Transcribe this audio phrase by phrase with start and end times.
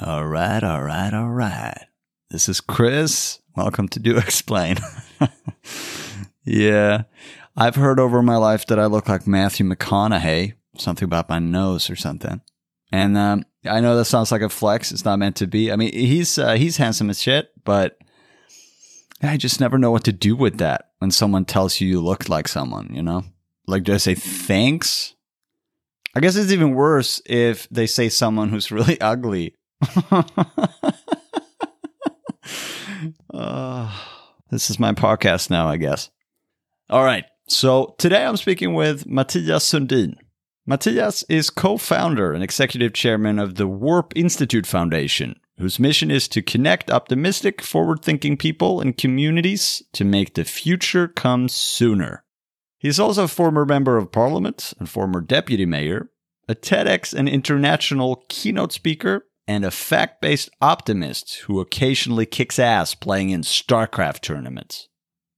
[0.00, 1.86] All right, all right, all right.
[2.30, 3.40] This is Chris.
[3.54, 4.78] Welcome to Do Explain.
[6.44, 7.02] yeah,
[7.56, 11.90] I've heard over my life that I look like Matthew McConaughey, something about my nose
[11.90, 12.40] or something.
[12.90, 14.92] And um, I know that sounds like a flex.
[14.92, 15.70] It's not meant to be.
[15.70, 17.98] I mean, he's uh, he's handsome as shit, but
[19.22, 22.28] I just never know what to do with that when someone tells you you look
[22.30, 22.90] like someone.
[22.92, 23.24] You know,
[23.66, 25.14] like do I say thanks?
[26.14, 29.54] I guess it's even worse if they say someone who's really ugly.
[33.32, 33.90] Uh,
[34.50, 36.10] this is my podcast now, I guess.
[36.90, 37.24] All right.
[37.48, 40.14] So today I'm speaking with Mathias Sundin.
[40.66, 46.28] Mathias is co founder and executive chairman of the Warp Institute Foundation, whose mission is
[46.28, 52.24] to connect optimistic, forward thinking people and communities to make the future come sooner.
[52.78, 56.10] He is also a former member of parliament and former deputy mayor,
[56.48, 62.94] a TEDx and international keynote speaker, and a fact based optimist who occasionally kicks ass
[62.94, 64.88] playing in StarCraft tournaments.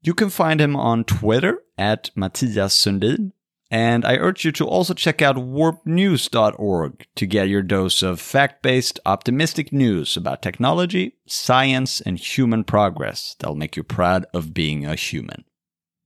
[0.03, 3.33] You can find him on Twitter at Mathias Sundin
[3.75, 8.62] and I urge you to also check out warpnews.org to get your dose of fact
[8.62, 14.87] based, optimistic news about technology, science, and human progress that'll make you proud of being
[14.87, 15.45] a human.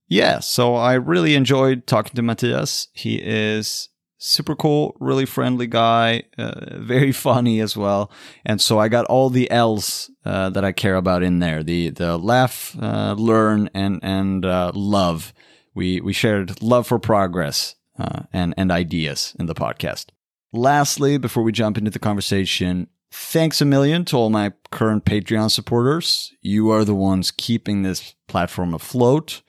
[0.06, 2.88] Yeah, so I really enjoyed talking to Mathias.
[2.94, 8.10] He is super cool, really friendly guy, uh, very funny as well.
[8.44, 11.90] And so I got all the L's uh, that I care about in there: the
[11.90, 15.32] the laugh, uh, learn, and and uh, love
[15.78, 20.06] we we shared love for progress uh, and and ideas in the podcast.
[20.52, 25.50] Lastly, before we jump into the conversation, thanks a million to all my current Patreon
[25.50, 26.32] supporters.
[26.42, 29.42] You are the ones keeping this platform afloat,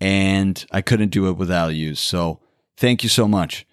[0.00, 1.94] and I couldn't do it without you.
[1.94, 2.40] So
[2.76, 3.66] thank you so much.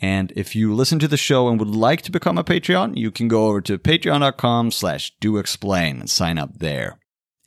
[0.00, 3.10] And if you listen to the show and would like to become a Patreon, you
[3.10, 6.98] can go over to patreon.com slash do explain and sign up there.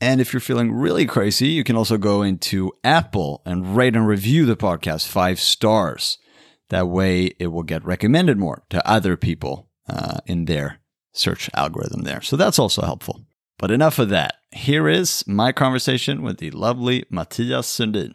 [0.02, 4.08] And if you're feeling really crazy, you can also go into Apple and rate and
[4.08, 6.18] review the podcast five stars.
[6.70, 10.80] That way it will get recommended more to other people uh, in their
[11.14, 12.22] search algorithm there.
[12.22, 13.26] So that's also helpful.
[13.58, 14.36] But enough of that.
[14.52, 18.14] Here is my conversation with the lovely Mathias Sundin.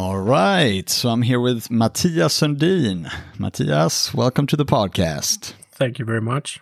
[0.00, 0.88] All right.
[0.88, 3.10] So I'm here with Mathias Sundin.
[3.36, 5.54] Mathias, welcome to the podcast.
[5.72, 6.60] Thank you very much.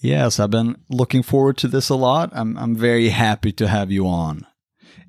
[0.00, 2.30] Yes, I've been looking forward to this a lot.
[2.32, 4.44] I'm I'm very happy to have you on.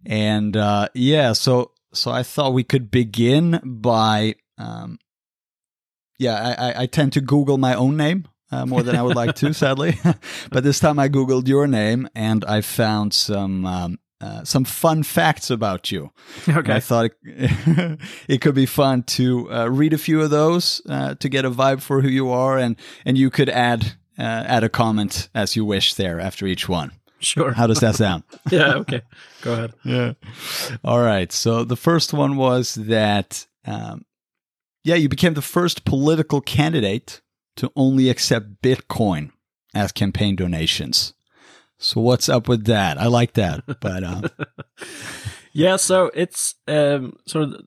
[0.06, 5.00] And uh, yeah, so so I thought we could begin by um,
[6.20, 9.34] yeah, I, I tend to Google my own name uh, more than I would like
[9.38, 9.98] to, sadly.
[10.52, 15.04] but this time I Googled your name and I found some um, uh, some fun
[15.04, 16.10] facts about you.
[16.48, 16.58] Okay.
[16.58, 20.82] And I thought it, it, could be fun to uh, read a few of those
[20.88, 24.22] uh, to get a vibe for who you are, and and you could add uh,
[24.48, 26.94] add a comment as you wish there after each one.
[27.20, 27.52] Sure.
[27.52, 28.24] How does that sound?
[28.50, 28.76] yeah.
[28.76, 29.02] Okay.
[29.42, 29.74] Go ahead.
[29.84, 30.14] Yeah.
[30.86, 31.32] All right.
[31.32, 34.06] So the first one was that, um,
[34.84, 37.22] yeah, you became the first political candidate
[37.56, 39.32] to only accept Bitcoin
[39.74, 41.14] as campaign donations.
[41.84, 42.98] So what's up with that?
[42.98, 44.26] I like that, but um...
[45.52, 45.76] yeah.
[45.76, 47.62] So it's um, sort of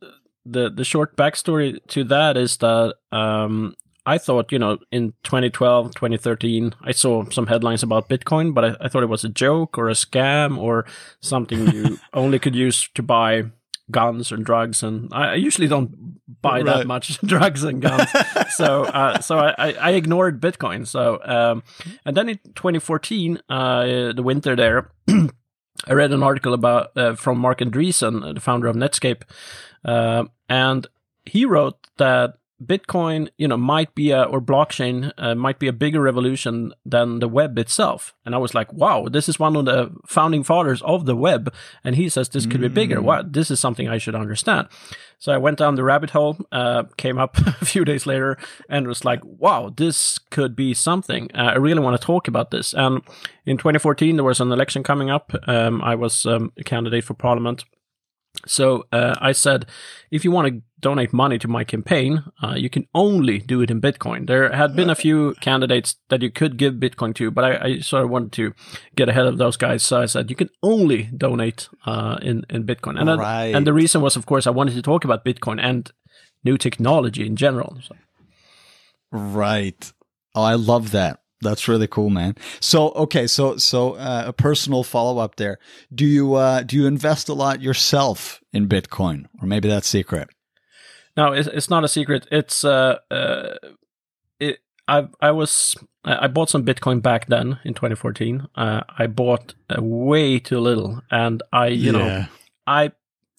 [0.45, 3.75] the the short backstory to that is that um,
[4.07, 8.77] I thought, you know, in 2012, 2013, I saw some headlines about Bitcoin, but I,
[8.81, 10.87] I thought it was a joke or a scam or
[11.21, 13.45] something you only could use to buy
[13.91, 16.67] guns and drugs, and I usually don't buy right.
[16.67, 18.11] that much drugs and guns.
[18.51, 20.87] so, uh, so I, I, ignored Bitcoin.
[20.87, 21.63] So, um,
[22.05, 27.39] and then in 2014, uh, the winter there, I read an article about uh, from
[27.39, 29.23] Marc Andreessen, the founder of Netscape,
[29.85, 30.87] uh, and
[31.25, 35.73] he wrote that Bitcoin, you know, might be a, or blockchain uh, might be a
[35.73, 38.15] bigger revolution than the web itself.
[38.25, 41.53] And I was like, wow, this is one of the founding fathers of the web.
[41.85, 42.97] And he says this could be bigger.
[42.97, 43.03] Mm.
[43.03, 44.69] Wow, this is something I should understand.
[45.19, 48.39] So I went down the rabbit hole, uh, came up a few days later
[48.71, 51.31] and was like, wow, this could be something.
[51.35, 52.73] Uh, I really want to talk about this.
[52.73, 53.03] And
[53.45, 55.33] in 2014, there was an election coming up.
[55.47, 57.65] Um, I was um, a candidate for parliament
[58.47, 59.67] so uh, I said,
[60.11, 63.71] if you want to donate money to my campaign, uh, you can only do it
[63.71, 64.27] in Bitcoin.
[64.27, 67.79] There had been a few candidates that you could give Bitcoin to, but I, I
[67.81, 68.55] sort of wanted to
[68.95, 69.83] get ahead of those guys.
[69.83, 73.01] So I said, you can only donate uh, in, in Bitcoin.
[73.01, 73.55] And, right.
[73.55, 75.91] and the reason was, of course, I wanted to talk about Bitcoin and
[76.45, 77.79] new technology in general.
[77.83, 77.97] So.
[79.11, 79.93] Right.
[80.35, 81.21] Oh, I love that.
[81.43, 82.35] That's really cool, man.
[82.61, 85.59] So, okay, so so uh, a personal follow up there.
[85.95, 90.31] Do you uh, do you invest a lot yourself in Bitcoin, or maybe that's secret?
[91.17, 92.27] No, it's, it's not a secret.
[92.31, 93.55] It's uh, uh,
[94.41, 94.61] it.
[94.89, 98.49] I I was I bought some Bitcoin back then in 2014.
[98.55, 101.99] Uh, I bought uh, way too little, and I you yeah.
[101.99, 102.27] know
[102.67, 102.93] I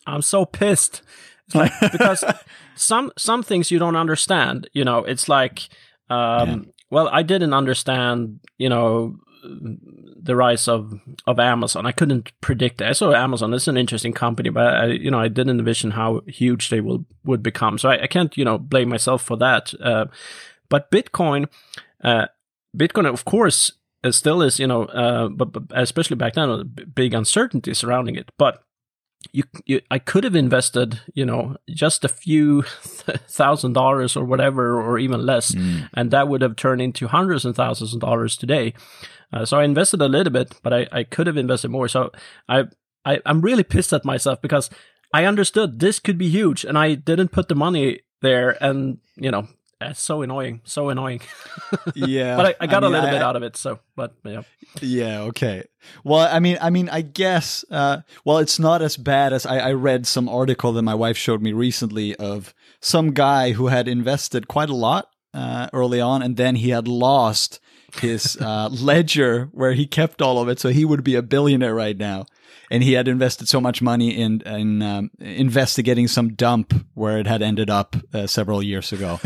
[0.06, 1.02] I'm so pissed.
[1.48, 2.24] It's like because
[2.76, 4.70] some some things you don't understand.
[4.74, 5.70] You know, it's like
[6.10, 6.72] um, yeah.
[6.90, 8.40] Well, I didn't understand.
[8.58, 11.86] You know, the rise of of Amazon.
[11.86, 12.88] I couldn't predict it.
[12.88, 13.54] I saw Amazon.
[13.54, 17.06] It's an interesting company, but I, you know, I didn't envision how huge they will
[17.24, 17.78] would become.
[17.78, 19.74] So I, I can't, you know, blame myself for that.
[19.82, 20.06] Uh,
[20.70, 21.48] but Bitcoin,
[22.04, 22.28] uh,
[22.76, 23.72] Bitcoin, of course,
[24.12, 28.30] still is, you know, uh, but, but, especially back then, big uncertainty surrounding it.
[28.38, 28.64] But
[29.32, 34.82] you, you, I could have invested, you know, just a few thousand dollars or whatever,
[34.82, 35.90] or even less, mm.
[35.94, 38.74] and that would have turned into hundreds and thousands of dollars today.
[39.32, 41.88] Uh, so I invested a little bit, but I, I could have invested more.
[41.88, 42.12] So
[42.48, 42.66] I,
[43.06, 44.70] I I'm really pissed at myself because
[45.14, 49.32] I understood this could be huge, and I didn't put the money there, and you
[49.32, 49.48] know
[49.82, 51.22] it's so annoying, so annoying.
[51.96, 53.56] yeah, but I, I got I mean, a little I, bit out of it.
[53.56, 54.42] So, but yeah,
[54.82, 55.66] yeah, okay.
[56.04, 59.60] Well, I mean, I mean, I guess, uh, well, it's not as bad as I,
[59.60, 63.88] I read some article that my wife showed me recently of some guy who had
[63.88, 67.60] invested quite a lot uh, early on, and then he had lost
[68.00, 71.76] his uh, ledger where he kept all of it, so he would be a billionaire
[71.76, 72.26] right now
[72.70, 77.28] and he had invested so much money in in um, investigating some dump where it
[77.28, 79.20] had ended up uh, several years ago.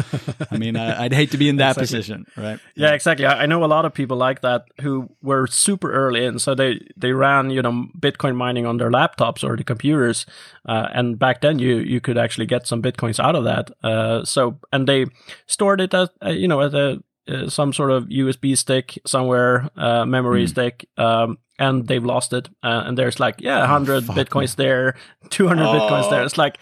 [0.51, 1.81] I mean, I, would hate to be in that exactly.
[1.81, 2.59] position, right?
[2.75, 3.25] Yeah, yeah, exactly.
[3.25, 6.79] I know a lot of people like that who were super early in, so they
[6.95, 10.25] they ran you know Bitcoin mining on their laptops or the computers,
[10.67, 13.71] uh, and back then you you could actually get some bitcoins out of that.
[13.83, 15.05] Uh, so and they
[15.47, 17.01] stored it at uh, you know at a
[17.31, 20.49] uh, some sort of USB stick somewhere, uh, memory mm.
[20.49, 22.49] stick, um, and they've lost it.
[22.63, 24.63] Uh, and there's like, yeah, 100 oh, bitcoins me.
[24.65, 24.95] there,
[25.29, 25.67] 200 oh.
[25.67, 26.23] bitcoins there.
[26.23, 26.57] It's like,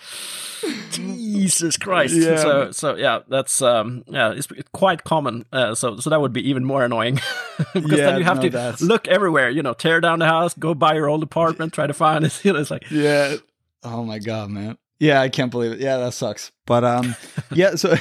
[0.92, 2.16] Jesus Christ.
[2.16, 2.36] Yeah.
[2.36, 5.46] So, so yeah, that's, um, yeah, it's, it's quite common.
[5.52, 7.16] Uh, so, so that would be even more annoying
[7.74, 8.82] because yeah, then you have no, to that's...
[8.82, 11.94] look everywhere, you know, tear down the house, go buy your old apartment, try to
[11.94, 12.40] find it.
[12.50, 13.36] You know, it's like, yeah.
[13.84, 14.78] Oh my God, man.
[15.00, 15.80] Yeah, I can't believe it.
[15.80, 16.52] Yeah, that sucks.
[16.66, 17.16] But, um,
[17.52, 17.96] yeah, so,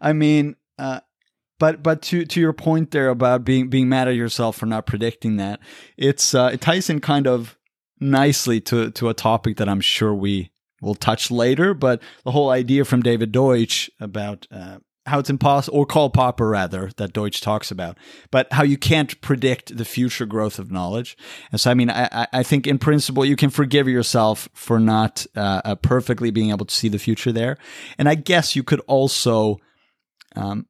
[0.00, 1.00] I mean, uh,
[1.60, 4.86] but but to to your point there about being being mad at yourself for not
[4.86, 5.60] predicting that,
[5.96, 7.56] it's uh, it ties in kind of
[8.00, 11.74] nicely to to a topic that I'm sure we will touch later.
[11.74, 16.48] But the whole idea from David Deutsch about uh, how it's impossible, or Karl Popper
[16.48, 17.98] rather, that Deutsch talks about,
[18.30, 21.16] but how you can't predict the future growth of knowledge.
[21.52, 25.26] And so, I mean, I, I think in principle, you can forgive yourself for not
[25.36, 27.56] uh, uh, perfectly being able to see the future there.
[27.98, 29.58] And I guess you could also
[30.36, 30.66] um,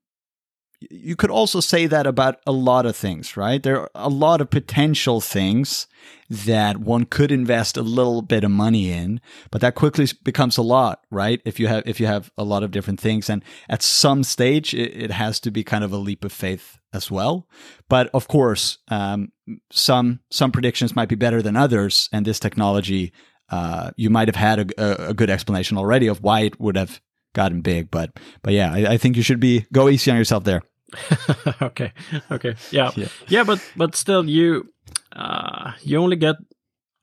[0.89, 3.63] you could also say that about a lot of things, right?
[3.63, 5.87] There are a lot of potential things
[6.31, 10.63] that one could invest a little bit of money in, but that quickly becomes a
[10.63, 11.43] lot, right?
[11.45, 14.73] If you have if you have a lot of different things, and at some stage,
[14.73, 17.47] it, it has to be kind of a leap of faith as well.
[17.89, 19.33] But of course, um,
[19.71, 23.13] some some predictions might be better than others, and this technology,
[23.51, 27.01] uh, you might have had a, a, good explanation already of why it would have
[27.35, 27.91] gotten big.
[27.91, 28.13] But
[28.43, 30.63] but yeah, I, I think you should be go easy on yourself there.
[31.63, 31.93] okay.
[32.31, 32.55] Okay.
[32.71, 32.91] Yeah.
[32.97, 33.09] yeah.
[33.29, 33.45] Yeah.
[33.45, 34.73] But but still, you
[35.13, 36.37] uh, you only get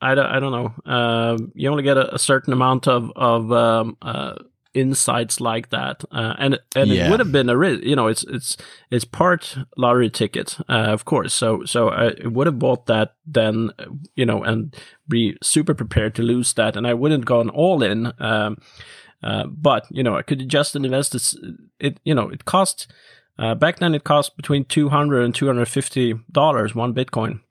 [0.02, 0.92] I don't I don't know.
[0.92, 4.36] Uh, you only get a, a certain amount of of um, uh,
[4.74, 7.08] insights like that, uh, and and yeah.
[7.08, 8.58] it would have been a you know it's it's
[8.92, 11.34] it's part lottery ticket, uh, of course.
[11.34, 13.72] So so I would have bought that then,
[14.16, 14.76] you know, and
[15.08, 18.14] be super prepared to lose that, and I wouldn't gone all in.
[18.20, 18.58] Um,
[19.24, 21.36] uh, but you know, I could just invest this.
[21.80, 22.92] It you know, it cost
[23.40, 27.42] uh, back then, it cost between 200 and 250 dollars one Bitcoin.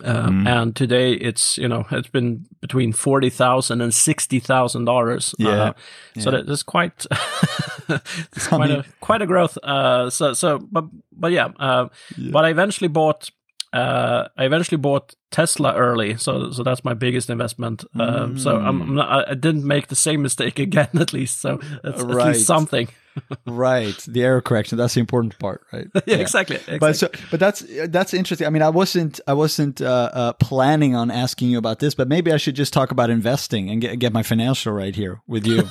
[0.00, 0.46] Mm.
[0.46, 5.34] And today it's you know it's been between forty thousand and sixty thousand dollars.
[5.38, 5.72] Yeah, uh,
[6.18, 6.42] so yeah.
[6.46, 7.06] that's quite
[7.88, 9.56] that's quite a quite a growth.
[9.62, 12.30] Uh, so so but but yeah, uh, yeah.
[12.30, 13.30] but I eventually bought
[13.76, 17.84] uh, I eventually bought Tesla early, so so that's my biggest investment.
[17.94, 18.40] Um, mm.
[18.40, 21.40] So I'm, I'm not, i didn't make the same mistake again, at least.
[21.40, 22.28] So that's right.
[22.28, 22.88] at least something.
[23.46, 24.78] right, the error correction.
[24.78, 25.88] That's the important part, right?
[25.94, 26.78] yeah, yeah, Exactly, exactly.
[26.78, 28.46] But so, but that's that's interesting.
[28.46, 32.08] I mean, I wasn't I wasn't uh, uh, planning on asking you about this, but
[32.08, 35.46] maybe I should just talk about investing and get get my financial right here with
[35.46, 35.68] you.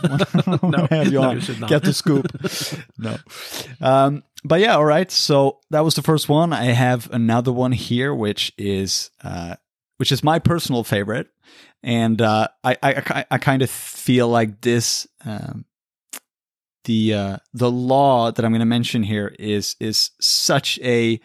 [0.62, 1.70] no, you no, you should not.
[1.70, 2.28] Get the scoop.
[3.00, 3.18] no.
[3.82, 5.10] Um, but yeah, all right.
[5.10, 6.54] So that was the first one.
[6.54, 9.56] I have another one here, which is uh,
[9.98, 11.28] which is my personal favorite,
[11.82, 15.08] and uh, I, I I kind of feel like this.
[15.26, 15.66] Um,
[16.86, 21.20] the uh, the law that I'm going to mention here is is such a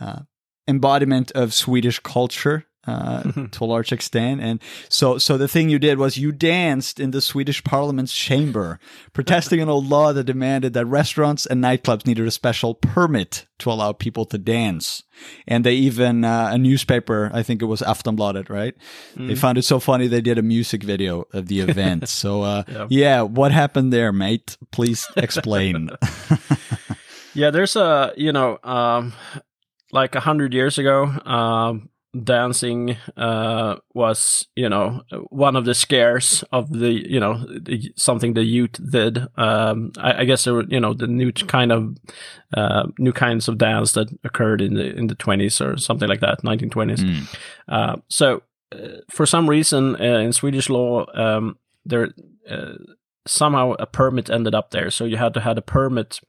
[0.00, 0.20] uh,
[0.68, 4.40] embodiment of Swedish culture uh, to a large extent.
[4.40, 8.80] And so, so the thing you did was you danced in the Swedish Parliament's chamber,
[9.12, 13.70] protesting an old law that demanded that restaurants and nightclubs needed a special permit to
[13.70, 15.02] allow people to dance.
[15.46, 18.74] And they even uh, a newspaper, I think it was Aftonbladet, right?
[19.14, 19.28] Mm.
[19.28, 22.08] They found it so funny they did a music video of the event.
[22.08, 22.86] so, uh, yeah.
[22.90, 24.56] yeah, what happened there, mate?
[24.72, 25.90] Please explain.
[27.34, 28.58] yeah, there's a you know.
[28.64, 29.12] Um,
[29.92, 31.88] like a hundred years ago, um,
[32.24, 38.34] dancing uh, was you know one of the scares of the you know the, something
[38.34, 39.26] the youth did.
[39.36, 41.96] Um, I, I, guess there were you know the new kind of
[42.56, 46.20] uh, new kinds of dance that occurred in the in the 20s or something like
[46.20, 47.36] that 1920s mm.
[47.68, 52.08] uh, so uh, for some reason uh, in Swedish law um, there
[52.50, 52.72] uh,
[53.26, 54.90] somehow a permit ended up there.
[54.90, 56.20] So you had to have a permit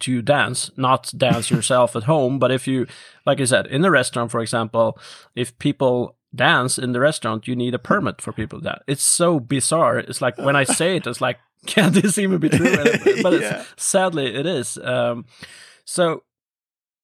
[0.00, 2.38] to dance, not dance yourself at home.
[2.38, 2.86] But if you,
[3.26, 4.98] like I said, in the restaurant, for example,
[5.34, 8.82] if people dance in the restaurant, you need a permit for people that.
[8.86, 9.98] It's so bizarre.
[9.98, 12.74] It's like when I say it, it's like, can this even be true?
[13.22, 13.64] But yeah.
[13.76, 14.78] sadly, it is.
[14.78, 15.26] Um,
[15.84, 16.22] so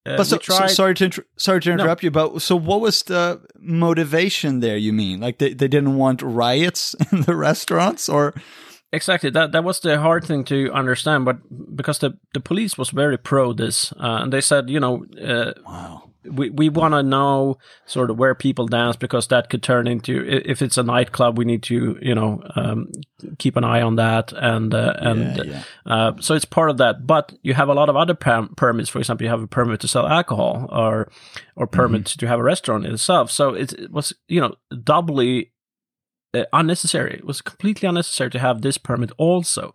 [0.09, 2.07] uh, but so, so, sorry to inter- sorry to interrupt no.
[2.07, 4.77] you, but so what was the motivation there?
[4.77, 8.33] You mean like they, they didn't want riots in the restaurants, or
[8.93, 9.31] Exactly.
[9.31, 11.37] That that was the hard thing to understand, but
[11.77, 15.53] because the the police was very pro this, uh, and they said, you know, uh,
[15.67, 16.05] wow.
[16.25, 20.27] We, we want to know sort of where people dance because that could turn into
[20.29, 22.91] if it's a nightclub we need to you know um,
[23.39, 25.63] keep an eye on that and uh, and yeah, yeah.
[25.87, 28.99] Uh, so it's part of that but you have a lot of other permits for
[28.99, 31.11] example you have a permit to sell alcohol or
[31.57, 32.19] or permit mm-hmm.
[32.19, 34.55] to have a restaurant itself so it, it was you know
[34.85, 35.53] doubly
[36.35, 37.15] uh, unnecessary.
[37.15, 39.75] It was completely unnecessary to have this permit also.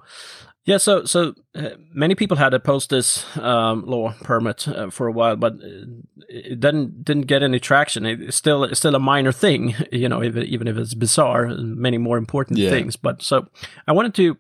[0.66, 5.12] Yeah, so so uh, many people had opposed this um, law permit uh, for a
[5.12, 5.86] while, but uh,
[6.30, 8.06] it didn't didn't get any traction.
[8.06, 11.48] It's still it's still a minor thing, you know, if, even if it's bizarre.
[11.48, 12.70] Many more important yeah.
[12.70, 12.96] things.
[12.96, 13.48] But so
[13.88, 14.38] I wanted to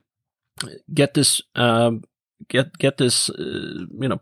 [0.93, 2.03] get this um,
[2.47, 4.21] get get this uh, you know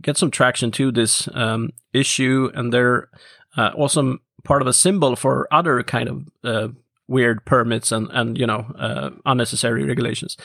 [0.00, 3.10] get some traction to this um, issue, and they're
[3.54, 6.74] uh, also part of a symbol for other kind of
[7.08, 10.36] weird permits and and you know uh, unnecessary regulations.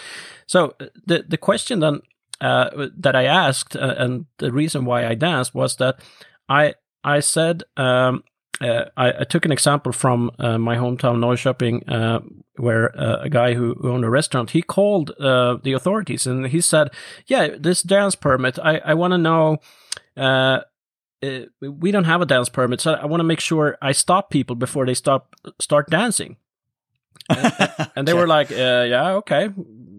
[0.48, 2.02] So uh, the the question then
[2.42, 6.00] uh, that I asked uh, and the reason why I danced was that
[6.50, 8.24] I I said um,
[8.62, 12.24] uh, I, I, took an example from uh, my hometown Norrköping
[12.56, 16.90] where a guy who owned a restaurant he called the authorities and he said
[17.28, 19.58] yeah this dance permit I I want to know.
[21.62, 24.56] we don't have a dance permit, so I want to make sure I stop people
[24.56, 26.38] before they stop start dancing
[27.30, 29.50] and, and they were like, uh, "Yeah, okay,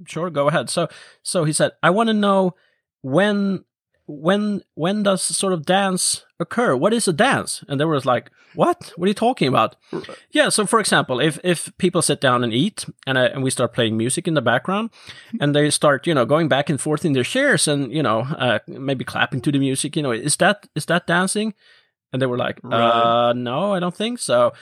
[0.07, 0.88] sure, go ahead." So,
[1.23, 2.54] so he said, "I want to know
[3.02, 3.64] when,
[4.07, 6.76] when, when does sort of dance occur?
[6.76, 8.93] What is a dance?" And they were like, "What?
[8.97, 9.76] What are you talking about?"
[10.31, 10.49] Yeah.
[10.49, 13.73] So, for example, if if people sit down and eat, and uh, and we start
[13.73, 14.90] playing music in the background,
[15.40, 18.21] and they start, you know, going back and forth in their chairs, and you know,
[18.21, 21.54] uh, maybe clapping to the music, you know, is that is that dancing?
[22.14, 23.31] And they were like, right.
[23.31, 24.52] uh, no, I don't think so.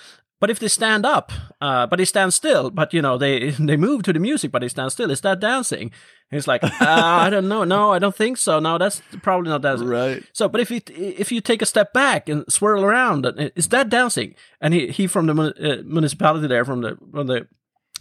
[0.43, 1.31] But if they stand up,
[1.61, 4.63] uh, but they stand still, but you know they they move to the music, but
[4.63, 5.09] they stand still.
[5.13, 5.93] Is that dancing?
[6.33, 7.63] And it's like uh, I don't know.
[7.63, 8.59] No, I don't think so.
[8.59, 9.87] No, that's probably not dancing.
[9.87, 10.25] Right.
[10.33, 13.89] So, but if you if you take a step back and swirl around, is that
[13.89, 14.35] dancing?
[14.61, 17.47] And he he from the uh, municipality there, from the from the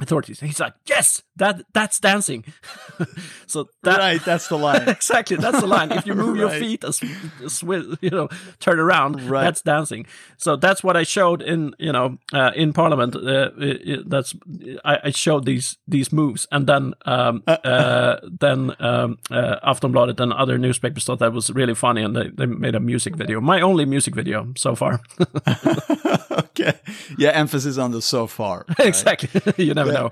[0.01, 0.39] authorities.
[0.39, 2.43] he's like, yes, that that's dancing.
[3.47, 4.87] so that, right, that's the line.
[4.89, 5.91] exactly, that's the line.
[5.91, 6.39] If you move right.
[6.39, 7.01] your feet, as,
[7.43, 8.29] as, you know,
[8.59, 9.43] turn around, right.
[9.43, 10.05] that's dancing.
[10.37, 13.15] So that's what I showed in you know uh, in Parliament.
[13.15, 14.35] Uh, it, it, that's
[14.83, 20.19] I, I, showed these these moves, and then um, uh, uh then um, uh, Aftonbladet
[20.19, 23.39] and other newspapers thought that was really funny, and they, they made a music video.
[23.41, 25.01] My only music video so far.
[26.37, 26.73] okay,
[27.17, 28.65] yeah, emphasis on the so far.
[28.79, 28.87] Right?
[28.87, 29.41] exactly.
[29.63, 30.11] you never know.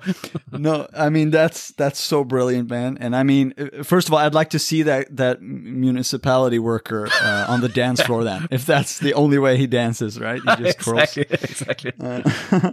[0.51, 2.97] no, I mean that's that's so brilliant, man.
[2.99, 7.07] And I mean, uh, first of all, I'd like to see that that municipality worker
[7.21, 8.23] uh, on the dance floor.
[8.23, 10.41] Then, if that's the only way he dances, right?
[10.41, 11.93] He just exactly, exactly.
[11.99, 12.71] Uh,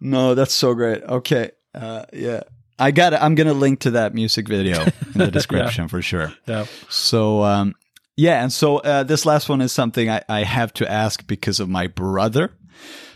[0.00, 1.02] no, that's so great.
[1.02, 2.42] Okay, uh, yeah.
[2.78, 3.22] I got it.
[3.22, 5.88] I'm going to link to that music video in the description yeah.
[5.88, 6.32] for sure.
[6.46, 6.66] Yeah.
[6.90, 7.74] So, um,
[8.16, 8.42] yeah.
[8.42, 11.70] And so, uh, this last one is something I, I have to ask because of
[11.70, 12.52] my brother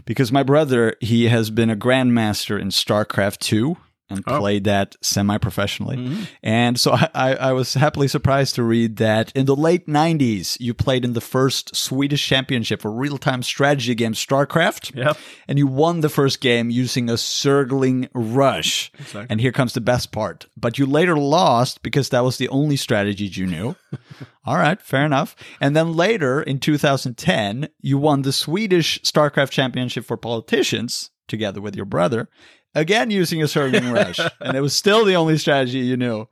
[0.04, 3.76] because my brother he has been a grandmaster in StarCraft 2
[4.10, 4.38] and oh.
[4.38, 5.96] played that semi-professionally.
[5.96, 6.22] Mm-hmm.
[6.42, 10.74] And so I, I, was happily surprised to read that in the late 90s, you
[10.74, 14.94] played in the first Swedish championship for real-time strategy game StarCraft.
[14.94, 15.16] Yep.
[15.48, 18.90] And you won the first game using a Zergling Rush.
[18.98, 19.26] Exactly.
[19.30, 20.46] And here comes the best part.
[20.56, 23.76] But you later lost because that was the only strategy you knew.
[24.44, 25.36] All right, fair enough.
[25.60, 31.76] And then later in 2010, you won the Swedish StarCraft Championship for Politicians together with
[31.76, 32.28] your brother,
[32.74, 36.28] again using a Zergling Rush, and it was still the only strategy you knew.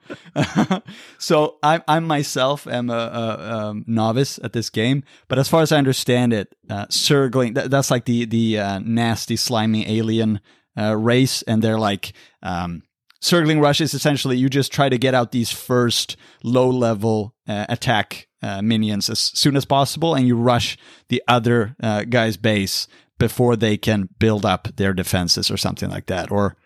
[1.19, 5.63] so I, I myself am a, a, um, novice at this game, but as far
[5.63, 10.41] as I understand it, uh, that's like the the uh, nasty, slimy alien
[10.79, 12.13] uh, race, and they're like.
[12.43, 12.83] Um,
[13.21, 17.67] Zergling Rush is essentially you just try to get out these first low level uh,
[17.69, 20.79] attack uh, minions as soon as possible, and you rush
[21.09, 22.87] the other uh, guy's base
[23.19, 26.31] before they can build up their defenses or something like that.
[26.31, 26.57] Or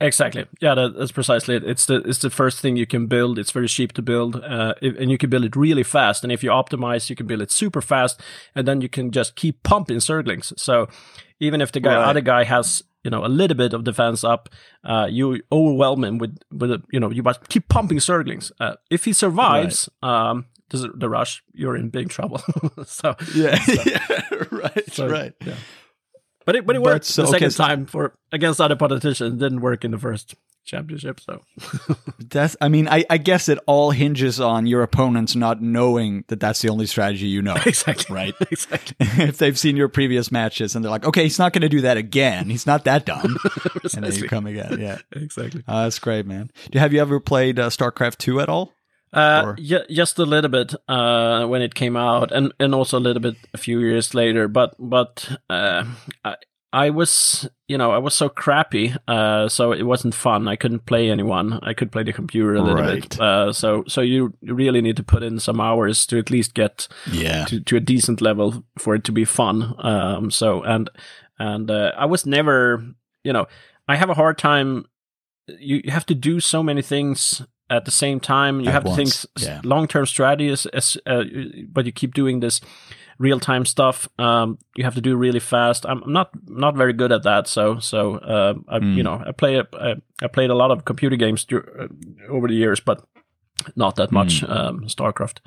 [0.00, 0.46] Exactly.
[0.60, 1.62] Yeah, that, that's precisely it.
[1.64, 3.38] It's the it's the first thing you can build.
[3.38, 6.24] It's very cheap to build, uh, if, and you can build it really fast.
[6.24, 8.20] And if you optimize, you can build it super fast,
[8.56, 10.52] and then you can just keep pumping Zerglings.
[10.58, 10.88] So
[11.38, 12.08] even if the guy, Right.
[12.08, 14.48] other guy has you know a little bit of defense up,
[14.82, 18.50] uh, you overwhelm him with with a, you know you must keep pumping Zerglings.
[18.58, 22.40] Uh, if he survives, um, the, the rush, you're in big trouble.
[22.86, 25.32] so yeah, yeah right, So, right.
[25.46, 25.54] yeah.
[26.44, 29.34] But it but it worked so- the second time for against other politicians.
[29.34, 30.34] It didn't work in the first
[30.64, 31.18] championship.
[31.20, 31.42] So
[32.18, 32.56] That's.
[32.60, 36.62] I mean, I, I guess it all hinges on your opponents not knowing that that's
[36.62, 37.56] the only strategy you know.
[37.66, 38.34] exactly Right.
[38.50, 38.96] exactly.
[39.00, 41.80] if they've seen your previous matches and they're like, okay, he's not going to do
[41.82, 42.48] that again.
[42.48, 43.36] He's not that dumb.
[43.94, 44.80] and then you come again.
[44.80, 44.98] Yeah.
[45.12, 45.64] exactly.
[45.66, 46.50] Uh, that's great, man.
[46.70, 48.72] Do have you ever played uh, StarCraft 2 at all?
[49.12, 53.00] Uh, yeah, just a little bit uh, when it came out, and and also a
[53.00, 54.48] little bit a few years later.
[54.48, 55.84] But but uh,
[56.24, 56.36] I
[56.72, 60.48] I was you know I was so crappy, uh, so it wasn't fun.
[60.48, 61.60] I couldn't play anyone.
[61.62, 63.20] I could play the computer a little bit.
[63.20, 66.88] Uh, so so you really need to put in some hours to at least get
[67.12, 67.44] Yeah.
[67.46, 69.74] to, to a decent level for it to be fun.
[69.78, 70.88] Um, so and
[71.38, 72.82] and uh, I was never,
[73.24, 73.46] you know,
[73.86, 74.86] I have a hard time.
[75.58, 78.60] You have to do so many things at the same time.
[78.60, 79.60] You At have to think yeah.
[79.64, 81.24] long term strategies, as, uh,
[81.72, 82.60] but you keep doing this
[83.18, 84.08] real time stuff.
[84.18, 85.86] Um, you have to do really fast.
[85.86, 87.48] I'm not not very good at that.
[87.48, 88.96] So so uh, I, Mm.
[88.96, 91.88] you know I play I, I played a lot of computer games uh,
[92.28, 93.02] over the years, but
[93.76, 95.38] not that much um, StarCraft.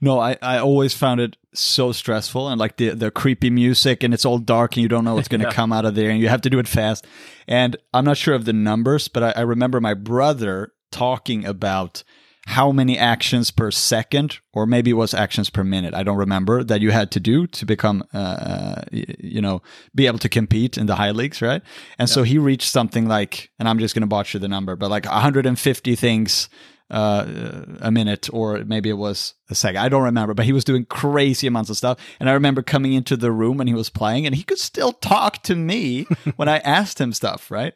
[0.00, 4.14] No, I, I always found it so stressful and like the, the creepy music and
[4.14, 5.52] it's all dark and you don't know what's going to Yeah.
[5.52, 7.04] come out of there and you have to do it fast.
[7.48, 12.04] And I'm not sure of the numbers, but I, I remember my brother talking about
[12.46, 15.94] how many actions per second, or maybe it was actions per minute.
[15.94, 19.62] I don't remember that you had to do to become, uh, uh, you know,
[19.94, 21.62] be able to compete in the high leagues, right?
[21.98, 24.76] And so he reached something like, and I'm just going to botch you the number,
[24.76, 26.50] but like 150 things
[26.90, 29.80] uh, a minute, or maybe it was a second.
[29.80, 31.98] I don't remember, but he was doing crazy amounts of stuff.
[32.20, 34.92] And I remember coming into the room when he was playing, and he could still
[34.92, 37.72] talk to me when I asked him stuff, right?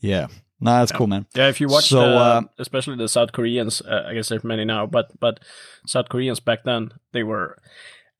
[0.00, 0.28] Yeah.
[0.60, 1.26] No, that's cool, man.
[1.34, 4.44] Yeah, if you watch, So, the, uh, especially the South Koreans, uh, I guess there's
[4.44, 5.40] many now, but but
[5.86, 7.56] South Koreans back then they were.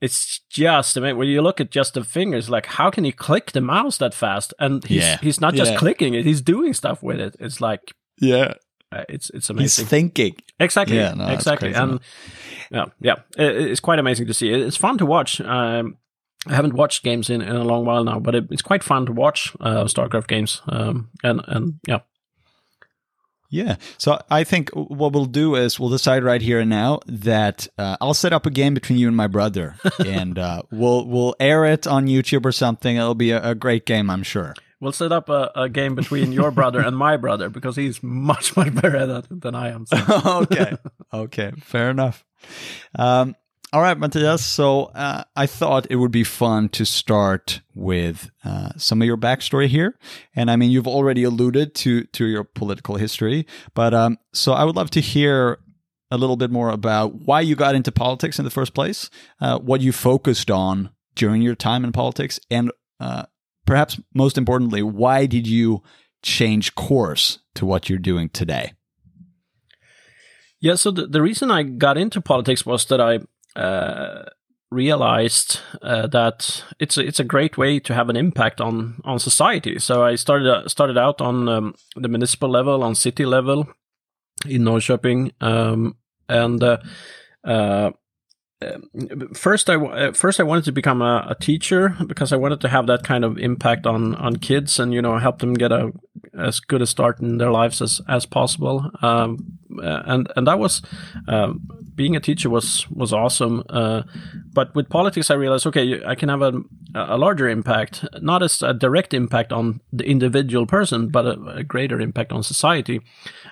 [0.00, 3.12] It's just I mean, when you look at just the fingers, like how can he
[3.12, 4.55] click the mouse that fast?
[4.59, 5.18] And he's Yeah.
[5.20, 5.79] he's not just Yeah.
[5.79, 7.37] clicking it; he's doing stuff with it.
[7.38, 8.55] It's like Yeah.
[8.90, 9.87] uh, it's it's He's amazing.
[9.87, 10.37] thinking.
[10.59, 12.00] exactly, Yeah, no, exactly, and
[12.70, 14.50] yeah, yeah, it, it's quite amazing to see.
[14.50, 15.40] It- It's fun to watch.
[15.42, 15.96] Um,
[16.46, 19.05] I haven't watched games in, in a long while now, but it, it's quite fun
[19.07, 20.62] to watch uh, StarCraft games.
[20.66, 21.98] Um, and and yeah,
[23.51, 23.77] Yeah.
[23.99, 27.97] So I think what we'll do is we'll decide right here and now that uh,
[28.01, 31.65] I'll set up a game between you and my brother, and uh, we'll we'll air
[31.65, 32.97] it on YouTube or something.
[32.97, 34.55] It'll be a, a great game, I'm sure.
[34.81, 38.57] We'll set up a, a game between your brother and my brother because he's much
[38.57, 39.85] much better at it than I am.
[39.85, 39.99] So.
[40.43, 40.77] okay.
[41.13, 41.53] Okay.
[41.61, 42.25] Fair enough.
[42.97, 43.35] Um,
[43.72, 44.44] all right, Mathias.
[44.44, 49.16] So uh, I thought it would be fun to start with uh, some of your
[49.16, 49.98] backstory here,
[50.35, 54.64] and I mean you've already alluded to to your political history, but um, so I
[54.64, 55.59] would love to hear
[56.11, 59.09] a little bit more about why you got into politics in the first place,
[59.40, 63.24] uh, what you focused on during your time in politics, and uh,
[63.66, 65.83] perhaps most importantly, why did you
[66.22, 68.72] change course to what you're doing today?
[70.59, 73.20] Yeah, so the, the reason I got into politics was that I
[73.57, 74.25] uh,
[74.71, 79.19] realized uh, that it's a, it's a great way to have an impact on on
[79.19, 79.79] society.
[79.79, 83.69] So I started uh, started out on um, the municipal level, on city level
[84.47, 85.97] in Norrköping, um,
[86.29, 86.79] and uh,
[87.45, 87.91] uh,
[89.35, 92.68] first I uh, first I wanted to become a, a teacher because I wanted to
[92.68, 95.92] have that kind of impact on on kids and you know help them get a
[96.38, 98.90] as good a start in their lives as as possible.
[99.01, 100.83] Um, uh, and and that was
[101.27, 103.62] um, being a teacher was was awesome.
[103.70, 104.03] Uh,
[104.53, 106.53] but with politics, I realized okay, I can have a
[106.94, 111.62] a larger impact, not as a direct impact on the individual person, but a, a
[111.62, 113.01] greater impact on society.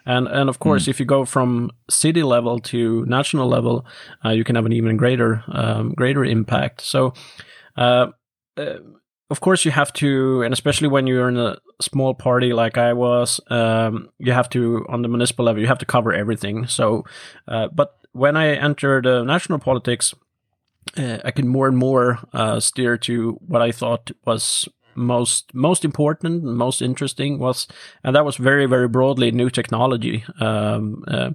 [0.09, 3.85] And and of course, if you go from city level to national level,
[4.25, 6.81] uh, you can have an even greater um, greater impact.
[6.81, 7.12] So.
[7.77, 8.09] Uh,
[8.57, 8.79] uh,
[9.31, 12.94] of course, you have to, and especially when you're in a small party like I
[12.94, 16.66] was, um, you have to, on the municipal level, you have to cover everything.
[16.66, 17.05] So,
[17.47, 20.14] uh, but when I entered uh, national politics,
[20.97, 24.66] uh, I could more and more uh, steer to what I thought was
[24.99, 27.67] most most important and most interesting was
[28.03, 31.31] and that was very very broadly new technology um, uh,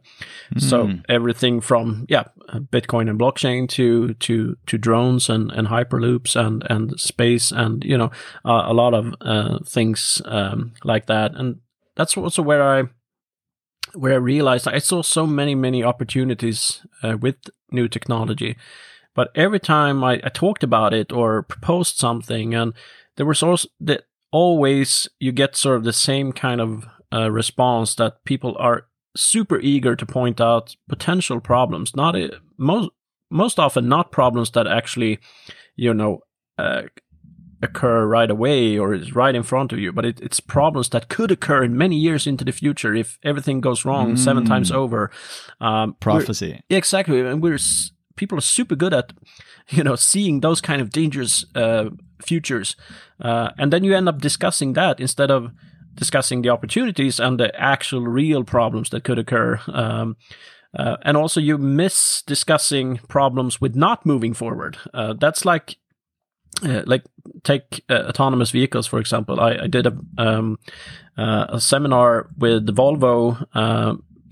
[0.54, 0.62] mm.
[0.62, 0.98] so hmm.
[1.10, 2.24] everything from yeah
[2.72, 7.98] bitcoin and blockchain to to to drones and and hyperloops and and space and you
[7.98, 8.12] know
[8.46, 11.60] uh, a lot of uh, things um, like that and
[11.96, 12.84] that's also where i
[13.94, 17.38] where i realized i saw so many many opportunities uh, with
[17.72, 18.58] new technology
[19.16, 22.74] but every time I, I talked about it or proposed something, and
[23.18, 27.96] there was also that always you get sort of the same kind of uh, response
[27.96, 31.96] that people are super eager to point out potential problems.
[31.96, 32.90] Not uh, most
[33.30, 35.20] most often not problems that actually,
[35.76, 36.20] you know.
[36.58, 36.84] Uh,
[37.64, 41.08] occur right away or is right in front of you, but it, it's problems that
[41.08, 44.20] could occur in many years into the future if everything goes wrong mm.
[44.20, 44.76] seven times mm.
[44.76, 45.10] over.
[45.62, 46.62] Um, Prophecy.
[46.70, 47.22] Exactly.
[47.22, 47.58] And we're
[48.16, 49.14] people are super good at
[49.70, 51.86] you know seeing those kind of dangerous uh,
[52.24, 52.76] futures
[53.22, 55.52] uh, and then you end up discussing that instead of
[55.96, 60.16] discussing the opportunities and the actual real problems that could occur um,
[60.78, 65.78] uh, and also you miss discussing problems with not moving forward uh, that's like
[66.64, 67.04] uh, like
[67.44, 70.58] take uh, autonomous vehicles for example i, I did a, um,
[71.18, 73.46] a seminar with volvo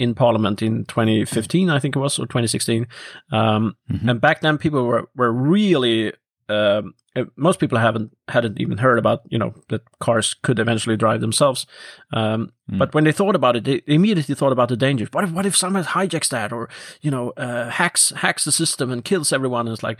[0.01, 2.87] in Parliament in 2015, I think it was, or 2016.
[3.31, 4.09] Um, mm-hmm.
[4.09, 6.15] And back then, people were were really um,
[6.49, 6.81] uh,
[7.35, 11.65] most people haven't hadn't even heard about you know that cars could eventually drive themselves.
[12.13, 12.77] Um, mm.
[12.77, 15.09] But when they thought about it, they immediately thought about the dangers.
[15.11, 16.69] What if what if someone hijacks that, or
[17.01, 19.67] you know uh, hacks hacks the system and kills everyone?
[19.67, 19.99] And it's like,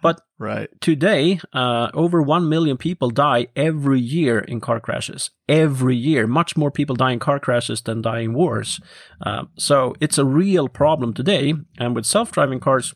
[0.00, 5.30] but right today, uh, over one million people die every year in car crashes.
[5.48, 8.80] Every year, much more people die in car crashes than die in wars.
[9.20, 11.54] Uh, so it's a real problem today.
[11.78, 12.94] And with self driving cars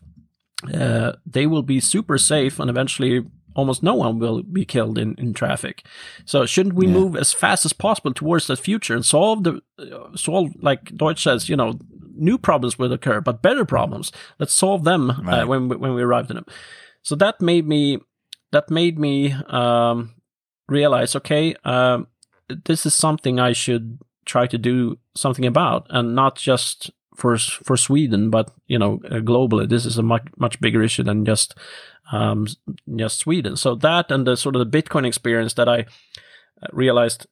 [0.75, 5.15] uh, they will be super safe and eventually almost no one will be killed in,
[5.17, 5.85] in traffic.
[6.25, 6.93] So shouldn't we yeah.
[6.93, 11.23] move as fast as possible towards that future and solve the uh, solve like Deutsch
[11.23, 11.79] says, you know,
[12.15, 14.13] new problems will occur, but better problems.
[14.39, 15.43] Let's solve them uh, right.
[15.43, 16.47] uh, when we, when we arrive at them.
[17.03, 17.99] So that made me
[18.53, 20.15] that made me um,
[20.69, 22.09] realize, okay, um,
[22.65, 27.77] this is something I should try to do something about, and not just for for
[27.77, 31.57] Sweden, but you know, uh, globally, this is a much much bigger issue than just
[32.13, 32.47] um,
[32.97, 33.57] just Sweden.
[33.57, 37.27] So that and the sort of the Bitcoin experience that I uh, realized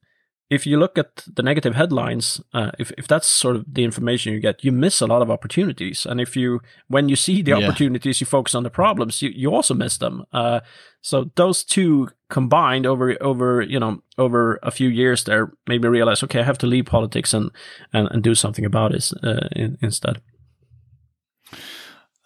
[0.51, 4.33] if you look at the negative headlines, uh, if if that's sort of the information
[4.33, 6.07] you get, you miss a lot of opportunities.
[6.07, 7.59] And if you, when you see the yeah.
[7.59, 10.25] opportunities, you focus on the problems, you, you also miss them.
[10.33, 10.61] Uh,
[11.03, 15.89] so those two combined over over you know over a few years there made me
[15.89, 17.51] realize, okay, I have to leave politics and
[17.93, 20.23] and, and do something about it uh, in, instead.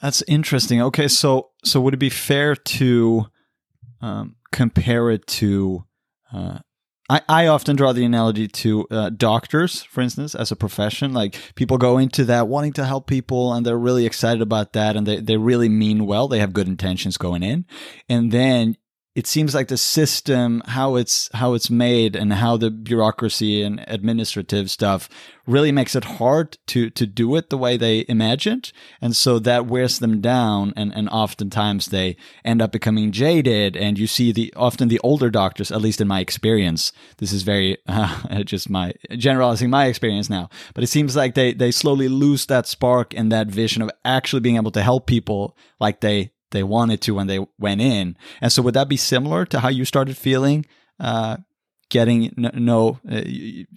[0.02, 0.82] That's interesting.
[0.82, 3.26] Okay, so so would it be fair to
[4.02, 5.84] um, compare it to
[6.32, 6.58] uh,
[7.12, 11.12] I, I often draw the analogy to uh, doctors, for instance, as a profession.
[11.12, 14.96] Like people go into that wanting to help people and they're really excited about that
[14.96, 16.26] and they, they really mean well.
[16.26, 17.66] They have good intentions going in.
[18.08, 18.76] And then
[19.14, 23.84] it seems like the system how it's how it's made and how the bureaucracy and
[23.86, 25.08] administrative stuff
[25.46, 28.72] really makes it hard to to do it the way they imagined.
[29.02, 33.76] And so that wears them down and and oftentimes they end up becoming jaded.
[33.76, 37.42] And you see the often the older doctors at least in my experience this is
[37.42, 42.08] very uh, just my generalizing my experience now but it seems like they they slowly
[42.08, 46.31] lose that spark and that vision of actually being able to help people like they
[46.52, 48.16] they wanted to when they went in.
[48.40, 50.64] And so, would that be similar to how you started feeling?
[51.00, 51.38] Uh,
[51.92, 53.22] getting no, no uh,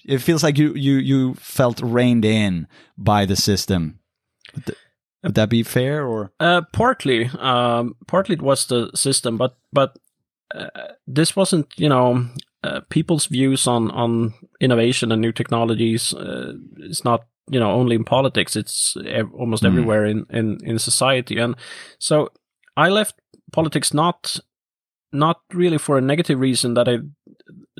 [0.06, 4.00] it feels like you you you felt reined in by the system.
[4.54, 4.78] Would, th-
[5.24, 6.32] would that be fair or?
[6.40, 9.98] Uh, partly, um, partly it was the system, but but
[10.54, 10.70] uh,
[11.06, 12.28] this wasn't you know
[12.64, 16.14] uh, people's views on on innovation and new technologies.
[16.14, 19.68] Uh, it's not you know only in politics; it's ev- almost mm.
[19.68, 21.56] everywhere in in in society, and
[22.00, 22.30] so
[22.78, 23.16] I left
[23.52, 24.40] politics not
[25.12, 26.98] not really for a negative reason that I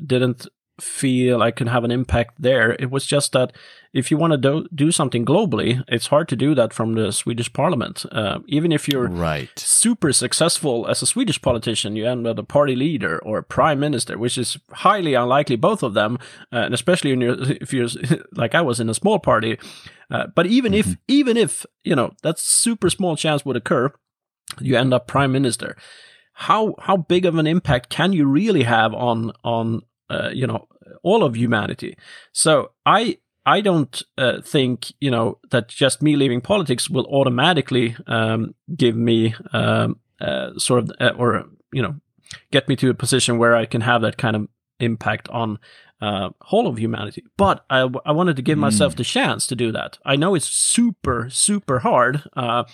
[0.04, 0.46] didn't
[0.80, 2.72] feel I can have an impact there.
[2.72, 3.52] It was just that
[3.92, 7.12] if you want to do, do something globally, it's hard to do that from the
[7.12, 8.04] Swedish parliament.
[8.12, 9.58] Uh, even if you're right.
[9.58, 13.80] super successful as a Swedish politician, you end up a party leader or a prime
[13.80, 16.18] minister, which is highly unlikely, both of them,
[16.52, 17.88] uh, and especially you're, if you're
[18.32, 19.58] like I was in a small party.
[20.10, 20.90] Uh, but even mm-hmm.
[20.90, 23.92] if, even if, you know, that super small chance would occur,
[24.60, 25.76] you end up prime minister.
[26.32, 30.68] How, how big of an impact can you really have on, on, uh, you know,
[31.02, 31.96] all of humanity?
[32.32, 37.96] So I, I don't uh, think you know that just me leaving politics will automatically
[38.08, 41.94] um, give me um, uh, sort of uh, or you know
[42.50, 44.48] get me to a position where I can have that kind of
[44.80, 45.60] impact on
[46.00, 47.22] uh, whole of humanity.
[47.36, 48.62] But I, I wanted to give mm.
[48.62, 49.98] myself the chance to do that.
[50.04, 52.64] I know it's super super hard, uh,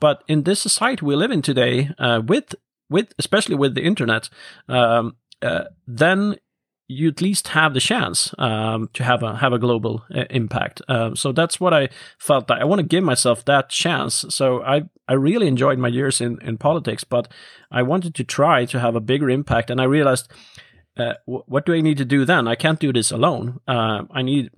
[0.00, 2.54] but in this society we live in today, uh, with
[2.90, 4.28] with especially with the internet,
[4.68, 5.16] um,
[5.86, 6.36] then
[6.88, 10.80] you at least have the chance um, to have a have a global uh, impact.
[10.88, 12.48] Um, so that's what I felt.
[12.48, 14.24] That I want to give myself that chance.
[14.30, 17.28] So I I really enjoyed my years in in politics, but
[17.70, 19.70] I wanted to try to have a bigger impact.
[19.70, 20.32] And I realized,
[20.96, 22.48] uh, w- what do I need to do then?
[22.48, 23.60] I can't do this alone.
[23.68, 24.50] Uh, I need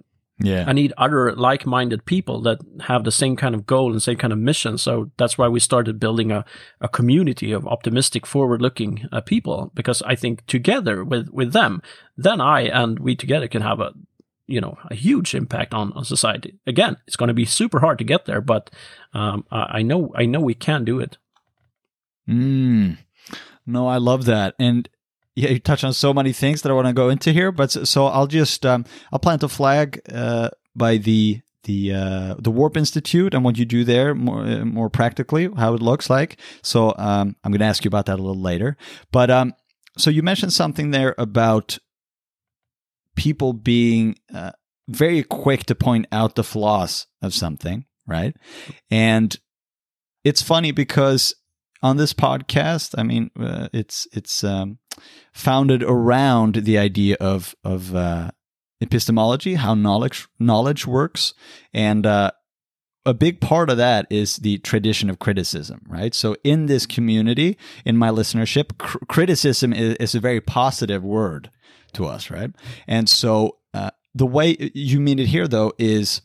[0.42, 0.64] yeah.
[0.66, 4.16] I need other like minded people that have the same kind of goal and same
[4.16, 4.78] kind of mission.
[4.78, 6.44] So that's why we started building a,
[6.80, 11.82] a community of optimistic, forward looking uh, people, because I think together with, with them,
[12.16, 13.92] then I and we together can have a,
[14.46, 16.58] you know, a huge impact on, on society.
[16.66, 18.70] Again, it's going to be super hard to get there, but
[19.12, 21.18] um, I, I know, I know we can do it.
[22.28, 22.98] Mm.
[23.66, 24.54] No, I love that.
[24.58, 24.88] And
[25.34, 27.70] yeah, you touch on so many things that I want to go into here, but
[27.70, 32.76] so I'll just um, I'll plant a flag uh, by the the uh, the Warp
[32.76, 36.38] Institute and what you do there more uh, more practically, how it looks like.
[36.62, 38.76] So um, I'm going to ask you about that a little later.
[39.12, 39.54] But um,
[39.96, 41.78] so you mentioned something there about
[43.16, 44.52] people being uh,
[44.88, 48.34] very quick to point out the flaws of something, right?
[48.90, 49.36] And
[50.24, 51.34] it's funny because
[51.82, 52.94] on this podcast.
[52.96, 54.78] I mean, uh, it's it's um,
[55.32, 58.30] founded around the idea of of uh,
[58.80, 61.34] epistemology, how knowledge knowledge works,
[61.72, 62.30] and uh,
[63.06, 66.14] a big part of that is the tradition of criticism, right?
[66.14, 71.50] So in this community, in my listenership, cr- criticism is, is, a very positive word
[71.94, 72.50] to us, right?
[72.86, 76.20] And so uh, the way you mean it here, though, is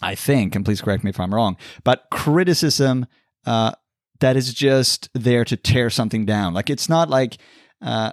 [0.00, 3.06] I think, and please correct me if I'm wrong, but criticism
[3.44, 3.72] uh,
[4.20, 6.54] that is just there to tear something down.
[6.54, 7.38] Like it's not like
[7.80, 8.12] uh,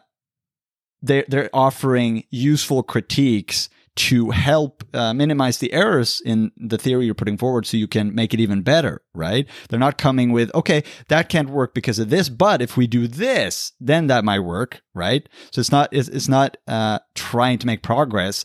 [1.02, 7.16] they're they're offering useful critiques to help uh, minimize the errors in the theory you're
[7.16, 9.48] putting forward so you can make it even better, right?
[9.70, 13.08] They're not coming with, okay, that can't work because of this, but if we do
[13.08, 15.28] this, then that might work, right?
[15.52, 18.44] So it's not, it's, it's not uh, trying to make progress,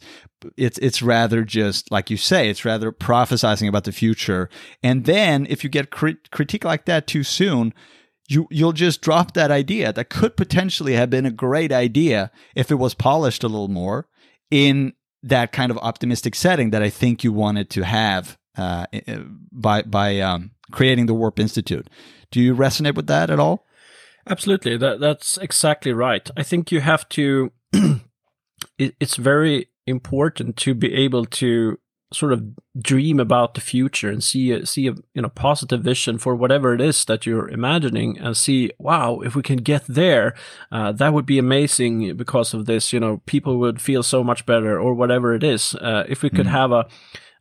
[0.57, 4.49] it's it's rather just like you say it's rather prophesizing about the future
[4.83, 7.75] and then if you get crit- critique like that too soon
[8.27, 12.71] you you'll just drop that idea that could potentially have been a great idea if
[12.71, 14.09] it was polished a little more
[14.51, 18.87] in that kind of optimistic setting that I think you wanted to have uh,
[19.53, 21.89] by by um, creating the Warp Institute.
[22.31, 23.67] Do you resonate with that at all?
[24.27, 26.31] Absolutely, that that's exactly right.
[26.37, 27.53] I think you have to.
[28.79, 31.79] it, it's very important to be able to
[32.13, 32.43] sort of
[32.81, 36.75] dream about the future and see a, see a you know positive vision for whatever
[36.75, 40.35] it is that you're imagining and see wow if we can get there
[40.73, 44.45] uh, that would be amazing because of this you know people would feel so much
[44.45, 46.51] better or whatever it is uh, if we could mm.
[46.51, 46.87] have a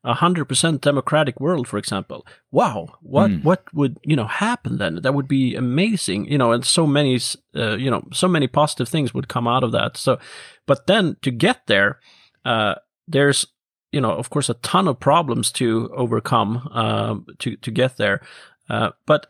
[0.04, 2.26] a hundred percent democratic world, for example.
[2.52, 3.44] Wow, what mm.
[3.44, 5.02] what would you know happen then?
[5.02, 7.20] That would be amazing, you know, and so many,
[7.56, 9.98] uh, you know, so many positive things would come out of that.
[9.98, 10.18] So,
[10.66, 12.00] but then to get there,
[12.46, 12.76] uh,
[13.08, 13.46] there's
[13.92, 18.22] you know of course a ton of problems to overcome um, to to get there
[18.70, 19.28] uh, but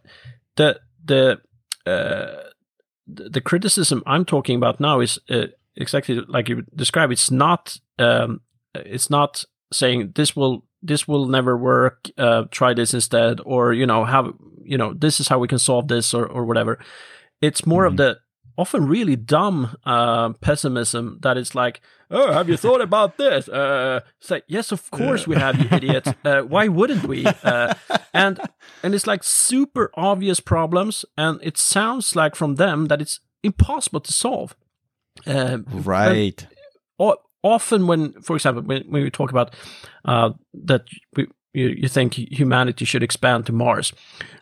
[0.55, 1.39] the the
[1.85, 2.49] uh,
[3.07, 7.11] the criticism I'm talking about now is uh, exactly like you described.
[7.11, 8.41] It's not um,
[8.75, 12.09] it's not saying this will this will never work.
[12.17, 15.59] Uh, try this instead, or you know how you know this is how we can
[15.59, 16.79] solve this, or or whatever.
[17.41, 17.93] It's more mm-hmm.
[17.93, 18.17] of the
[18.59, 21.79] often really dumb uh, pessimism that it's like,
[22.11, 23.47] oh, have you thought about this?
[23.47, 25.29] Uh, it's like, yes, of course yeah.
[25.29, 26.07] we have, you idiot.
[26.25, 27.25] Uh, why wouldn't we?
[27.43, 27.73] Uh,
[28.13, 28.39] and
[28.83, 34.01] and it's like super obvious problems, and it sounds like from them that it's impossible
[34.01, 34.55] to solve.
[35.25, 36.45] Uh, right.
[37.41, 39.55] often, when, for example, when, when we talk about
[40.03, 40.31] uh,
[40.65, 40.83] that
[41.15, 43.93] we, you, you think humanity should expand to Mars.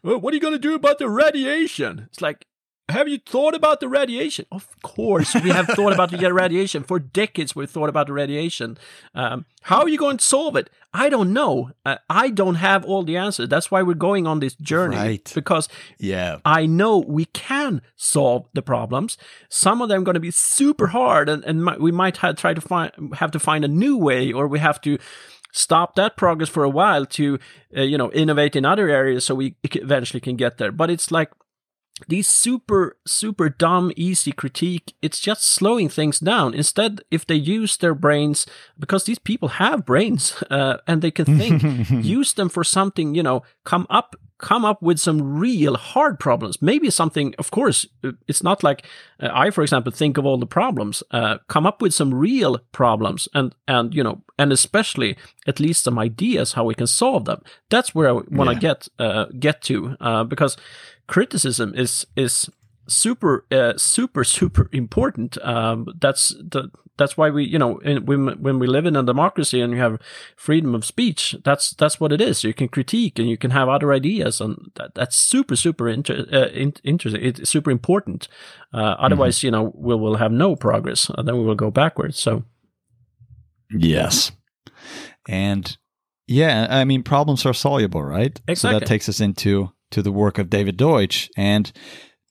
[0.04, 2.08] Well, what are you going to do about the radiation?
[2.10, 2.46] It's like,
[2.90, 4.46] have you thought about the radiation?
[4.52, 7.56] Of course, we have thought about the radiation for decades.
[7.56, 8.78] We've thought about the radiation.
[9.14, 10.70] Um, how are you going to solve it?
[10.94, 11.72] I don't know.
[11.86, 13.50] Uh, I don't have all the answers.
[13.50, 14.96] That's why we're going on this journey.
[14.96, 15.32] Right.
[15.36, 16.38] Because Yeah.
[16.46, 19.18] I know we can solve the problems.
[19.50, 22.54] Some of them are going to be super hard, and, and we might have, try
[22.54, 24.98] to find have to find a new way, or we have to
[25.52, 27.38] stop that progress for a while to
[27.76, 30.72] uh, you know innovate in other areas so we eventually can get there.
[30.72, 31.32] But it's like
[32.08, 36.54] these super super dumb easy critique it's just slowing things down.
[36.54, 38.46] Instead if they use their brains
[38.78, 43.24] because these people have brains uh, and they can think use them for something you
[43.24, 46.62] know come up come up with some real hard problems.
[46.62, 48.84] Maybe something of course uh, it's not like
[49.24, 52.60] uh, i for example think of all the problems uh, come up with some real
[52.72, 55.16] problems and and you know and especially
[55.48, 57.42] at least some ideas how we can solve them.
[57.70, 58.60] That's where i want to Yeah.
[58.60, 60.58] get uh, get to uh, because
[61.08, 62.50] criticism is is
[62.88, 65.38] super uh, super super important.
[65.44, 69.04] Um, that's the that's why we you know in, when when we live in a
[69.04, 70.02] democracy and you have
[70.36, 73.70] freedom of speech that's that's what it is you can critique and you can have
[73.70, 78.28] other ideas and that, that's super super inter- uh, in, interesting it's super important
[78.74, 82.20] uh, otherwise you know we will have no progress and then we will go backwards
[82.20, 82.44] so
[83.72, 84.32] Yes.
[85.28, 85.78] And
[86.28, 88.40] yeah, I mean problems are soluble, right?
[88.48, 88.56] Exactly.
[88.56, 91.72] So that takes us into to the work of David Deutsch and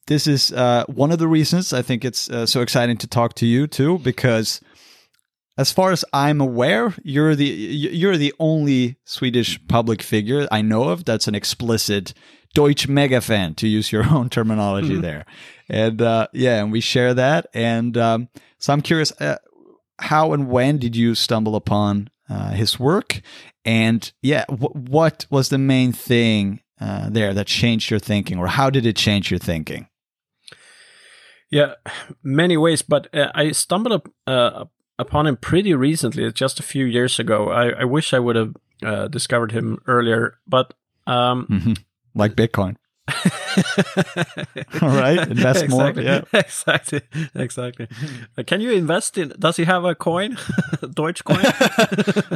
[0.07, 3.35] this is uh, one of the reasons I think it's uh, so exciting to talk
[3.35, 4.61] to you too because
[5.59, 10.85] as far as I'm aware, you're the you're the only Swedish public figure I know
[10.85, 12.12] of that's an explicit
[12.57, 15.27] Deutsch mega fan, to use your own terminology there.
[15.69, 17.47] And uh, yeah, and we share that.
[17.53, 19.37] And um, so I'm curious, uh,
[19.99, 23.21] how and when did you stumble upon uh, his work?
[23.66, 28.47] And yeah, wh- what was the main thing uh, there that changed your thinking, or
[28.47, 29.88] how did it change your thinking?
[31.51, 31.75] Yeah,
[32.23, 34.65] many ways, but uh, I stumbled up, uh,
[34.99, 37.51] upon him pretty recently, just a few years ago.
[37.51, 38.55] I, I wish I would have
[38.85, 40.75] uh, discovered him earlier, but
[41.07, 41.73] um, hmm
[42.15, 42.77] Like Bitcoin.
[44.83, 46.23] All right, invest more, exactly, yeah.
[46.33, 47.01] exactly,
[47.35, 47.87] exactly.
[48.37, 49.33] Uh, can you invest in?
[49.39, 50.37] Does he have a coin,
[50.95, 51.45] Deutsche coin?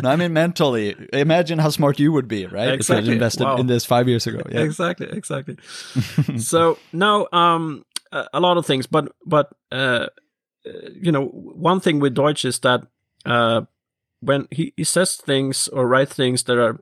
[0.02, 0.94] no, I mean mentally.
[1.12, 2.68] Imagine how smart you would be, right?
[2.68, 3.12] If you Exactly.
[3.12, 3.56] invested Wow.
[3.56, 4.42] in this five years ago.
[4.50, 4.60] Yeah.
[4.60, 5.56] exactly exactly
[6.38, 10.06] so now um a a lot of things but but uh
[10.66, 11.26] uh, you know
[11.70, 12.82] one thing with deutsch is that
[13.26, 13.62] uh
[14.20, 16.80] when he, he says things or writes things that are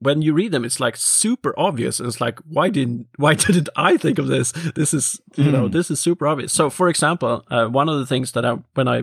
[0.00, 2.00] when you read them it's like super obvious.
[2.00, 4.52] And it's like why didn't why didn't i think of this?
[4.74, 5.72] This is you know Hmm.
[5.72, 6.52] this is super obvious.
[6.52, 9.02] So for example uh, one of the things that i when i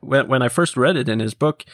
[0.00, 1.64] when, when i first read it in his book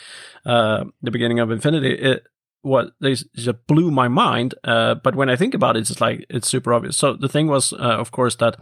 [0.44, 2.26] uh the beginning of infinity it
[2.70, 6.18] what they just blew my mind uh but when i think about it it's like
[6.36, 6.96] it's super obvious.
[6.96, 8.54] So the thing was uh, of course that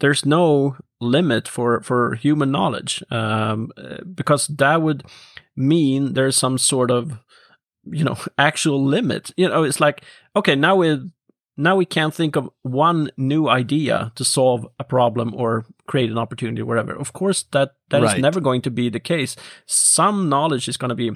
[0.00, 5.00] there's no limit for for human knowledge um uh, because that would
[5.56, 7.04] mean there's some sort of
[7.98, 9.30] you know actual limit.
[9.36, 10.02] You know it's like
[10.34, 10.98] okay now we
[11.56, 16.18] now we can't think of one new idea to solve a problem or create an
[16.18, 16.92] opportunity or whatever.
[17.00, 18.20] Of course that that is Right.
[18.20, 19.36] never going to be the case.
[19.66, 21.12] Some knowledge is going to be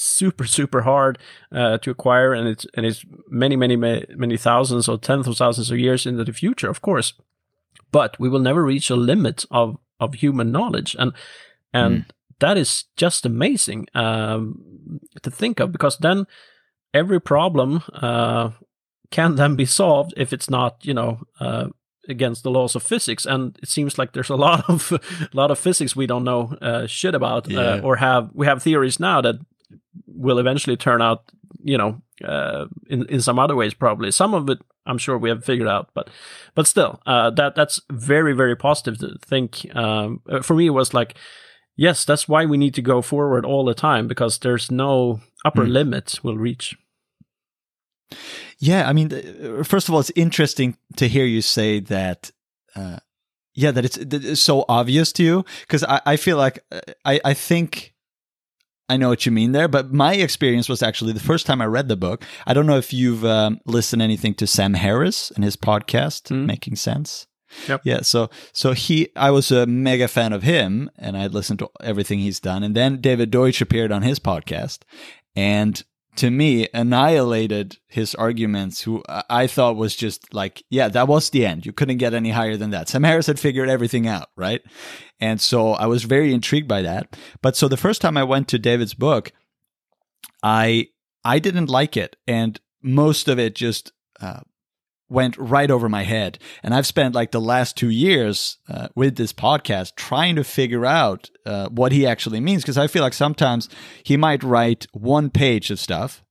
[0.00, 1.18] super super hard
[1.50, 5.36] uh, to acquire and it's and it's many many many, many thousands or tens of
[5.36, 7.14] thousands of years into the future of course
[7.90, 11.12] but we will never reach a limit of of human knowledge and
[11.72, 12.04] and
[12.40, 16.26] that is just amazing um, to think of because then
[16.94, 18.50] every problem uh,
[19.10, 21.66] can then be solved if it's not you know uh,
[22.08, 25.50] against the laws of physics and it seems like there's a lot of a lot
[25.50, 27.60] of physics we don't know uh, shit about Yeah.
[27.60, 29.34] uh, or have we have theories now that
[30.06, 31.22] will eventually turn out
[31.62, 35.28] you know uh, in in some other ways probably some of it I'm sure we
[35.28, 36.08] have figured out but
[36.54, 40.70] but still uh, that that's very very positive to think um, uh, for me it
[40.70, 41.16] was like
[41.76, 45.64] yes that's why we need to go forward all the time because there's no upper
[45.64, 45.72] Hmm.
[45.72, 46.76] limit we'll reach
[48.58, 49.10] Yeah, I mean,
[49.64, 52.32] first of all, it's interesting to hear you say that.
[52.74, 52.98] Uh,
[53.54, 56.80] yeah, that it's, that it's so obvious to you because I, I feel like uh,
[57.04, 57.92] I, I think
[58.88, 61.66] I know what you mean there, but my experience was actually the first time I
[61.66, 62.24] read the book.
[62.46, 66.46] I don't know if you've um, listened anything to Sam Harris and his podcast, Hmm.
[66.46, 67.26] Making Sense.
[67.66, 67.80] Yep.
[67.84, 71.70] Yeah, so so he, I was a mega fan of him, and I listened to
[71.82, 72.62] everything he's done.
[72.62, 74.80] And then David Deutsch appeared on his podcast,
[75.34, 75.82] and
[76.16, 78.82] to me, annihilated his arguments.
[78.82, 81.64] Who I- thought was just like, yeah, that was the end.
[81.64, 82.88] You couldn't get any higher than that.
[82.88, 84.62] Sam Harris had figured everything out, right?
[85.20, 87.16] And so I was very intrigued by that.
[87.42, 89.32] But so the first time I went to David's book,
[90.42, 90.88] I
[91.24, 94.40] I didn't like it, and most of it just uh,
[95.08, 96.38] went right over my head.
[96.62, 100.84] And I've spent like the last two years uh, with this podcast trying to figure
[100.84, 102.62] out uh, what he actually means.
[102.62, 103.68] Because I feel like sometimes
[104.02, 106.24] he might write one page of stuff,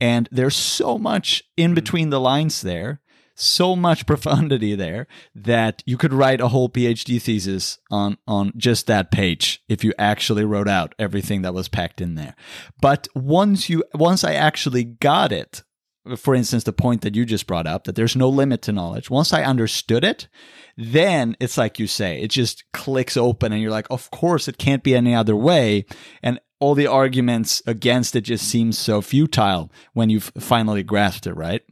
[0.00, 3.00] and there's so much in between the lines there,
[3.34, 8.86] so much profundity there that you could write a whole PhD thesis on on just
[8.86, 12.34] that page if you actually wrote out everything that was packed in there.
[12.80, 15.62] But once you once I actually got it,
[16.16, 19.10] for instance, the point that you just brought up that there's no limit to knowledge.
[19.10, 20.28] Once I understood it,
[20.76, 24.58] then it's like you say, it just clicks open and you're like, of course, it
[24.58, 25.84] can't be any other way.
[26.22, 31.34] And all the arguments against it just seem so futile when you've finally grasped it,
[31.34, 31.62] right?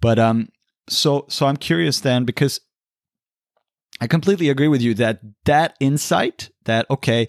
[0.00, 0.48] But um,
[0.88, 2.60] so so I'm curious then because
[4.00, 7.28] I completely agree with you that that insight that okay,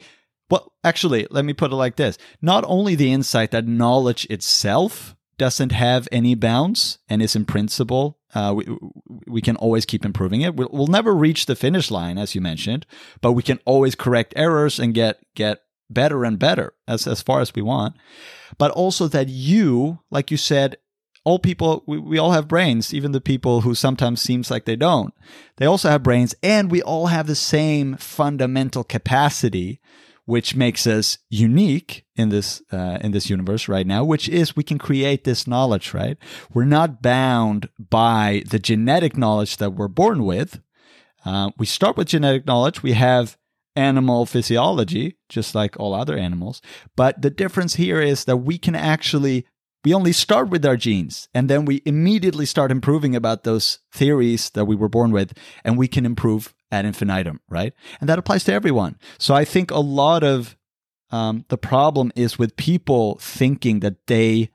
[0.49, 5.15] well, actually, let me put it like this: not only the insight that knowledge itself
[5.37, 8.77] doesn't have any bounds and is in principle uh, we,
[9.27, 10.55] we can always keep improving it.
[10.55, 12.85] We'll, we'll never reach the finish line as you mentioned
[13.21, 17.41] but we can always correct errors and get get better and better as, as far
[17.41, 17.95] as we want.
[18.57, 20.77] But also that you like you said
[21.25, 24.75] all people we, we all have brains even the people who sometimes seems like they
[24.75, 25.13] don't.
[25.57, 29.79] They also have brains and we all have the same fundamental capacity
[30.25, 34.63] which makes us unique in this uh, in this universe right now which is we
[34.63, 36.17] can create this knowledge right?
[36.53, 40.61] We're not bound by the genetic knowledge that we're born with.
[41.25, 42.83] Uh, we start with genetic knowledge.
[42.83, 43.37] We have
[43.75, 46.61] animal physiology just like all other animals.
[46.95, 49.45] But the difference here is that we can actually
[49.83, 54.49] we only start with our genes and then we immediately start improving about those theories
[54.51, 55.33] that we were born with
[55.65, 57.73] and we can improve ad infinitum, right?
[58.01, 58.97] And that applies to everyone.
[59.19, 60.57] So I think a lot of
[61.11, 64.49] um, the problem is with people thinking that they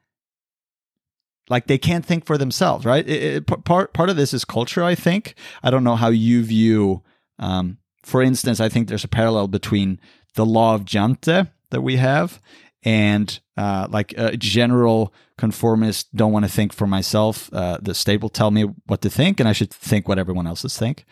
[1.49, 3.09] like they can't think for themselves, right?
[3.09, 5.35] It, it, part part of this is culture, I think.
[5.63, 7.03] I don't know how you view.
[7.39, 10.01] Um, for instance, I think there's a parallel between
[10.35, 12.41] the law of Jante that we have
[12.83, 17.53] and uh, like a general conformist don't want to think for myself.
[17.53, 20.47] Uh, the state will tell me what to think, and I should think what everyone
[20.49, 21.05] else is think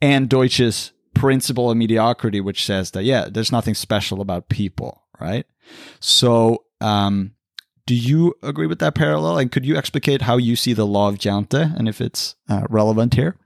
[0.00, 5.46] and Deutsch's principle of mediocrity, which says that, yeah, there's nothing special about people, right?
[6.00, 7.32] So, um,
[7.86, 9.38] do you agree with that parallel?
[9.38, 12.66] And could you explicate how you see the law of Jante and if it's uh,
[12.68, 13.36] relevant here?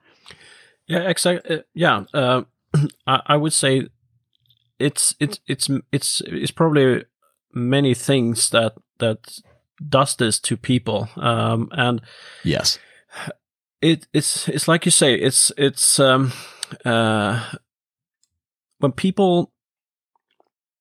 [0.86, 1.58] Yeah, exactly.
[1.58, 2.42] Uh, yeah, uh,
[3.06, 3.88] I, I, would say
[4.78, 7.04] it's it's it's it's it's probably
[7.52, 9.38] many things that that
[9.88, 12.00] does this to people, um, and
[12.42, 12.78] yes,
[13.82, 16.32] it, it's it's like you say it's it's um
[16.84, 17.52] uh
[18.78, 19.52] when people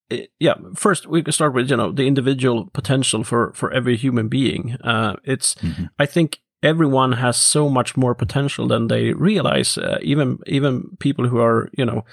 [0.10, 3.96] it, yeah first we can start with you know the individual potential for for every
[3.96, 5.86] human being uh it's mm-hmm.
[5.98, 11.28] i think everyone has so much more potential than they realize uh, even even people
[11.28, 12.04] who are you know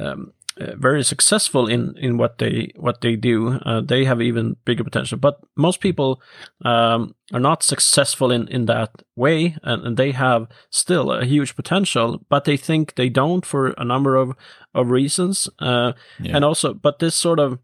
[0.00, 3.58] um, very successful in in what they what they do.
[3.64, 5.18] Uh, they have even bigger potential.
[5.18, 6.20] But most people
[6.64, 11.54] um, are not successful in in that way, and, and, they have still a huge
[11.54, 12.24] potential.
[12.28, 14.34] But they think they don't for a number of
[14.74, 15.48] of reasons.
[15.58, 16.36] Uh, yeah.
[16.36, 17.58] And also, but this sort of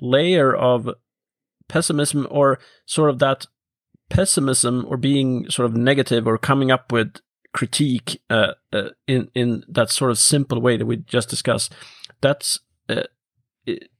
[0.00, 0.90] layer of
[1.68, 3.46] pessimism or sort of that
[4.08, 7.16] pessimism or being sort of negative or coming up with
[7.52, 11.74] critique uh, uh, in in that sort of simple way that we just discussed
[12.20, 13.02] that's uh,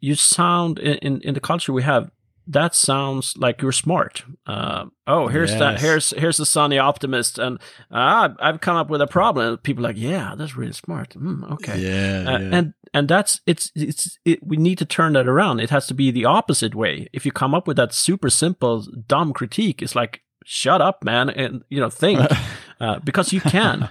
[0.00, 2.10] you sound in, in the culture we have
[2.48, 4.24] that sounds like you're smart.
[4.46, 5.58] Uh, oh, here's yes.
[5.58, 5.80] that.
[5.80, 7.58] Here's here's the sunny optimist, and
[7.90, 9.58] uh, I've come up with a problem.
[9.58, 11.10] People like, yeah, that's really smart.
[11.10, 15.14] Mm, okay, yeah, uh, yeah, and and that's it's it's it, we need to turn
[15.14, 15.60] that around.
[15.60, 17.08] It has to be the opposite way.
[17.12, 21.28] If you come up with that super simple dumb critique, it's like, shut up, man,
[21.30, 22.20] and you know think
[22.80, 23.90] uh, because you can.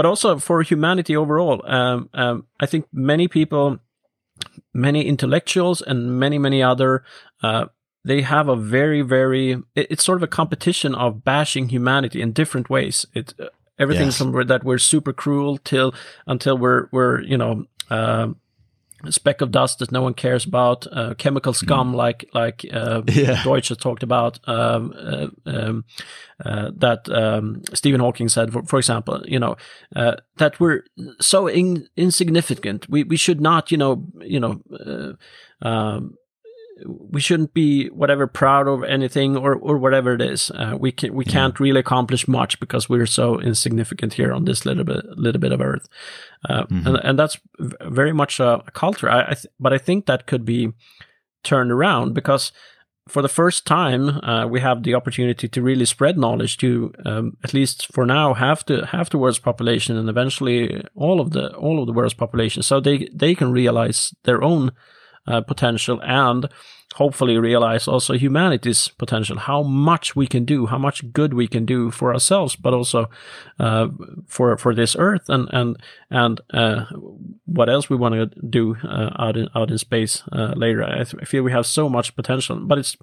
[0.00, 1.60] But also for humanity overall.
[1.66, 3.80] Um, um, I think many people,
[4.72, 7.04] many intellectuals, and many many other.
[7.42, 7.66] Uh,
[8.02, 12.70] they have a very very it's sort of a competition of bashing humanity in different
[12.70, 13.48] ways it uh,
[13.78, 14.16] everything yes.
[14.16, 15.92] from that we're super cruel till
[16.26, 18.28] until we're we're you know uh,
[19.04, 21.96] a speck of dust that no one cares about, uh, chemical scum mm.
[21.96, 23.42] like like uh, yeah.
[23.42, 25.84] Deutsch talked about, um, uh, um,
[26.44, 29.56] uh, that um, Stephen Hawking said, for, for example, you know,
[29.96, 30.84] uh, that we're
[31.20, 32.88] so in, insignificant.
[32.88, 36.16] We we should not, you know, you know, uh, um,
[36.86, 40.50] we shouldn't be whatever proud of anything or or whatever it is.
[40.50, 44.64] Uh, we can we can't really accomplish much because we're so insignificant here on this
[44.64, 45.88] little bit little bit of earth,
[46.48, 46.86] uh, mm-hmm.
[46.86, 49.10] and and that's very much a, a culture.
[49.10, 50.72] I, I th- but I think that could be
[51.42, 52.52] turned around because
[53.08, 57.36] for the first time, uh, we have the opportunity to really spread knowledge to um,
[57.42, 61.54] at least for now half the half the world's population, and eventually all of the
[61.56, 64.72] all of the world's population, so they they can realize their own
[65.26, 66.48] uh, potential and
[66.94, 71.64] hopefully realize also humanity's potential, how much we can do, how much good we can
[71.64, 73.08] do for ourselves, but also
[73.58, 73.88] uh,
[74.26, 75.76] for for this earth and and
[76.10, 76.86] and uh,
[77.46, 80.82] what else we want to do uh, out in out in space uh, later.
[80.82, 82.96] I, th- I, feel we have so much potential, but it's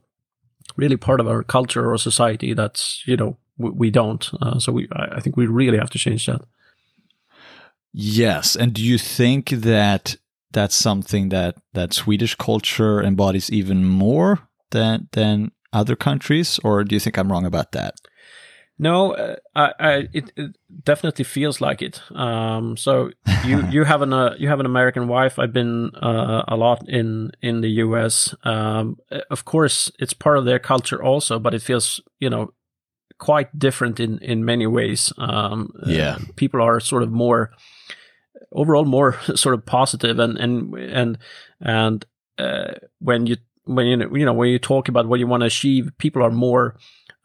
[0.76, 4.30] really part of our culture or society that's you know we, we don't.
[4.42, 6.42] Uh, so we I think we really have to change that.
[7.94, 10.18] Yes, and do you think that
[10.52, 16.96] that's something that that Swedish culture embodies even more than than other countries, or do
[16.96, 17.96] you think I'm wrong about that?
[18.80, 22.02] No, uh, I, I it, it, definitely feels like it.
[22.12, 23.10] Um, so
[23.44, 25.40] you you have an uh, you have an American wife.
[25.40, 28.36] I've been uh, a lot in in the U.S.
[28.44, 28.98] Um,
[29.32, 32.54] of course, it's part of their culture also, but it feels you know
[33.18, 35.12] quite different in in many ways.
[35.18, 37.52] Um, yeah, uh, people are sort of more
[38.52, 41.18] overall more sort of positive and and and
[41.62, 42.06] and
[42.38, 45.48] uh, when you when you you know when you talk about what you want to
[45.48, 46.78] achieve, people are more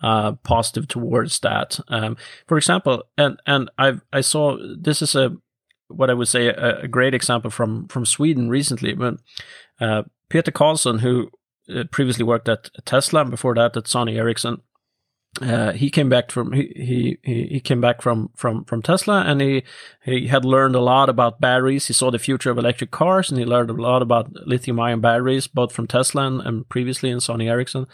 [0.03, 1.79] uh, positive towards that.
[1.89, 5.37] Um, for example, and and I I saw this is a
[5.89, 9.19] what I would say a, a great example from from Sweden recently when
[9.81, 11.31] uh, Peter Carlsson who
[11.75, 14.63] uh, previously worked at Tesla and before that at Sony Ericsson,
[15.41, 19.41] uh, he came back from he, he he came back from from from Tesla and
[19.41, 19.63] he
[20.03, 21.87] he had learned a lot about batteries.
[21.87, 25.01] He saw the future of electric cars and he learned a lot about lithium ion
[25.01, 27.87] batteries, both from Tesla and, and previously in Sony Ericsson.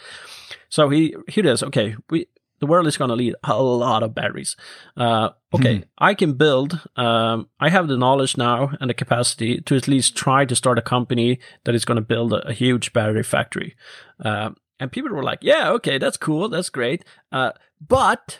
[0.67, 1.95] So he he does okay.
[2.09, 2.27] We
[2.59, 4.57] the world is going to need a lot of batteries.
[4.97, 5.89] Uh, okay, mm-hmm.
[5.97, 6.81] I can build.
[6.97, 10.77] Um, I have the knowledge now and the capacity to at least try to start
[10.77, 13.77] a company that is going to build a, a huge battery factory.
[14.23, 17.51] Uh, and people were like, "Yeah, okay, that's cool, that's great." Uh,
[17.85, 18.39] but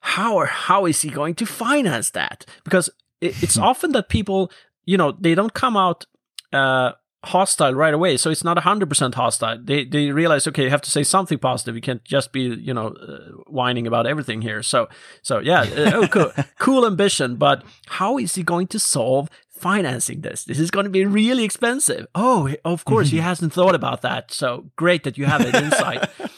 [0.00, 2.46] how are, how is he going to finance that?
[2.64, 2.88] Because
[3.20, 4.50] it, it's often that people,
[4.84, 6.06] you know, they don't come out
[6.52, 6.92] uh,
[7.24, 8.16] hostile right away.
[8.16, 9.58] So it's not 100% hostile.
[9.62, 11.74] They they realize, okay, you have to say something positive.
[11.74, 14.62] You can't just be, you know, uh, whining about everything here.
[14.62, 14.88] So
[15.22, 17.36] so yeah, uh, oh, cool, cool ambition.
[17.36, 19.28] But how is he going to solve
[19.60, 20.44] financing this?
[20.44, 22.06] This is going to be really expensive.
[22.14, 23.26] Oh, of course, he mm-hmm.
[23.26, 24.32] hasn't thought about that.
[24.32, 26.08] So great that you have that insight.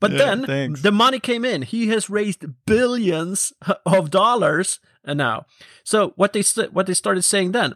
[0.00, 0.82] But yeah, then thanks.
[0.82, 1.62] the money came in.
[1.62, 3.52] He has raised billions
[3.86, 5.46] of dollars and now.
[5.84, 7.74] So what they what they started saying then,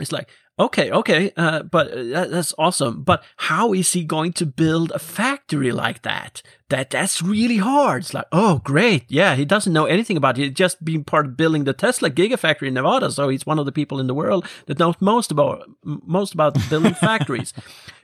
[0.00, 0.28] it's like,
[0.58, 3.02] Okay, okay, uh, but uh, that's awesome.
[3.02, 6.40] But how is he going to build a factory like that?
[6.70, 8.02] That that's really hard.
[8.02, 9.34] It's like, oh, great, yeah.
[9.34, 10.54] He doesn't know anything about it.
[10.54, 13.12] just been part of building the Tesla Gigafactory in Nevada.
[13.12, 16.56] So he's one of the people in the world that knows most about most about
[16.70, 17.52] building factories.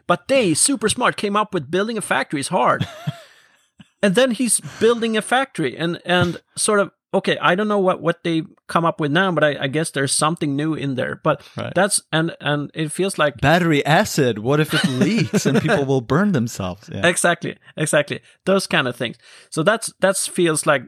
[0.07, 2.87] But they, super smart, came up with building a factory is hard.
[4.03, 8.01] and then he's building a factory and and sort of okay, I don't know what
[8.01, 11.21] what they come up with now, but I, I guess there's something new in there.
[11.23, 11.73] But right.
[11.75, 14.39] that's and and it feels like battery acid.
[14.39, 16.89] What if it leaks and people will burn themselves?
[16.93, 17.07] Yeah.
[17.07, 18.21] Exactly, exactly.
[18.45, 19.17] Those kind of things.
[19.51, 20.83] So that's that feels like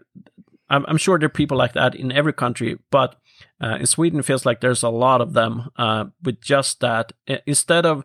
[0.68, 3.16] I'm, I'm sure there are people like that in every country, but
[3.62, 7.12] uh, in Sweden, it feels like there's a lot of them uh, with just that.
[7.46, 8.04] Instead of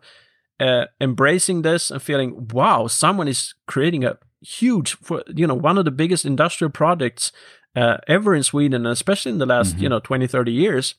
[0.58, 5.78] uh, embracing this and feeling, wow, someone is creating a huge, for you know, one
[5.78, 7.32] of the biggest industrial projects
[7.76, 9.84] uh, ever in Sweden, especially in the last, mm-hmm.
[9.84, 10.94] you know, 20, 30 years.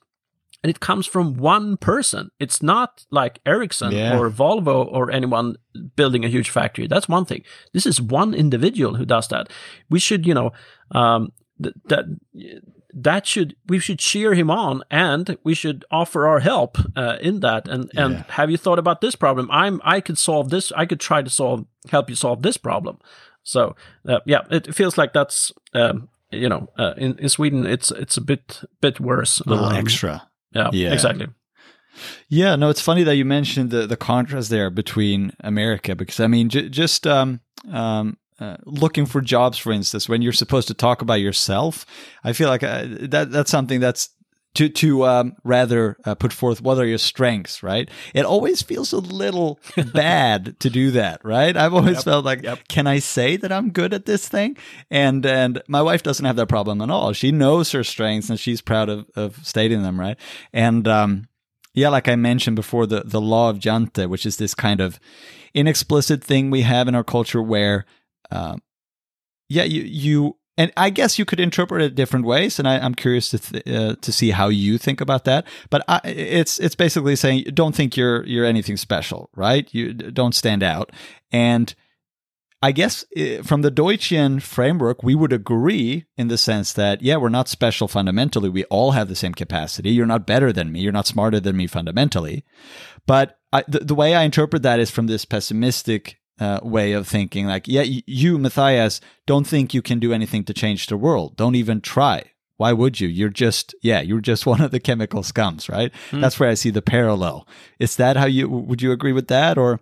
[0.63, 2.29] And it comes from one person.
[2.39, 4.17] It's not like Ericsson yeah.
[4.17, 5.55] or Volvo or anyone
[5.95, 6.85] building a huge factory.
[6.85, 7.43] That's one thing.
[7.73, 9.49] This is one individual who does that.
[9.89, 10.51] We should, you know,
[10.91, 12.05] um, th- that
[12.93, 17.39] that should we should cheer him on and we should offer our help uh, in
[17.39, 18.23] that and and yeah.
[18.29, 21.29] have you thought about this problem i'm i could solve this i could try to
[21.29, 22.97] solve help you solve this problem
[23.43, 23.75] so
[24.07, 28.17] uh, yeah it feels like that's um, you know, uh, in in Sweden it's it's
[28.17, 29.39] a bit bit worse.
[29.41, 30.27] A little um, extra.
[30.53, 31.27] Yeah, yeah, exactly.
[32.29, 36.27] Yeah, no, it's funny that you mentioned the the contrast there between America because I
[36.27, 40.73] mean, j- just um, um, uh, looking for jobs, for instance, when you're supposed to
[40.73, 41.85] talk about yourself,
[42.23, 44.09] I feel like uh, that that's something that's
[44.53, 47.89] to to um, rather uh, put forth what are your strengths, right?
[48.13, 49.59] It always feels a little
[49.93, 51.55] bad to do that, right?
[51.55, 52.03] I've always yep.
[52.03, 52.67] felt like, yep.
[52.67, 54.57] can I say that I'm good at this thing?
[54.89, 57.13] And and my wife doesn't have that problem at all.
[57.13, 60.17] She knows her strengths and she's proud of of stating them, right?
[60.51, 61.29] And um,
[61.73, 64.99] yeah, like I mentioned before, the the law of Jante, which is this kind of
[65.53, 67.85] inexplicit thing we have in our culture where.
[68.29, 68.55] Uh,
[69.49, 72.93] yeah, you you and I guess you could interpret it different ways, and I, am
[72.93, 75.45] curious to th- uh, to see how you think about that.
[75.69, 79.67] But I, it's it's basically saying don't think you're you're anything special, right?
[79.73, 80.91] You don't stand out,
[81.31, 81.73] and
[82.63, 87.17] I guess uh, from the Deutschian framework, we would agree in the sense that, yeah,
[87.17, 88.49] we're not special fundamentally.
[88.49, 89.89] We all have the same capacity.
[89.89, 90.81] You're not better than me.
[90.81, 92.45] You're not smarter than me fundamentally.
[93.07, 97.07] But I, the, the way I interpret that is from this pessimistic uh, way of
[97.07, 101.37] thinking like, yeah, you, Mathias, don't think you can do anything to change the world.
[101.37, 102.31] Don't even try.
[102.57, 103.07] Why would you?
[103.07, 105.93] You're just, yeah, you're just one of the chemical scums, right?
[106.09, 106.19] Mm.
[106.19, 107.47] That's where I see the parallel.
[107.77, 109.81] Is that how you, would you agree with that or?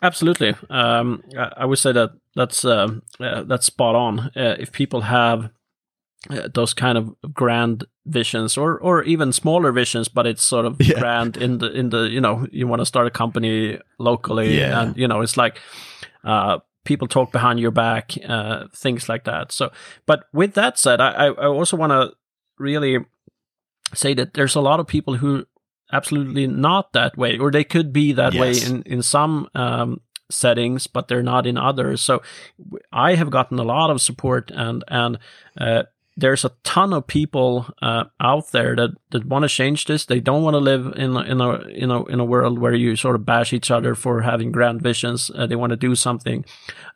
[0.00, 0.54] Absolutely.
[0.70, 4.30] Um, I would say that that's uh, uh, that's spot on.
[4.36, 5.50] Uh, if people have
[6.30, 10.76] uh, those kind of grand visions, or or even smaller visions, but it's sort of
[10.80, 10.98] yeah.
[10.98, 14.82] grand in the in the you know you want to start a company locally, yeah.
[14.82, 15.60] and you know it's like
[16.24, 19.52] uh, people talk behind your back, uh, things like that.
[19.52, 19.70] So,
[20.06, 22.14] but with that said, I I also want to
[22.58, 23.04] really
[23.94, 25.46] say that there's a lot of people who
[25.92, 28.40] absolutely not that way, or they could be that yes.
[28.40, 30.00] way in in some um,
[30.30, 32.00] settings, but they're not in others.
[32.00, 32.22] So
[32.92, 35.18] I have gotten a lot of support, and and
[35.58, 35.84] uh,
[36.16, 40.06] there's a ton of people uh, out there that, that want to change this.
[40.06, 42.74] They don't want to live in a, in a in a in a world where
[42.74, 45.30] you sort of bash each other for having grand visions.
[45.34, 46.44] Uh, they want to do something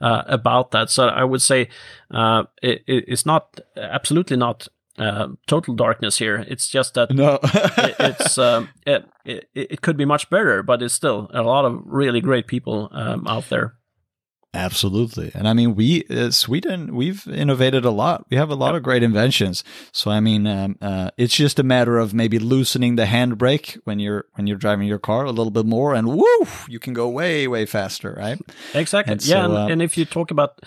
[0.00, 0.90] uh, about that.
[0.90, 1.68] So I would say
[2.10, 4.68] uh, it, it's not absolutely not
[4.98, 6.44] uh, total darkness here.
[6.48, 7.38] It's just that no.
[7.44, 11.66] it, it's um, it, it, it could be much better, but it's still a lot
[11.66, 13.74] of really great people um, out there.
[14.52, 15.30] Absolutely.
[15.32, 18.26] And I mean, we, uh, Sweden, we've innovated a lot.
[18.30, 19.62] We have a lot of great inventions.
[19.92, 24.00] So, I mean, um, uh, it's just a matter of maybe loosening the handbrake when
[24.00, 27.08] you're, when you're driving your car a little bit more and woo, you can go
[27.08, 28.40] way, way faster, right?
[28.74, 29.12] Exactly.
[29.12, 29.34] And yeah.
[29.34, 30.60] So, and, uh, and if you talk about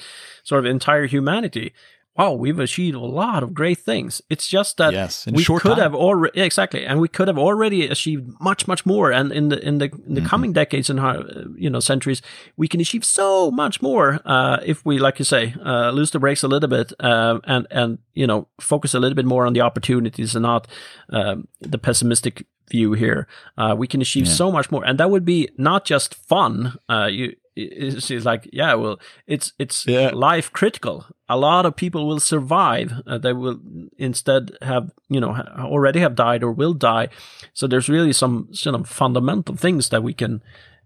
[0.44, 1.74] sort of entire humanity,
[2.18, 4.22] wow, we've achieved a lot of great things.
[4.30, 5.80] It's just that yes, we could time.
[5.80, 9.12] have already exactly, and we could have already achieved much, much more.
[9.12, 10.28] And in the in the, in the mm-hmm.
[10.28, 11.24] coming decades and uh,
[11.56, 12.22] you know centuries,
[12.56, 16.20] we can achieve so much more uh, if we, like you say, uh, lose the
[16.20, 19.54] brakes a little bit uh, and and you know focus a little bit more on
[19.54, 20.68] the opportunities and not
[21.10, 23.28] um, the pessimistic view here.
[23.58, 24.34] Uh, we can achieve yeah.
[24.34, 26.78] so much more, and that would be not just fun.
[26.88, 30.10] Uh, you it's like yeah well it's it's yeah.
[30.14, 33.60] life critical a lot of people will survive uh, they will
[33.98, 37.10] instead have you know already have died or will die
[37.54, 40.42] so there's really some sort of fundamental things that we can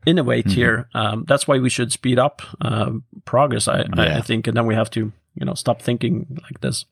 [0.06, 0.56] innovate mm-hmm.
[0.56, 2.92] here um, that's why we should speed up uh,
[3.26, 3.86] progress I, yeah.
[3.96, 6.86] I, I think and then we have to you know stop thinking like this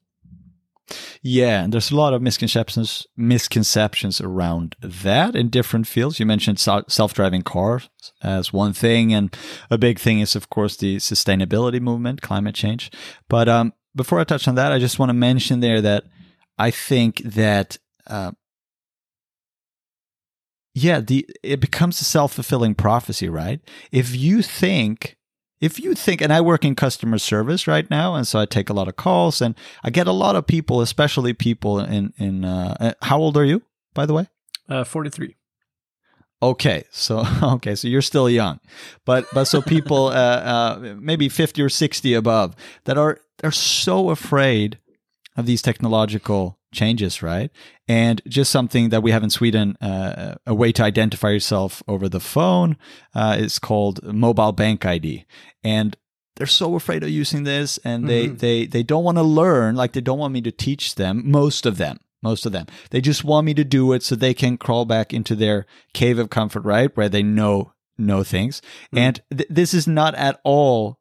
[1.22, 6.20] yeah, and there's a lot of misconceptions misconceptions around that in different fields.
[6.20, 7.90] You mentioned self-driving cars
[8.22, 9.36] as one thing, and
[9.70, 12.92] a big thing is, of course, the sustainability movement, climate change.
[13.30, 16.06] But um, before I touch on that, I just want to mention there that
[16.58, 17.78] I think that.
[18.08, 18.32] Uh,
[20.78, 23.62] yeah, the it becomes a self-fulfilling prophecy, right?
[23.94, 25.16] If you think
[25.66, 28.70] if you think, and I work in customer service right now, and so I take
[28.70, 32.46] a lot of calls, and I get a lot of people, especially people in in.
[32.46, 33.64] Uh, uh how old are you,
[33.96, 34.28] by the way?
[34.70, 35.36] Uh, Forty three.
[36.42, 37.24] Okay, so
[37.56, 38.60] okay, so you're still young,
[39.06, 44.12] but but so people, uh, uh, maybe fifty or sixty above, that are are so
[44.12, 44.78] afraid
[45.36, 47.50] of these technological changes, right?
[47.88, 52.08] And just something that we have in Sweden, uh, a way to identify yourself over
[52.08, 52.78] the phone
[53.14, 55.26] uh, is called mobile bank ID.
[55.64, 55.98] And
[56.36, 58.38] they're so afraid of using this and they, mm-hmm.
[58.38, 61.66] they, they don't want to learn, like they don't want me to teach them, most
[61.66, 61.98] of them.
[62.22, 62.66] Most of them.
[62.90, 66.18] They just want me to do it so they can crawl back into their cave
[66.18, 66.90] of comfort, right?
[66.98, 68.62] Where they know know things.
[68.62, 68.98] Mm-hmm.
[68.98, 71.00] And th- this is not at all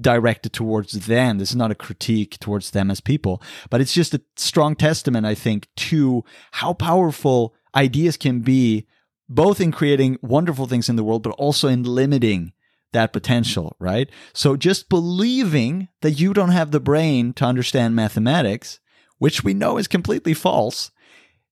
[0.00, 1.38] directed towards them.
[1.38, 5.26] This is not a critique towards them as people, but it's just a strong testament,
[5.26, 8.86] I think, to how powerful ideas can be,
[9.28, 12.52] both in creating wonderful things in the world, but also in limiting
[12.92, 14.10] that potential, right?
[14.32, 18.80] So just believing that you don't have the brain to understand mathematics,
[19.18, 20.90] which we know is completely false,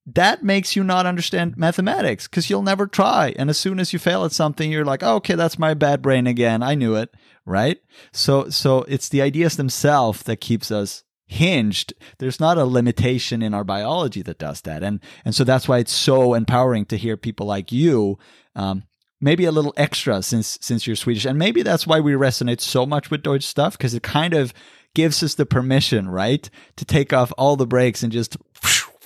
[0.07, 3.35] that makes you not understand mathematics because you'll never try.
[3.37, 6.03] And as soon as you fail at something, you're like, oh, okay, that's my bad
[6.03, 6.63] brain again.
[6.63, 7.79] I knew it, right?
[8.13, 11.95] So, so it's the ideas themselves that keeps us hinged.
[12.19, 15.79] There's not a limitation in our biology that does that, and and so that's why
[15.79, 18.19] it's so empowering to hear people like you.
[18.57, 18.83] Um,
[19.21, 22.85] maybe a little extra since since you're Swedish, and maybe that's why we resonate so
[22.85, 24.53] much with Deutsch stuff because it kind of
[24.95, 28.37] gives us the permission, right, to take off all the brakes and just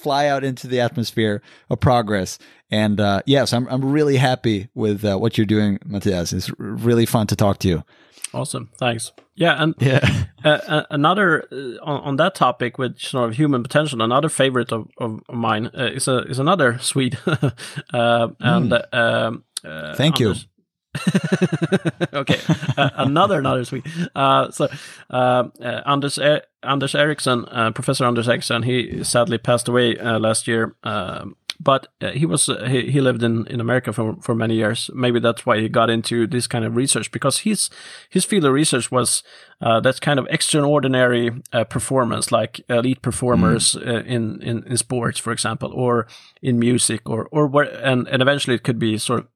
[0.04, 2.38] fly out into the atmosphere of progress.
[2.70, 6.32] And uh, yes, I'm I'm really happy with uh, what you're doing, Mathias.
[6.32, 7.84] It's really fun to talk to you.
[8.32, 9.12] Awesome, thanks.
[9.34, 10.24] Yeah, and yeah.
[10.44, 14.02] Uh, uh, another uh, on, on, that topic with sort of human potential.
[14.02, 18.92] Another favorite of, of mine uh, is a is another Swede, uh, and mm.
[18.92, 19.42] um,
[19.96, 20.48] thank Anders, you.
[22.12, 22.40] okay,
[22.76, 23.86] uh, another another sweet.
[24.14, 24.68] Uh, so
[25.10, 26.18] uh, uh, Anders
[26.62, 30.76] Anders Ericsson, uh, Professor Anders Ericsson, he sadly passed away uh, last year.
[30.84, 34.54] Um, but uh, he was uh, he, he lived in, in America for for many
[34.54, 34.90] years.
[34.94, 37.70] Maybe that's why he got into this kind of research because his
[38.08, 39.22] his field of research was
[39.60, 45.18] uh, that kind of extraordinary uh, performance, like elite performers uh, in, in in sports,
[45.18, 46.06] for example, or
[46.42, 49.26] in music, or or where, and and eventually it could be sort of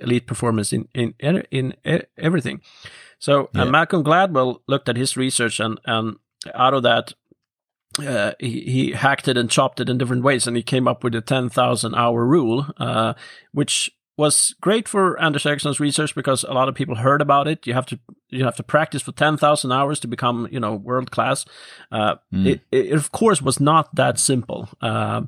[0.00, 2.60] elite performance in in in, in everything.
[3.18, 3.64] So uh, Yeah.
[3.64, 6.16] Malcolm Gladwell looked at his research and and
[6.54, 7.14] out of that
[7.98, 11.02] uh, he, he hacked it and chopped it in different ways, and he came up
[11.02, 13.14] with the 10,000 hour rule, uh,
[13.52, 17.66] which was great for Anders Ericsson's research because a lot of people heard about it.
[17.66, 17.98] You have to
[18.28, 21.44] you have to practice for 10,000 hours to become you know world class.
[21.90, 24.68] Uh, it, it of course was not that simple.
[24.82, 25.22] Uh,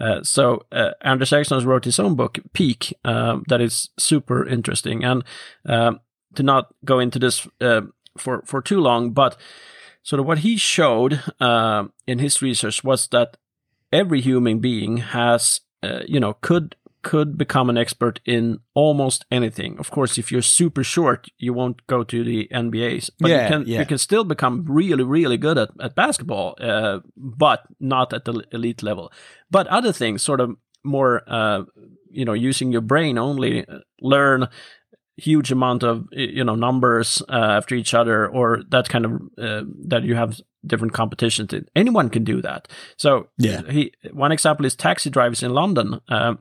[0.00, 5.04] uh, so uh, Anders Ericsson wrote his own book Peak um, that is super interesting,
[5.04, 5.24] and
[5.66, 6.00] um,
[6.34, 7.82] to not go into this uh,
[8.16, 9.36] for for too long, but
[10.02, 11.22] sort of what he showed
[12.06, 13.36] in his research was that
[13.92, 19.78] every human being has, uh, you know, could could become an expert in almost anything.
[19.78, 23.48] Of course, if you're super short, you won't go to the NBAs, but Yeah, you
[23.48, 23.80] can yeah.
[23.80, 28.42] you can still become really really good at at basketball, uh, but not at the
[28.52, 29.10] elite level.
[29.50, 30.50] But other things, sort of
[30.84, 31.62] more, uh,
[32.10, 34.48] you know, using your brain only, uh, learn
[35.16, 39.62] huge amount of you know numbers uh, after each other or that kind of uh,
[39.88, 43.62] that you have different competitions in anyone can do that so Yeah.
[43.68, 46.38] he one example is taxi drivers in london um,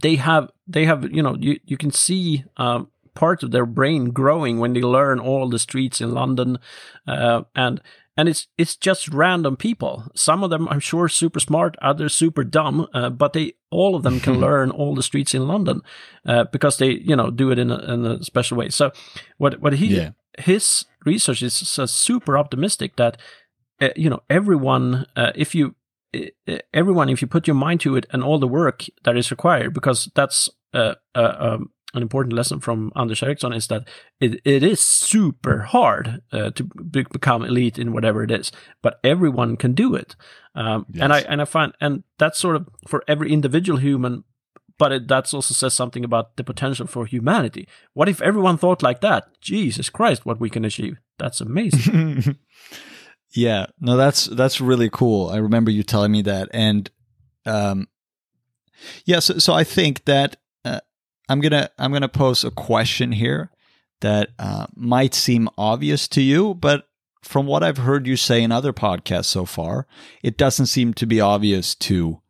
[0.00, 4.10] they have they have you know you, you can see um, part of their brain
[4.10, 6.58] growing when they learn all the streets in london
[7.06, 7.80] uh, and
[8.16, 12.44] and it's it's just random people some of them i'm sure super smart others super
[12.44, 15.80] dumb uh, but they all of them can learn all the streets in london
[16.26, 18.90] uh, because they you know do it in a, in a special way so
[19.38, 20.10] what what he Yeah.
[20.38, 23.16] his research is so super optimistic that
[23.80, 25.72] uh, you know everyone uh, if you uh,
[26.72, 29.74] everyone if you put your mind to it and all the work that is required
[29.74, 33.88] because that's uh, uh, um, an important lesson from Anders Ericsson is that
[34.20, 38.52] it, it is super hard uh, to be, become elite in whatever it is,
[38.82, 40.14] but everyone can do it.
[40.54, 44.24] Um, And I and I find and that's sort of for every individual human,
[44.78, 47.66] but it that's also says something about the potential for humanity.
[47.94, 49.40] What if everyone thought like that?
[49.40, 50.98] Jesus Christ, what we can achieve!
[51.18, 52.36] That's amazing.
[53.30, 55.28] yeah, no, that's that's really cool.
[55.28, 56.90] I remember you telling me that, and
[57.44, 57.88] um,
[59.04, 60.80] yeah, so, so I think that uh,
[61.28, 63.50] I'm gonna I'm gonna pose a question here
[64.00, 66.88] that uh, might seem obvious to you, but
[67.22, 69.86] from what I've heard you say in other podcasts so far,
[70.22, 72.20] it doesn't seem to be obvious to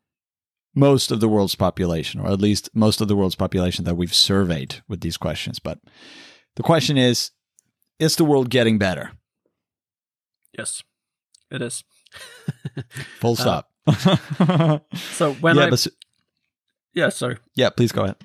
[0.74, 4.14] most of the world's population, or at least most of the world's population that we've
[4.14, 5.61] surveyed with these questions.
[5.61, 5.78] But
[6.57, 7.30] the question is:
[8.01, 9.12] Is the world getting better?
[10.59, 10.82] yes,
[11.51, 11.84] it is.
[13.20, 13.70] Full stop.
[15.12, 15.86] So when yeah, I but
[16.94, 18.16] yeah sorry yeah, please go ahead.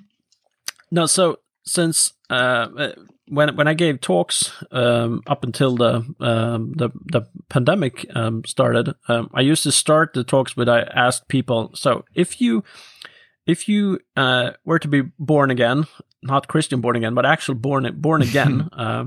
[0.91, 2.91] No, so since uh, uh,
[3.27, 8.93] when when I gave talks um, up until the um, the the pandemic um, started,
[9.07, 11.71] um, I used to start the talks with I asked people.
[11.73, 12.63] So if you
[13.45, 15.85] if you uh, were to be born again,
[16.21, 19.05] not Christian born again, but actual born born again, uh,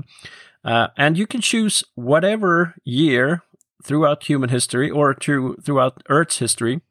[0.63, 3.43] uh, and you can choose whatever year
[3.87, 6.81] throughout human history or through throughout Earth's history.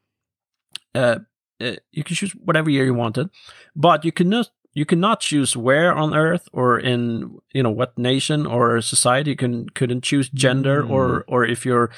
[0.95, 1.19] Uh,
[1.61, 3.29] uh, you can choose whatever year you wanted,
[3.75, 8.45] but you cannot you cannot choose where on Earth or in you know what nation
[8.45, 9.31] or society.
[9.31, 11.91] You can couldn't choose gender or or if you're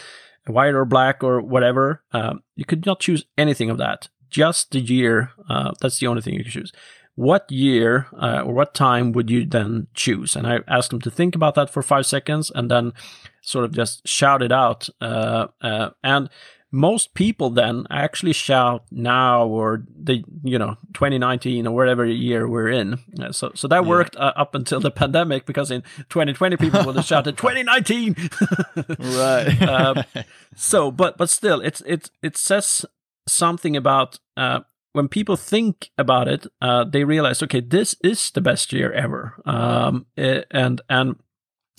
[0.48, 2.04] white or black or whatever.
[2.12, 4.10] Um, you could not choose anything of that.
[4.30, 5.32] Just the year.
[5.50, 6.72] Uh, that's the only thing you can choose.
[7.20, 10.38] What year uh, or what time would you then choose?
[10.38, 12.94] And I asked them to think about that for five seconds and then
[13.42, 14.88] sort of just shout it out.
[15.02, 16.30] Uh, uh, and
[16.72, 22.70] most people then actually shout now or the you know 2019 or whatever year we're
[22.70, 23.00] in.
[23.20, 26.96] Uh, so so that worked uh, up until the pandemic because in 2020 people would
[26.96, 28.16] have shouted 2019.
[28.98, 29.62] Right.
[29.62, 30.04] Um,
[30.56, 32.86] so but but still it's it it says
[33.28, 34.62] something about uh,
[34.94, 39.42] when people think about it uh, they realize okay this is the best year ever
[39.46, 41.16] um, eh, and and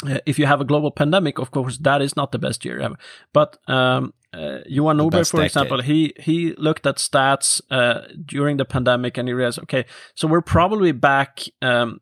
[0.07, 2.81] uh, if you have a global pandemic of course that is not the best year
[2.81, 2.97] ever
[3.33, 5.47] but um, uh, Johan Norberg, for decade.
[5.47, 10.29] example, he he looked at stats uh, during the pandemic and he realized, okay, so
[10.29, 12.01] we're probably back um,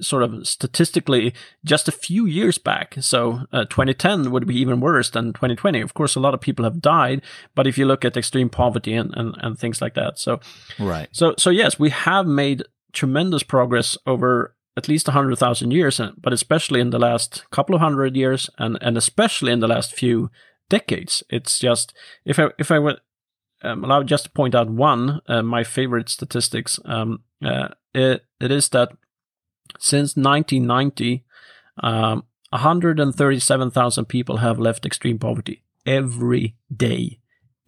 [0.00, 1.32] sort of statistically
[1.64, 2.96] just a few years back.
[3.00, 5.80] So uh, 2010 would be even worse than 2020.
[5.80, 7.22] Of course, a lot of people have died,
[7.54, 10.40] but if you look at extreme poverty and, and, and things like that, so
[10.78, 11.08] right.
[11.12, 16.80] so so yes, we have made tremendous progress over at least 100,000 years, but especially
[16.80, 20.30] in the last couple of hundred years and, and especially in the last few
[20.70, 21.22] decades.
[21.28, 21.92] It's just,
[22.24, 22.98] if I, if I were
[23.62, 28.50] um, allowed just to point out one, uh, my favorite statistics, um, uh, it, it
[28.50, 28.92] is that
[29.78, 31.24] since 1990,
[31.82, 37.18] um, 137,000 people have left extreme poverty every day.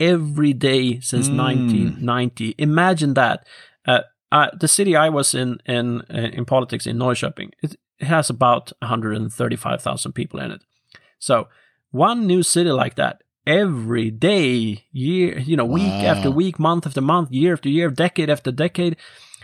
[0.00, 1.38] Every day since mm.
[1.38, 2.54] 1990.
[2.58, 3.46] Imagine that.
[3.86, 4.00] Uh,
[4.32, 8.28] uh, the city I was in in uh, in politics in Norrköping, it, it has
[8.28, 10.62] about 135,000 people in it.
[11.20, 11.48] So
[11.92, 15.74] one new city like that every day, year, you know, wow.
[15.74, 18.96] week after week, month after month, year after year, decade after decade.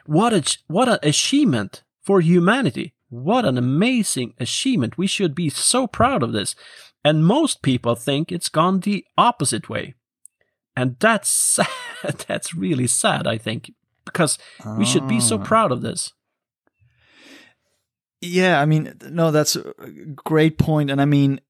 [0.07, 2.93] What a what an achievement for humanity!
[3.09, 4.99] What an amazing achievement!
[4.99, 6.57] We should be so proud of this.
[7.05, 9.95] And most people think it's gone the opposite way,
[10.75, 11.69] and that's sad.
[12.27, 13.29] that's really sad.
[13.29, 13.73] I think
[14.05, 14.77] because oh.
[14.77, 15.45] we should be so ah.
[15.45, 16.13] proud of this.
[18.21, 19.73] Yeah, I mean, no, that's a
[20.17, 21.41] great point, and I mean,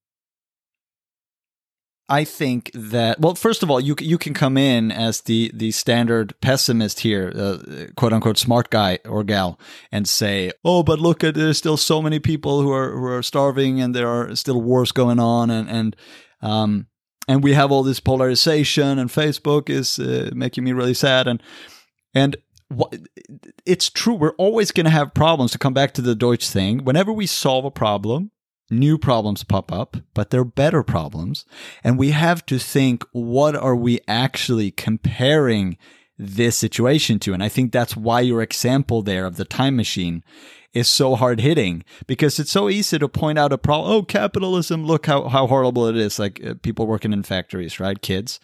[2.10, 5.70] I think that well, first of all, you you can come in as the the
[5.70, 7.58] standard pessimist here, uh,
[7.96, 9.60] quote unquote smart guy or gal,
[9.92, 13.22] and say, "Oh, but look at there's still so many people who are who are
[13.22, 15.96] starving, and there are still wars going on, and and
[16.42, 16.88] um
[17.28, 21.40] and we have all this polarization, and Facebook is uh, making me really sad, and
[22.12, 22.36] and
[23.64, 24.14] it's true.
[24.14, 25.52] We're always going to have problems.
[25.52, 28.32] To come back to the Deutsch thing, whenever we solve a problem,
[28.70, 31.44] new problems pop up, but they're better problems,
[31.82, 35.76] and we have to think: what are we actually comparing
[36.18, 37.32] this situation to?
[37.32, 40.22] And I think that's why your example there of the time machine
[40.72, 43.92] is so hard hitting because it's so easy to point out a problem.
[43.92, 44.84] Oh, capitalism!
[44.84, 46.18] Look how how horrible it is.
[46.18, 48.00] Like uh, people working in factories, right?
[48.00, 48.38] Kids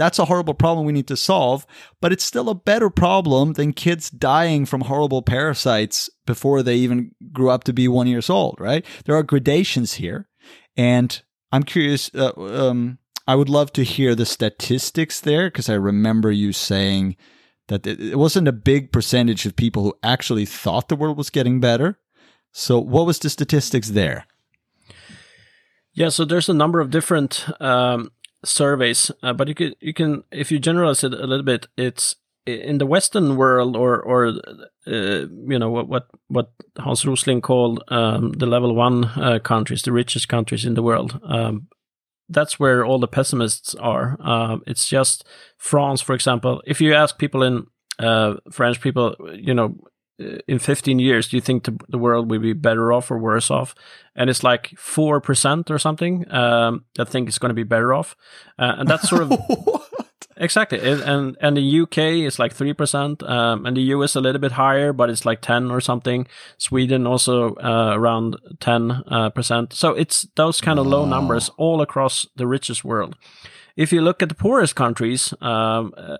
[0.00, 1.66] that's a horrible problem we need to solve,
[2.00, 7.12] but it's still a better problem than kids dying from horrible parasites before they even
[7.32, 8.84] grew up to be one years old, right?
[9.04, 10.28] There are gradations here.
[10.76, 11.20] And
[11.52, 16.30] I'm curious, uh, um, I would love to hear the statistics there because I remember
[16.30, 17.16] you saying
[17.68, 21.60] that it wasn't a big percentage of people who actually thought the world was getting
[21.60, 21.98] better.
[22.52, 24.26] So, what was the statistics there?
[25.92, 28.10] Yeah, so there's a number of different um,
[28.44, 32.16] surveys, uh, but you can you can if you generalize it a little bit, it's
[32.46, 34.28] in the Western world or or
[34.86, 39.82] uh, you know what what what Hans Rosling called um, the level one uh, countries,
[39.82, 41.20] the richest countries in the world.
[41.24, 41.68] Um,
[42.28, 44.16] that's where all the pessimists are.
[44.22, 45.26] Uh, it's just
[45.58, 46.62] France, for example.
[46.64, 47.66] If you ask people in
[47.98, 49.76] uh, French people, you know,
[50.46, 53.74] in 15 years, do you think the, world will be better off or worse off?
[54.14, 58.16] And it's like 4% or something um, that think it's going to be better off.
[58.58, 59.32] Uh, and that's sort of.
[60.36, 60.78] exactly.
[60.78, 64.52] It, and, and the UK is like 3%, um, and the US a little bit
[64.52, 66.26] higher, but it's like 10 or something.
[66.58, 69.02] Sweden also uh, around 10%.
[69.10, 73.16] Uh, so it's those kind of low numbers all across the richest world.
[73.76, 76.18] If you look at the poorest countries, um, uh,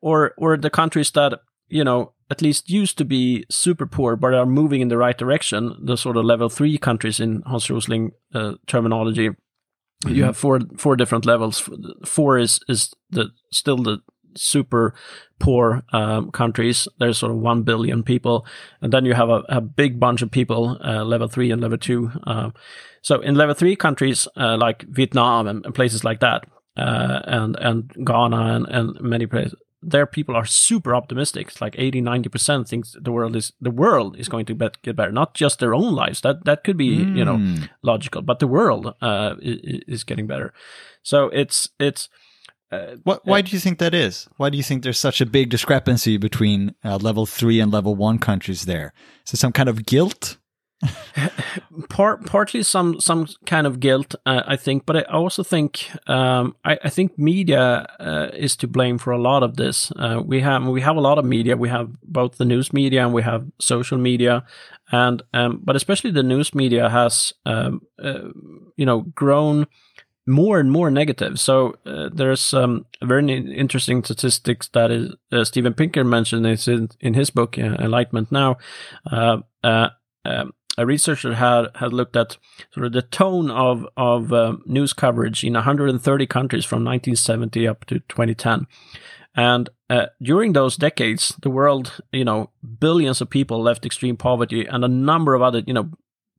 [0.00, 4.34] or or the countries that you know at least used to be super poor, but
[4.34, 5.76] are moving in the right direction.
[5.82, 9.28] The sort of level three countries in Hans Rosling uh, terminology.
[9.28, 10.14] Mm-hmm.
[10.14, 11.68] You have four four different levels.
[12.04, 13.98] Four is is the still the
[14.36, 14.94] super
[15.38, 16.88] poor um, countries.
[16.98, 18.46] There's sort of one billion people,
[18.80, 21.78] and then you have a, a big bunch of people, uh, level three and level
[21.78, 22.10] two.
[22.26, 22.50] Uh,
[23.02, 26.44] so in level three countries uh, like Vietnam and, and, places like that,
[26.76, 29.54] uh, and and Ghana and, and many places,
[29.90, 31.48] their people are super optimistic.
[31.48, 34.96] It's like 80, 90% thinks the world is the world is going to bet, get
[34.96, 35.12] better.
[35.12, 36.20] Not just their own lives.
[36.22, 37.16] That that could be, mm.
[37.16, 37.64] you know, hmm.
[37.82, 40.52] logical, but the world uh, is, is, getting better.
[41.02, 42.08] So it's it's
[42.70, 44.28] uh, what, why uh, do you think that is?
[44.36, 47.94] Why do you think there's such a big discrepancy between uh, level 3 and level
[47.94, 48.92] 1 countries there?
[49.26, 50.38] Is it some kind of guilt?
[51.88, 56.56] Part, partly some some kind of guilt, uh, I think, but I also think um,
[56.64, 59.92] I, I, think media uh, is to blame for a lot of this.
[59.96, 61.56] Uh, we have we have a lot of media.
[61.56, 64.44] We have both the news media and we have social media,
[64.92, 68.28] and um, but especially the news media has um, uh,
[68.76, 69.66] you know grown
[70.26, 71.38] more and more negative.
[71.38, 77.14] So uh, there's um, very interesting statistics that is uh, Steven Pinker mentioned in, in
[77.14, 78.56] his book Enlightenment Now.
[79.10, 79.90] Uh, uh,
[80.24, 82.36] um, a researcher had had looked at
[82.72, 87.84] sort of the tone of of uh, news coverage in 130 countries from 1970 up
[87.86, 88.66] to 2010,
[89.36, 94.66] and uh, during those decades, the world, you know, billions of people left extreme poverty,
[94.66, 95.90] and a number of other, you know,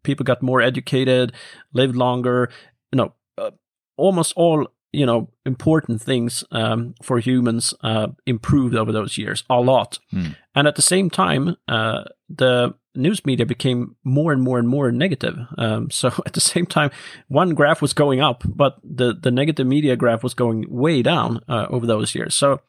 [0.04, 1.34] people got more educated,
[1.74, 2.50] lived longer,
[2.92, 3.52] you know, uh,
[3.98, 9.60] almost all you know important things um, for humans uh, improved over those years a
[9.60, 10.36] lot, mm.
[10.56, 14.92] and at the same time, uh, the news media became more and more and more
[14.92, 15.38] negative.
[15.58, 16.92] Um, so at the same time,
[17.28, 21.42] one graph was going up, but the the negative media graph was going way down
[21.48, 22.36] uh, over those years.
[22.36, 22.62] So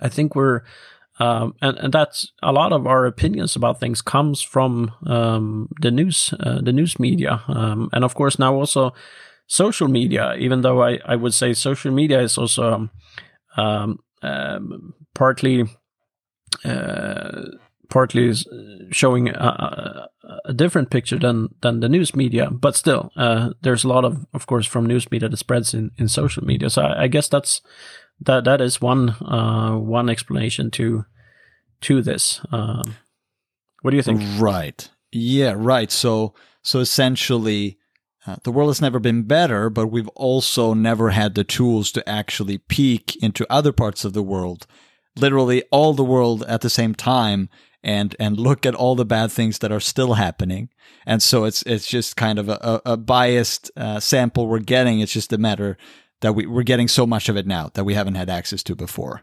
[0.00, 0.62] I think we're
[1.20, 5.90] um, and and that's a lot of our opinions about things comes from um, the
[5.90, 8.92] news uh, the news media um, and of course now also
[9.48, 12.88] social media even though I, I would say social media is also
[13.56, 15.64] um, um, partly
[16.64, 17.42] uh,
[17.88, 18.46] partly is
[18.90, 20.08] showing a,
[20.44, 24.26] a, different picture than than the news media but still uh, there's a lot of
[24.34, 27.28] of course from news media that spreads in, in social media so I, I guess
[27.28, 27.62] that's
[28.20, 31.04] that that is one uh, one explanation to
[31.82, 32.40] to this.
[32.50, 32.96] Um,
[33.82, 34.22] what do you think?
[34.38, 34.88] Right.
[35.12, 35.54] Yeah.
[35.56, 35.90] Right.
[35.90, 37.78] So so essentially.
[38.26, 42.06] Uh, the world has never been better, but we've also never had the tools to
[42.06, 44.66] actually peek into other parts of the world,
[45.16, 47.48] literally all the world at the same time,
[47.88, 50.68] and and look at all the bad things that are still happening.
[51.06, 55.00] And so it's it's just kind of a, a biased uh, sample we're getting.
[55.00, 55.78] It's just a matter
[56.20, 58.74] that we, we're getting so much of it now that we haven't had access to
[58.76, 59.22] before.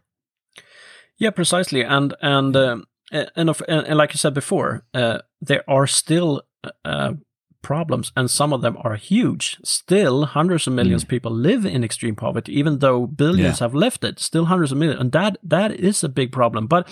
[1.18, 2.78] Yeah, precisely, and and uh,
[3.12, 6.42] and, of, and, like I said before, uh, there are still
[6.84, 7.14] uh,
[7.62, 9.58] problems, and some of them are huge.
[9.64, 11.06] Still, hundreds of millions mm.
[11.06, 13.66] of people live in extreme poverty, even though billions yeah.
[13.66, 14.20] have left it.
[14.20, 16.66] Still, hundreds of millions, and that that is a big problem.
[16.66, 16.90] But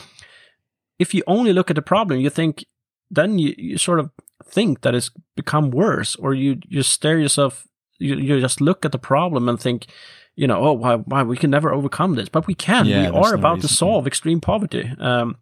[1.00, 2.66] if you only look at the problem, you think
[3.10, 4.10] then you, you sort of
[4.46, 7.68] think that it's become worse, or you you stare yourself
[8.00, 9.88] you, you just look at the problem and think,
[10.36, 12.86] you know, oh, why, why we can never overcome this, but we can.
[12.86, 13.70] Yeah, we are no about reason.
[13.70, 14.92] to solve extreme poverty.
[15.00, 15.38] Um,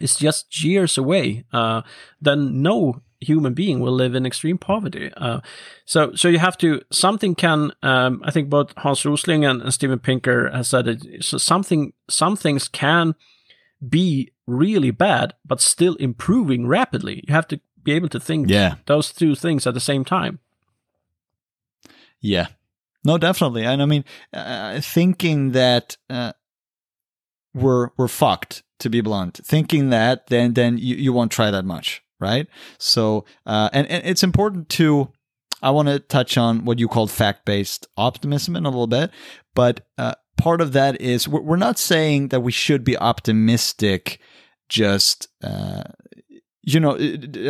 [0.00, 1.44] it's just years away.
[1.52, 1.82] Uh,
[2.20, 5.12] then no human being will live in extreme poverty.
[5.16, 5.40] Uh,
[5.84, 7.72] so, so you have to something can.
[7.82, 11.24] Um, I think both Hans Rosling and, and Steven Pinker has said it.
[11.24, 13.14] So something, some things can
[13.86, 17.24] be really bad, but still improving rapidly.
[17.26, 18.76] You have to be able to think yeah.
[18.86, 20.38] those two things at the same time.
[22.20, 22.48] Yeah.
[23.04, 23.64] No, definitely.
[23.64, 26.32] And I mean, uh, thinking that uh,
[27.54, 29.40] we're we're fucked, to be blunt.
[29.44, 32.48] Thinking that, then then you, you won't try that much, right?
[32.78, 35.12] So, uh, and and it's important to.
[35.62, 39.10] I want to touch on what you called fact based optimism in a little bit,
[39.54, 44.20] but uh, part of that is we're, not saying that we should be optimistic,
[44.68, 45.84] just uh,
[46.62, 46.96] you know.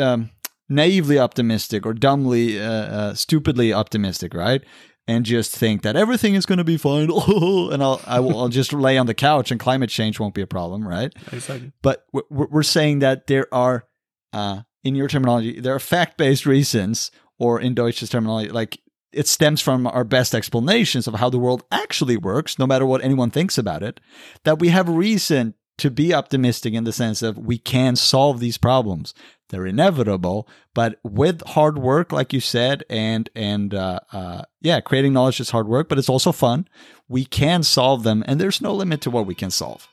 [0.01, 0.31] Um,
[0.71, 4.63] naively optimistic or dumbly, uh, uh, stupidly optimistic, right?
[5.07, 7.11] And just think that everything is going to be fine,
[7.73, 10.43] and I'll I will I'll just lay on the couch and climate change won't be
[10.43, 11.13] a problem, right?
[11.33, 11.73] Exactly.
[11.83, 13.87] But we're, we're saying that there are,
[14.33, 17.11] uh, in your terminology, there are fact based reasons,
[17.41, 18.79] or in Deutsch's terminology, like
[19.13, 23.03] it stems from our best explanations of how the world actually works, no matter what
[23.03, 24.01] anyone thinks about it,
[24.45, 28.59] that we have reason to be optimistic in the sense of we can solve these
[28.59, 29.15] problems.
[29.49, 35.13] They're inevitable, but with hard work, like you said, and and uh, uh, yeah, creating
[35.13, 36.69] knowledge is hard work, but it's also fun.
[37.09, 39.89] We can solve them, and there's no limit to what we can solve,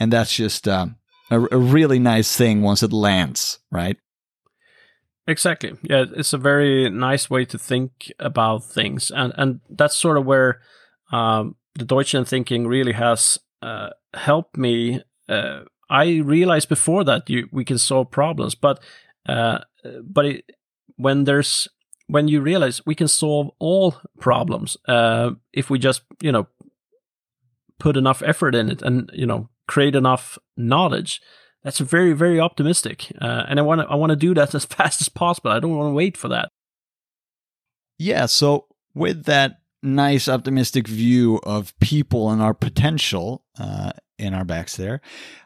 [0.00, 0.96] and that's just um,
[1.30, 3.98] a, a really nice thing once it lands, right?
[5.28, 5.72] Exactly.
[5.82, 10.24] Yeah, it's a very nice way to think about things, and and that's sort of
[10.24, 10.60] where
[11.10, 15.60] um, the Deutsch thinking really has uh, helped me uh,
[15.90, 18.80] I realized before that you, we can solve problems, but
[19.28, 19.58] uh,
[20.02, 20.50] but it,
[20.96, 21.68] when there's
[22.08, 26.46] when you realize we can solve all problems uh, if we just you know
[27.78, 31.20] put enough effort in it and you know create enough knowledge
[31.66, 33.12] that's very very optimistic.
[33.20, 35.50] Uh, and i want to i want to do that as fast as possible.
[35.50, 36.48] I don't want to wait for that.
[37.98, 44.44] Yeah so with that nice optimistic view of people and our potential uh, in our
[44.44, 45.00] backs there.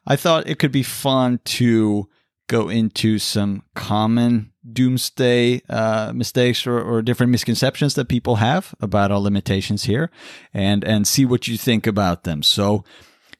[0.06, 2.08] I thought it could be fun to
[2.48, 9.10] go into some common doomsday uh, mistakes or, or, different misconceptions that people have about
[9.10, 10.10] our limitations here
[10.52, 12.42] and and see what you think about them.
[12.42, 12.84] So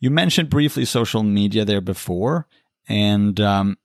[0.01, 2.47] you mentioned briefly social media there before
[2.91, 3.79] and um,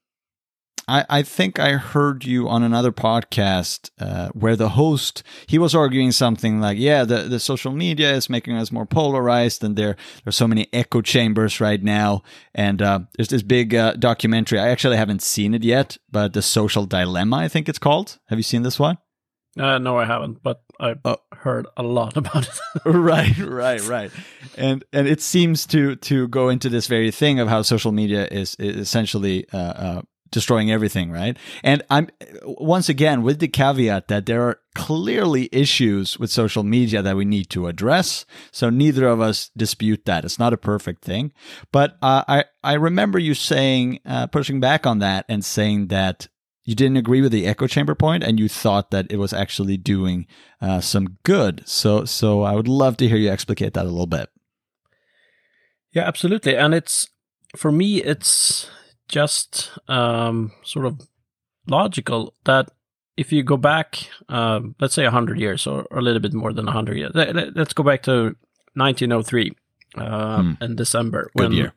[0.88, 5.76] I, I think I heard you on another podcast uh, where the host he was
[5.76, 9.96] arguing something like, "Yeah, the, the social media is making us more polarized, and there
[10.24, 12.24] there's so many echo chambers right now."
[12.56, 14.60] And uh, there's this big uh, documentary.
[14.60, 18.18] I actually haven't seen it yet, but the Social Dilemma, I think it's called.
[18.30, 18.98] Have you seen this one?
[19.58, 22.60] Uh, no, I haven't, but I've uh, heard a lot about it.
[22.86, 24.12] right, right, right,
[24.58, 28.28] and and it seems to to go into this very thing of how social media
[28.30, 30.02] is, is essentially uh, uh
[30.36, 31.38] destroying everything, right?
[31.64, 32.10] And I'm
[32.44, 37.24] once again with the caveat that there are clearly issues with social media that we
[37.24, 38.26] need to address.
[38.52, 40.26] So neither of us dispute that.
[40.26, 41.32] It's not a perfect thing,
[41.72, 46.28] but uh, I I remember you saying uh, pushing back on that and saying that
[46.66, 49.78] you didn't agree with the echo chamber point and you thought that it was actually
[49.78, 50.26] doing
[50.60, 51.64] uh, some good.
[51.66, 54.30] So, so I would love to hear you explicate that a little bit.
[55.92, 56.58] Yeah, absolutely.
[56.58, 57.08] And it's
[57.56, 58.70] for me, it's
[59.08, 61.02] just um, sort of
[61.68, 62.72] logical that
[63.16, 66.52] if you go back, uh, let's say 100 years or, or, a little bit more
[66.52, 68.36] than 100 years, let, us go back to
[68.74, 69.54] 1903
[69.98, 70.64] uh, hmm.
[70.64, 71.32] in December.
[71.36, 71.74] Good when, year.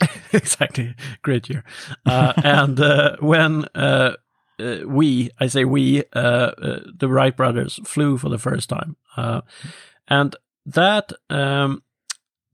[0.32, 0.94] exactly.
[1.22, 1.64] Great year.
[2.06, 4.14] Uh, and uh, when uh,
[4.58, 8.96] uh, we, I say we, the Wright brothers flew for the first time.
[10.08, 10.36] and
[10.66, 11.82] that um,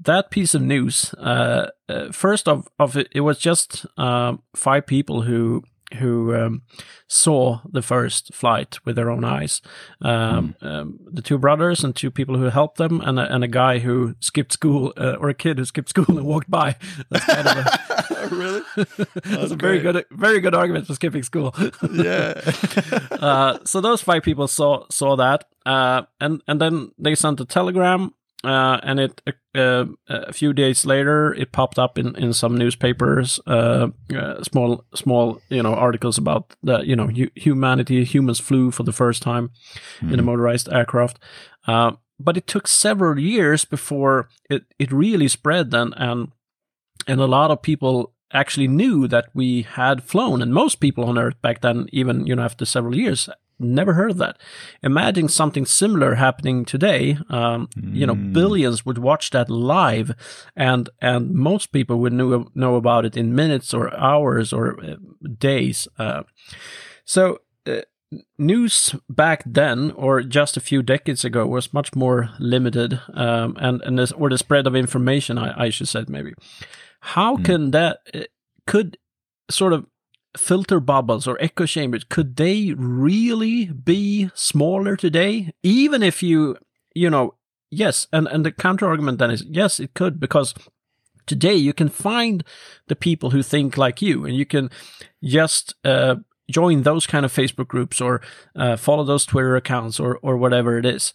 [0.01, 4.86] that piece of news, uh, uh, first of, of it, it was just um, five
[4.86, 5.62] people who
[5.95, 6.62] who um,
[7.09, 9.62] saw the first flight with their own eyes.
[10.01, 10.66] Um, mm.
[10.66, 13.78] um, the two brothers and two people who helped them, and a, and a guy
[13.78, 16.76] who skipped school, uh, or a kid who skipped school and walked by.
[17.11, 18.62] That's kind of a, really.
[18.76, 21.55] That's, That's a very good, very good argument for skipping school.
[21.93, 22.41] yeah.
[23.11, 27.45] uh, so those five people saw saw that, uh, and and then they sent a
[27.45, 28.12] telegram
[28.47, 29.20] uh, and it
[29.55, 34.84] uh, a few days later it popped up in, in some newspapers uh, uh small
[34.94, 39.22] small you know articles about the you know hu- humanity humans flew for the first
[39.22, 39.51] time
[40.01, 40.12] mm.
[40.12, 40.26] in a hmm.
[40.26, 41.18] motorized aircraft
[41.66, 46.32] uh, but it took several years before it, it really spread and and
[47.09, 51.18] and a lot of people actually knew that we had flown and most people on
[51.18, 53.28] earth back then even you know after several years
[53.59, 54.38] never heard of that.
[54.82, 57.18] Imagine something similar happening today.
[57.28, 57.94] Um, mm.
[57.94, 58.32] You know, hmm.
[58.32, 60.14] billions would watch that live,
[60.54, 64.96] and and most people would know know about it in minutes or hours or uh,
[65.38, 65.88] days.
[65.98, 66.22] Uh,
[67.04, 67.38] so.
[67.66, 67.80] Uh,
[68.38, 73.82] news back then, or just a few decades ago, was much more limited, um, and
[73.82, 76.32] and this, or the spread of information, I, I should say maybe.
[77.00, 77.44] How mm.
[77.44, 78.20] can that uh,
[78.64, 78.98] could
[79.50, 79.86] sort of
[80.37, 85.53] filter bubbles or echo chambers, could they really be smaller today?
[85.62, 86.57] Even if you,
[86.95, 87.34] you know,
[87.70, 90.55] yes, and, and the counter argument then is yes, it could, because
[91.26, 92.45] today you can find
[92.89, 94.70] the people who think like you and you can
[95.24, 96.16] just uh,
[96.51, 98.20] join those kind of Facebook groups or
[98.55, 101.12] uh, follow those Twitter accounts or, or whatever it is.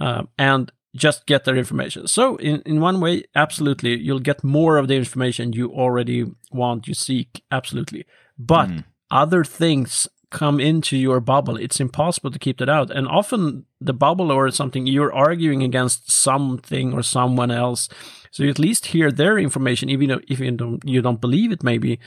[0.00, 2.08] Uh, and just get their information.
[2.08, 6.88] So in, in one way, absolutely, you'll get more of the information you already want,
[6.88, 8.06] you seek, absolutely.
[8.40, 8.84] But mm.
[9.10, 11.56] other things come into your bubble.
[11.56, 12.90] It's impossible to keep that out.
[12.90, 17.88] And often the bubble or something, you're arguing against something or someone else.
[18.30, 21.50] So you at least hear their information, even though if you don't you don't believe
[21.50, 21.98] it, maybe.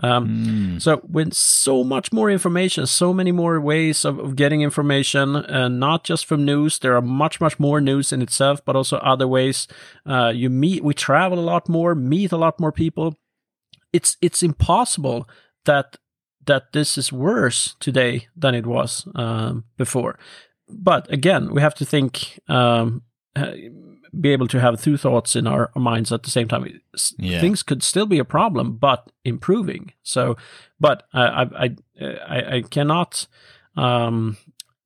[0.00, 0.82] Um, mm.
[0.82, 5.80] So with so much more information, so many more ways of, of getting information, and
[5.80, 6.78] not just from news.
[6.78, 9.66] There are much much more news in itself, but also other ways.
[10.06, 13.18] Uh, you meet, we travel a lot more, meet a lot more people.
[13.92, 15.28] It's it's impossible
[15.64, 15.96] that
[16.46, 20.18] that this is worse today than it was um, before.
[20.68, 23.02] But again, we have to think, um,
[24.20, 26.80] be able to have two thoughts in our, minds at the same time.
[27.18, 27.40] Yeah.
[27.40, 29.92] Things could still be a problem, but improving.
[30.02, 30.36] So,
[30.80, 33.26] but I, I, I, I cannot,
[33.76, 34.36] um,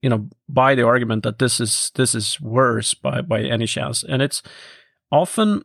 [0.02, 4.04] you know, buy the argument that this is this is worse by by any chance.
[4.04, 4.42] And it's
[5.10, 5.62] often,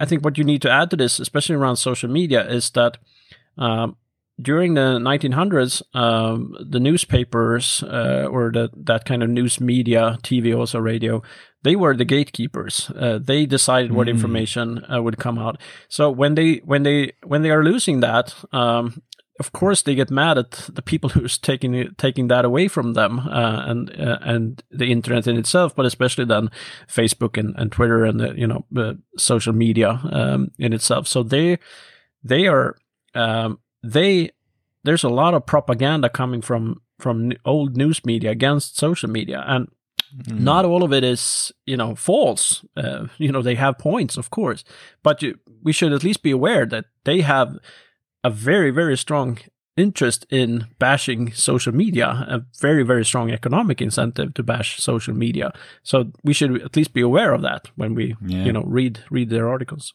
[0.00, 2.98] I think, what you need to add to this, especially around social media, is that.
[3.58, 3.96] Um,
[4.40, 10.56] during the 1900s, um, the newspapers uh, or the, that kind of news media, TV,
[10.56, 11.22] also radio,
[11.62, 12.90] they were the gatekeepers.
[12.96, 14.10] Uh, they decided what mm.
[14.10, 15.60] information uh, would come out.
[15.88, 19.02] So when they when they when they are losing that, um,
[19.38, 23.20] of course they get mad at the people who's taking taking that away from them
[23.20, 26.50] uh, and uh, and the internet in itself, but especially then
[26.88, 31.06] Facebook and, and Twitter and the, you know the social media um, in itself.
[31.06, 31.58] So they
[32.24, 32.76] they are
[33.14, 34.30] um, they
[34.84, 39.44] there's a lot of propaganda coming from from old news media against social media.
[39.46, 39.68] And
[40.16, 40.40] mm.
[40.40, 42.64] not all of it is you know false.
[42.76, 44.64] Uh, you know they have points of course.
[45.02, 47.58] But you, we should at least be aware that they have
[48.24, 49.38] a very very strong
[49.74, 55.52] interest in bashing social media a very very strong economic incentive to bash social media.
[55.82, 58.44] So we should at least be aware of that when we yeah.
[58.44, 59.94] you know read read their articles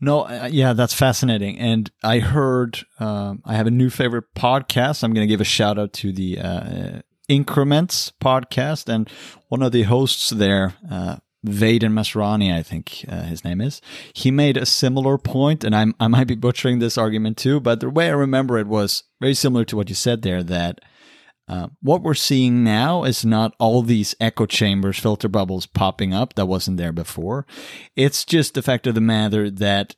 [0.00, 1.58] no, uh, yeah, that's fascinating.
[1.58, 5.02] And I heard um, I have a new favorite podcast.
[5.02, 9.08] I'm going to give a shout out to the uh, Increments podcast, and
[9.48, 11.16] one of the hosts there, uh,
[11.46, 13.80] Vaden Masrani, I think uh, his name is.
[14.12, 17.80] He made a similar point, and I'm, I might be butchering this argument too, but
[17.80, 20.42] the way I remember it was very similar to what you said there.
[20.42, 20.80] That
[21.46, 26.34] uh, what we're seeing now is not all these echo chambers, filter bubbles popping up
[26.34, 27.46] that wasn't there before.
[27.96, 29.94] It's just the fact of the matter that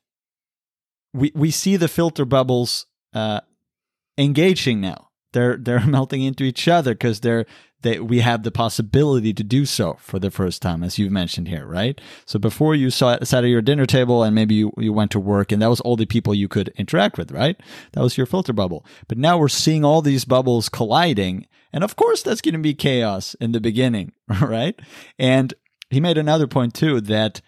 [1.14, 3.40] we we see the filter bubbles uh,
[4.18, 5.10] engaging now.
[5.32, 7.46] They're they're melting into each other because they're
[7.82, 11.48] they we have the possibility to do so for the first time, as you've mentioned
[11.48, 12.00] here, right?
[12.24, 15.20] So before you saw, sat at your dinner table and maybe you, you went to
[15.20, 17.56] work and that was all the people you could interact with, right?
[17.92, 18.84] That was your filter bubble.
[19.08, 21.46] But now we're seeing all these bubbles colliding.
[21.72, 24.78] And of course, that's going to be chaos in the beginning, right?
[25.18, 25.52] And
[25.90, 27.40] he made another point too that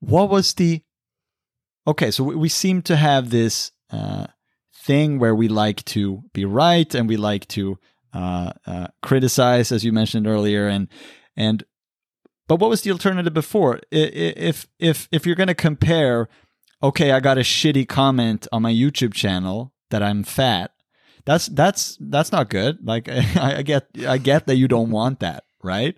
[0.00, 0.82] what was the
[1.86, 2.10] okay?
[2.10, 4.28] So we, we seem to have this uh,
[4.72, 7.78] thing where we like to be right and we like to
[8.14, 10.88] uh, uh, criticize, as you mentioned earlier, and
[11.36, 11.64] and
[12.46, 13.80] but what was the alternative before?
[13.90, 16.28] If if if you're going to compare,
[16.82, 20.72] okay, I got a shitty comment on my YouTube channel that I'm fat.
[21.24, 22.78] That's that's that's not good.
[22.86, 25.96] Like I, I get I get that you don't want that, right?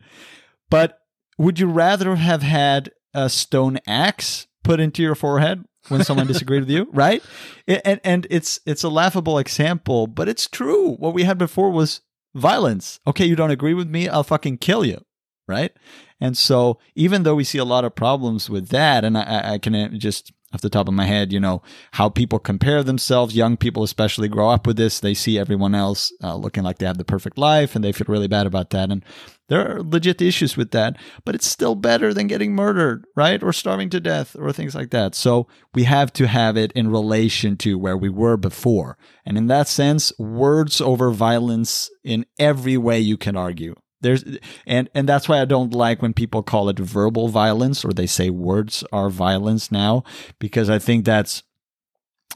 [0.71, 1.01] But
[1.39, 6.63] would you rather have had a stone axe put into your forehead when someone disagreed
[6.63, 7.23] with you, right?
[7.67, 10.93] And and it's it's a laughable example, but it's true.
[10.97, 12.01] What we had before was
[12.37, 13.01] violence.
[13.07, 15.01] Okay, you don't agree with me, I'll fucking kill you,
[15.49, 15.73] right?
[16.21, 19.59] And so even though we see a lot of problems with that, and I, I
[19.59, 21.61] can just off the top of my head, you know,
[21.93, 23.37] how people compare themselves.
[23.37, 25.01] Young people, especially, grow up with this.
[25.01, 28.07] They see everyone else uh, looking like they have the perfect life and they feel
[28.09, 28.91] really bad about that.
[28.91, 29.05] And
[29.49, 33.43] there are legit issues with that, but it's still better than getting murdered, right?
[33.43, 35.15] Or starving to death or things like that.
[35.15, 38.99] So we have to have it in relation to where we were before.
[39.25, 44.25] And in that sense, words over violence in every way you can argue there's
[44.67, 48.07] and and that's why I don't like when people call it verbal violence or they
[48.07, 50.05] say words are violence now
[50.39, 51.43] because I think that's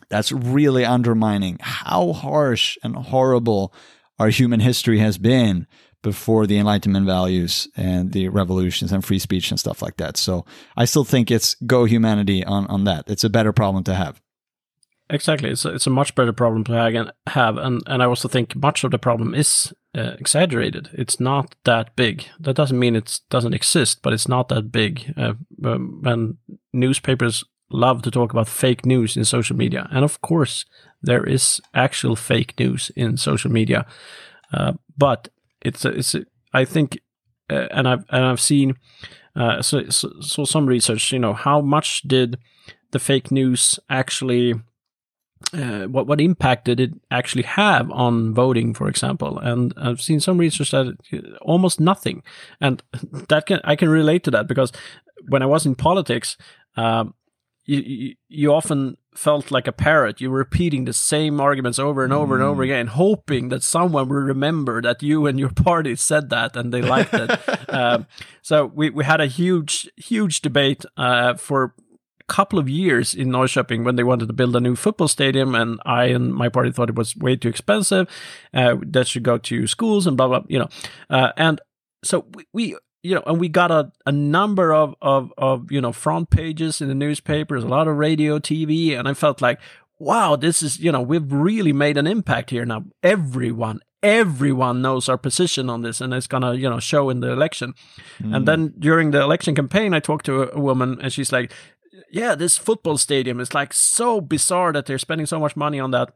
[0.09, 3.75] that's really undermining how harsh and horrible
[4.19, 5.67] our human history has been
[6.03, 10.17] before the enlightenment values and the revolutions and free speech and stuff like that.
[10.17, 10.45] So
[10.77, 13.05] I still think it's go humanity on on that.
[13.09, 14.21] It's a better problem to have.
[15.13, 18.55] Exactly, it's a, it's a much better problem to have, and and I also think
[18.55, 20.89] much of the problem is uh, exaggerated.
[20.93, 22.27] It's not that big.
[22.39, 25.13] That doesn't mean it doesn't exist, but it's not that big.
[25.17, 26.37] Uh, um, and
[26.73, 30.65] newspapers love to talk about fake news in social media, and of course
[31.03, 33.87] there is actual fake news in social media,
[34.53, 35.29] uh, but
[35.63, 36.99] it's a, it's a, I think,
[37.49, 38.75] uh, and I've and I've seen
[39.37, 41.13] uh, so, so so some research.
[41.13, 42.39] You know, how much did
[42.91, 44.55] the fake news actually
[45.53, 49.39] uh, what what impact did it actually have on voting, for example?
[49.39, 50.97] And I've seen some research that
[51.43, 52.23] almost nothing,
[52.61, 52.83] and
[53.29, 54.73] that can I can relate to that because
[55.29, 56.37] when I was in politics,
[56.77, 57.15] um,
[57.65, 60.21] you, you often felt like a parrot.
[60.21, 62.41] You were repeating the same arguments over and over mm.
[62.41, 62.67] and over mm.
[62.67, 66.83] again, hoping that someone will remember that you and your party said that and they
[66.83, 67.71] liked it.
[67.71, 68.07] um,
[68.43, 71.75] so we, we had a huge, huge debate uh, for
[72.21, 75.55] a couple of years in Norrköping when they wanted to build a new football stadium,
[75.55, 78.09] and I and my party thought it was way too expensive.
[78.55, 80.43] Uh, that should go to schools and blah blah.
[80.49, 80.69] You know,
[81.11, 81.61] uh, and
[82.05, 85.81] so we, we you know, and we got a, a number of, of, of, you
[85.81, 89.59] know, front pages in the newspapers, a lot of radio, TV, and I felt like,
[89.99, 92.85] wow, this is, you know, we've really made an impact here now.
[93.03, 97.31] Everyone, everyone knows our position on this and it's gonna, you know, show in the
[97.31, 97.75] election.
[98.19, 98.37] Mm.
[98.37, 101.53] And then during the election campaign, I talked to a, a woman and she's like,
[102.11, 105.91] yeah, this football stadium is like so bizarre that they're spending so much money on
[105.93, 106.13] that.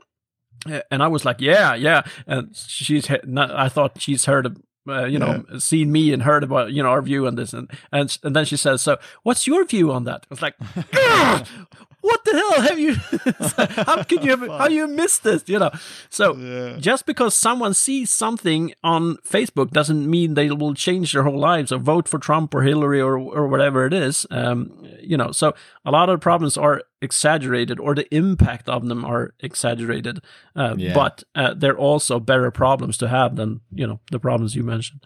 [0.91, 2.03] And I was like, yeah, yeah.
[2.27, 4.57] And she's, I thought she's heard
[4.89, 5.59] uh, you know, yeah.
[5.59, 8.45] seen me and heard about you know our view on this, and and and then
[8.45, 10.55] she says, "So, what's your view on that?" I was like,
[12.05, 12.95] "What the hell have you?
[13.87, 15.71] how could you have, how you missed this?" You know.
[16.11, 16.77] So yeah.
[16.79, 21.73] just because someone sees something on Facebook doesn't mean they will change their whole lives
[21.73, 24.27] or vote for Trump or Hillary or or whatever it is.
[24.31, 25.55] Um, you know, so
[25.85, 30.21] a lot of the problems are exaggerated or the impact of them are exaggerated.
[30.55, 30.93] Uh, yeah.
[30.93, 35.01] But uh, they're also better problems to have than you know the problems you mentioned.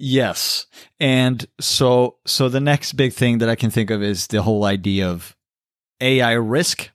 [0.00, 0.66] Yes,
[1.00, 4.64] and so so the next big thing that I can think of is the whole
[4.64, 5.34] idea of
[6.00, 6.90] AI risk,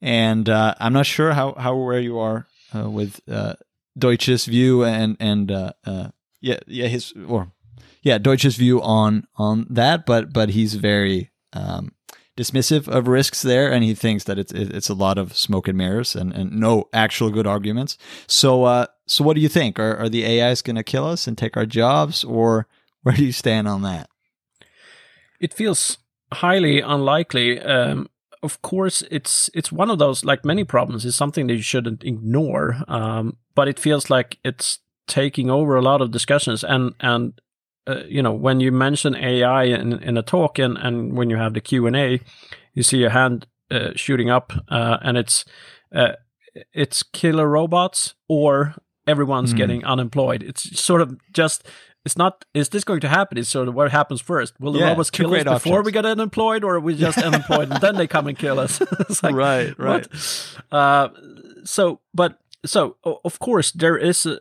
[0.00, 3.54] and uh, I'm not sure how how where you are uh, with uh,
[3.98, 5.72] Deutsch's view and and uh,
[6.40, 7.52] yeah yeah his or
[8.02, 11.92] yeah Deutsch's view on on that, but but he's very um,
[12.36, 15.78] dismissive of risks there, and he thinks that it's it's a lot of smoke and
[15.78, 17.96] mirrors and, and no actual good arguments.
[18.26, 19.78] So uh, so what do you think?
[19.78, 22.66] Are are the AIs going to kill us and take our jobs, or
[23.02, 24.08] where do you stand on that?
[25.40, 25.98] It feels
[26.32, 27.60] highly unlikely.
[27.60, 28.08] Um,
[28.44, 31.04] of course, it's it's one of those like many problems.
[31.04, 32.76] It's something that you shouldn't ignore.
[32.88, 37.32] Um, but it feels like it's taking over a lot of discussions and and
[37.86, 41.36] uh, you know, when you mention AI in, in a talk and, and when you
[41.36, 42.20] have the Q and A,
[42.72, 45.44] you see your hand uh, shooting up, uh, and it's
[45.94, 46.12] uh,
[46.72, 48.74] it's killer robots or
[49.06, 49.56] everyone's Mm.
[49.58, 50.42] getting unemployed.
[50.42, 51.64] It's sort of just.
[52.04, 52.44] It's not.
[52.52, 53.38] Is this going to happen?
[53.38, 54.54] It's sort of what happens first.
[54.60, 55.86] Will the Yeah, robots kill us before options.
[55.86, 58.80] we get unemployed, or are we just unemployed and then they come and kill us?
[59.22, 60.06] like, right, right.
[60.70, 61.08] Uh,
[61.64, 64.38] so, but so of course there is a,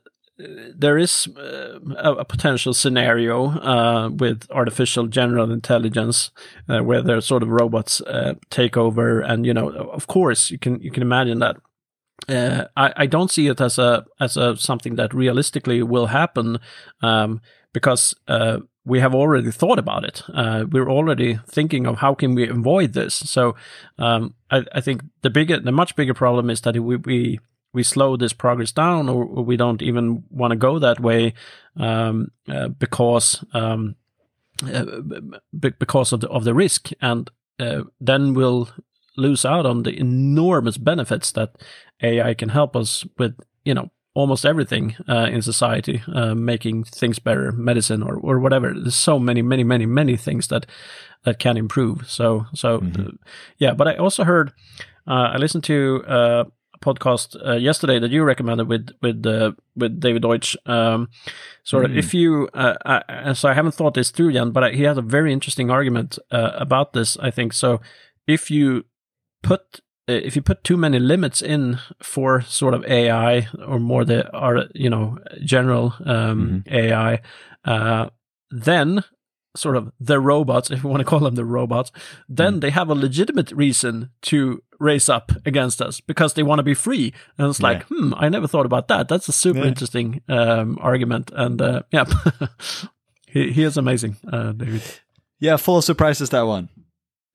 [0.75, 6.31] there is uh, a, a potential scenario uh, with artificial general intelligence
[6.67, 10.57] uh, where there sort of robots uh, take over, and you know, of course, you
[10.57, 11.55] can you can imagine that.
[12.29, 16.59] Uh, I, I don't see it as a as a something that realistically will happen
[17.01, 17.41] um,
[17.73, 20.23] because uh, we have already thought about it.
[20.33, 23.15] Uh, we're already thinking of how can we avoid this.
[23.15, 23.55] So
[23.97, 27.39] um, I, I think the bigger, the much bigger problem is that we we,
[27.73, 31.33] we slow this progress down, or, we don't even want to go that way
[31.77, 33.95] um, uh, because um,
[34.71, 34.85] uh,
[35.59, 37.29] b- because of the of the risk, and
[37.59, 38.69] uh, then we'll
[39.15, 41.55] lose out on the enormous benefits that
[42.03, 43.35] AI can help us with.
[43.65, 48.73] You know, almost everything uh, in society, uh, making things better, medicine or, or whatever.
[48.73, 50.65] There's so many, many, many, many things that
[51.23, 52.09] that can improve.
[52.09, 53.11] So, so uh,
[53.57, 53.73] yeah.
[53.73, 54.51] But I also heard,
[55.07, 56.43] uh, I listened to uh,
[56.75, 60.57] a podcast uh, yesterday that you recommended with with uh, with David Deutsch.
[60.65, 61.07] Um,
[61.63, 61.97] sort of, Mm.
[61.97, 64.97] if you, uh, I, so I haven't thought this through yet, but I, he has
[64.97, 67.17] a very interesting argument uh, about this.
[67.17, 67.79] I think so.
[68.27, 68.83] If you
[69.41, 74.29] put if you put too many limits in for sort of AI or more the
[74.31, 77.19] are you know general um, AI,
[77.65, 78.09] uh,
[78.51, 79.03] then
[79.55, 81.91] sort of the robots, if you want to call them the robots,
[82.27, 86.63] then they have a legitimate reason to raise up against us because they want to
[86.63, 87.13] be free.
[87.37, 89.07] And it's like, hmm, I never thought about that.
[89.07, 89.67] That's a super Yeah.
[89.67, 91.31] interesting um, argument.
[91.35, 92.05] And uh, yeah,
[93.27, 94.81] he, he is amazing, uh, David.
[95.39, 96.69] Yeah, full of surprises that one.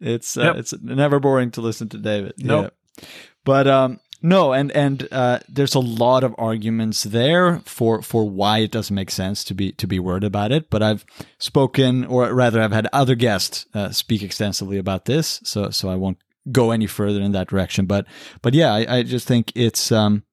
[0.01, 0.57] It's uh, Yep.
[0.57, 2.35] it's never boring to listen to David.
[2.39, 2.73] Nope.
[2.99, 3.05] Yeah.
[3.45, 8.59] But um no, and and uh, there's a lot of arguments there for for why
[8.59, 10.71] it doesn't make sense to be to be worried about it.
[10.71, 11.07] But I've
[11.39, 15.95] spoken, or rather, I've had other guests uh, speak extensively about this, so so I
[15.95, 16.19] won't
[16.51, 17.87] go any further in that direction.
[17.87, 18.07] But
[18.43, 20.25] but yeah, I, I just think it's um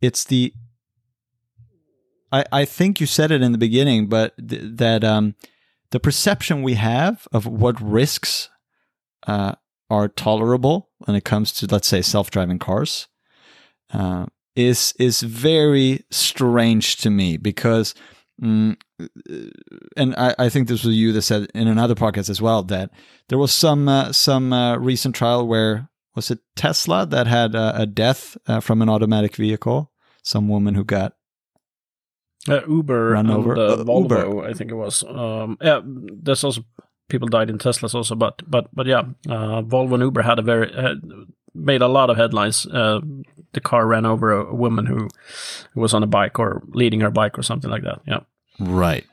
[0.00, 0.54] it's the
[2.32, 5.34] I I think you said it in the beginning, but th- that um
[5.90, 8.48] the perception we have of what risks
[9.26, 9.54] uh,
[9.90, 13.08] are tolerable when it comes to, let's say, self-driving cars,
[13.92, 14.26] uh,
[14.56, 17.94] is is very strange to me because,
[18.40, 18.76] mm,
[19.96, 22.90] and I, I think this was you that said in another podcast as well that
[23.28, 27.86] there was some uh, some uh, recent trial where was it Tesla that had a
[27.86, 29.90] death uh, from an automatic vehicle,
[30.22, 31.14] some woman who got
[32.48, 34.44] Uh, Uber Run and over- uh, uh, Volvo, Uber.
[34.44, 35.02] I think it was.
[35.02, 36.62] Um, yeah, there's also
[37.08, 40.42] people died in Teslas also, but but but yeah, uh, Volvo and Uber had a
[40.42, 41.02] very had
[41.54, 42.66] made a lot of headlines.
[42.66, 43.00] Uh,
[43.52, 45.08] the car ran over a, a woman who,
[45.72, 48.00] who was on a bike or leading her bike or something like that.
[48.06, 48.20] Yeah,
[48.58, 49.04] Right.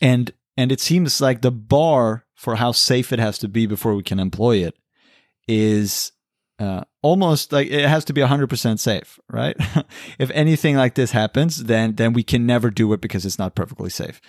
[0.00, 3.94] And and it seems like the bar for how safe it has to be before
[3.94, 4.74] we can employ it
[5.48, 6.12] is
[6.58, 9.56] uh, almost like it has to be 100% safe, right?
[10.18, 13.54] if anything like this happens, then then we can never do it because it's not
[13.54, 14.20] perfectly safe.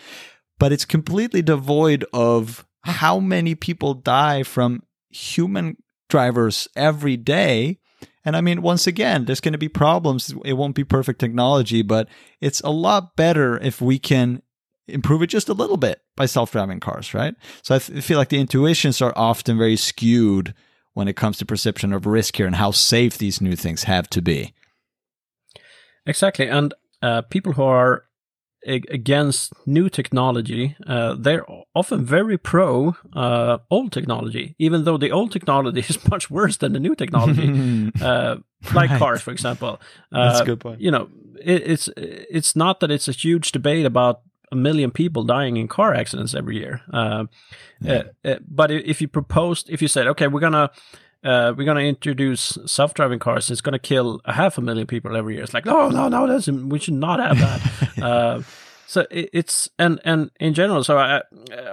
[0.59, 5.77] But it's completely devoid of how many people die from human
[6.09, 7.79] drivers every day.
[8.25, 10.33] And I mean, once again, there's going to be problems.
[10.45, 12.07] It won't be perfect technology, but
[12.39, 14.41] it's a lot better if we can
[14.87, 17.35] improve it just a little bit by self-driving cars, right?
[17.61, 20.53] So I th- feel like the intuitions are often very skewed
[20.93, 24.09] when it comes to perception of risk here and how safe these new things have
[24.11, 24.53] to be.
[26.05, 26.47] exactly.
[26.47, 28.05] And uh, people who are
[28.65, 35.31] against new technology, uh, they're often very pro uh, old technology, even though the old
[35.31, 37.49] technology is much worse than the new technology.
[38.01, 38.35] uh,
[38.73, 38.99] like Right.
[38.99, 39.81] cars, for example.
[40.11, 40.79] That's a Uh, good point.
[40.81, 41.09] You know,
[41.43, 44.21] it, it's it's not that it's a huge debate about
[44.51, 46.81] a million people dying in car accidents every year.
[46.93, 47.25] Uh,
[47.81, 48.03] Yeah.
[48.23, 50.69] uh, but if you proposed, if you said, okay, we're gonna
[51.23, 55.35] uh, we're gonna introduce self-driving cars, it's gonna kill a half a million people every
[55.35, 55.43] year.
[55.43, 58.03] It's like, no, no, no, that's we should not have that.
[58.03, 58.41] uh,
[58.87, 61.21] so it, it's and and in general, so I, uh,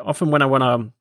[0.05, 0.93] often when I want to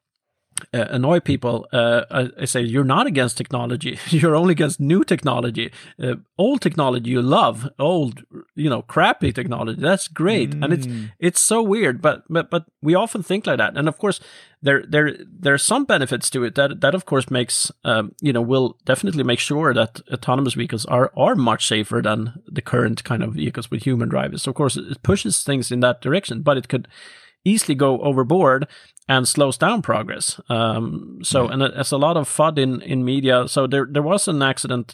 [0.73, 3.99] uh, annoy people, uh, I, I say you're not against technology.
[4.09, 5.71] You're only against new technology.
[6.01, 8.23] Uh, old technology you love, old
[8.55, 9.81] you know crappy technology.
[9.81, 11.11] That's great, and it's Mm.
[11.19, 12.01] it's so weird.
[12.01, 14.19] But but but we often think like that, and of course
[14.61, 18.33] there there there are some benefits to it that that of course makes um, you
[18.33, 23.03] know will definitely make sure that autonomous vehicles are are much safer than the current
[23.03, 24.43] kind of vehicles with human drivers.
[24.43, 26.87] So of course it pushes things in that direction, but it could
[27.45, 28.67] easily go overboard
[29.09, 30.39] and slows down progress.
[30.49, 33.47] Um, so, and there's a lot of FUD in, in media.
[33.47, 34.93] So there there was an accident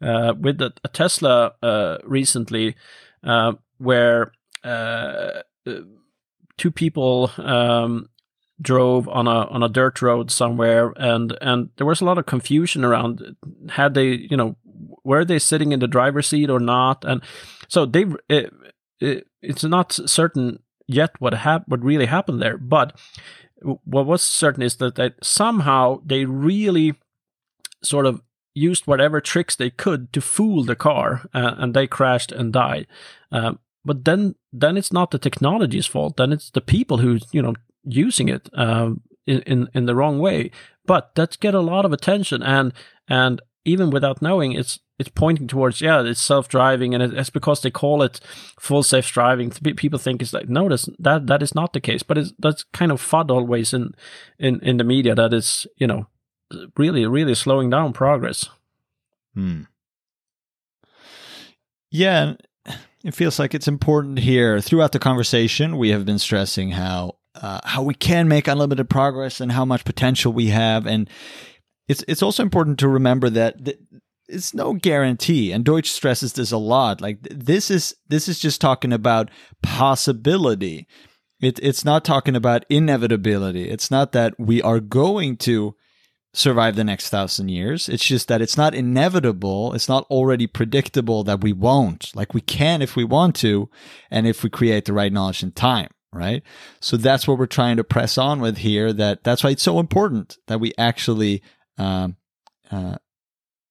[0.00, 2.74] uh, with a, a Tesla uh, recently
[3.22, 4.32] uh, where
[4.64, 5.42] uh,
[6.56, 8.08] two people um,
[8.60, 12.24] drove on a on a dirt road somewhere, and and there was a lot of
[12.24, 13.36] confusion around
[13.68, 14.56] had they you know
[15.04, 17.22] were they sitting in the driver's seat or not, and
[17.68, 18.50] so they it,
[18.98, 22.98] it, it's not certain yet what hap- what really happened there, but
[23.62, 26.94] what was certain is that, that somehow they really
[27.82, 28.20] sort of
[28.54, 32.86] used whatever tricks they could to fool the car, uh, and they crashed and died.
[33.30, 36.16] Um, but then, then it's not the technology's fault.
[36.16, 37.54] Then it's the people who you know
[37.84, 40.50] using it um, in, in in the wrong way.
[40.84, 42.72] But that get a lot of attention, and
[43.08, 47.62] and even without knowing, it's it's pointing towards yeah, it's self driving, and it's because
[47.62, 48.20] they call it
[48.58, 49.50] full self driving.
[49.50, 52.02] People think it's like no, that's, that that is not the case.
[52.02, 53.94] But it's that's kind of fud always in
[54.38, 56.06] in in the media that is you know
[56.76, 58.48] really, really slowing down progress.
[59.34, 59.62] Hmm.
[61.90, 62.34] Yeah,
[63.04, 64.60] it feels like it's important here.
[64.60, 69.40] Throughout the conversation, we have been stressing how uh, how we can make unlimited progress
[69.40, 71.08] and how much potential we have, and
[71.88, 73.78] it's it's also important to remember that th-
[74.28, 75.52] it's no guarantee.
[75.52, 77.00] And Deutsch stresses this a lot.
[77.00, 79.30] Like th- this is this is just talking about
[79.62, 80.86] possibility.
[81.40, 83.68] It, it's not talking about inevitability.
[83.68, 85.74] It's not that we are going to
[86.32, 87.88] survive the next thousand years.
[87.88, 89.74] It's just that it's not inevitable.
[89.74, 92.14] It's not already predictable that we won't.
[92.14, 93.68] Like we can if we want to,
[94.10, 96.42] and if we create the right knowledge in time, right?
[96.80, 98.92] So that's what we're trying to press on with here.
[98.92, 101.42] That that's why it's so important that we actually
[101.78, 102.16] um,
[102.70, 102.96] uh,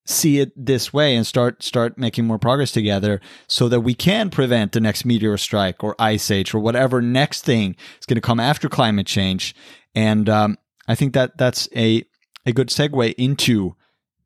[0.06, 4.30] see it this way and start start making more progress together, so that we can
[4.30, 8.22] prevent the next meteor strike or ice age or whatever next thing is going to
[8.22, 9.56] come after climate change.
[9.94, 10.57] And um,
[10.88, 12.03] I think that that's a
[12.45, 13.76] a good segue into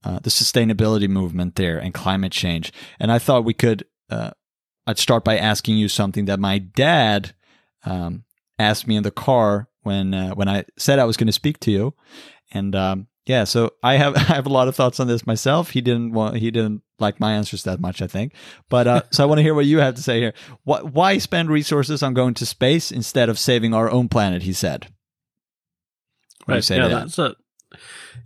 [0.03, 2.71] uh, the sustainability movement there and climate change.
[2.99, 4.31] And I thought we could, uh,
[4.87, 7.33] I'd start by asking you something that my dad
[7.83, 8.23] um,
[8.59, 11.59] asked me in the car when uh, when I said I was going to speak
[11.61, 11.93] to you.
[12.51, 15.71] And um, yeah, so I have I have a lot of thoughts on this myself.
[15.71, 18.33] He didn't want he didn't like my answers that much, I think.
[18.69, 20.33] But uh, so I want to hear what you have to say here.
[20.63, 24.43] What, why spend resources on going to space instead of saving our own planet?
[24.43, 24.87] He said.
[26.45, 26.69] What right.
[26.69, 26.99] yeah, that?
[26.99, 27.35] that's a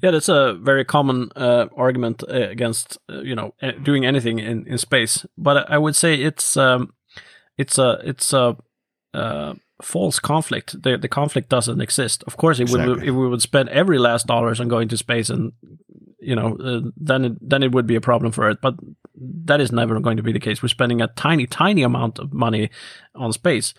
[0.01, 4.67] yeah, that's a very common uh, argument uh, against uh, you know doing anything in,
[4.67, 5.25] in space.
[5.37, 6.93] But I would say it's um,
[7.57, 8.57] it's a it's a
[9.13, 10.81] uh, false conflict.
[10.81, 12.23] The the conflict doesn't exist.
[12.27, 12.89] Of course, it exactly.
[12.89, 15.53] would if we would spend every last dollars on going to space, and
[16.19, 18.59] you know, uh, then it, then it would be a problem for it.
[18.61, 18.75] But
[19.45, 20.61] that is never going to be the case.
[20.61, 22.69] We're spending a tiny tiny amount of money
[23.15, 23.73] on space,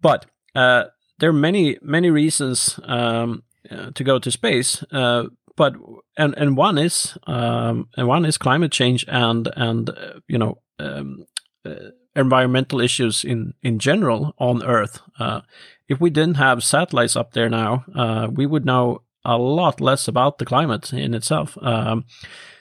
[0.00, 0.84] but uh,
[1.18, 4.82] there are many many reasons um, uh, to go to space.
[4.90, 5.24] Uh,
[5.56, 5.74] but
[6.16, 10.58] and and one is um, and one is climate change and and uh, you know
[10.78, 11.24] um,
[11.64, 15.00] uh, environmental issues in in general on Earth.
[15.18, 15.40] Uh,
[15.88, 20.08] if we didn't have satellites up there now, uh, we would know a lot less
[20.08, 21.58] about the climate in itself.
[21.60, 22.04] Um,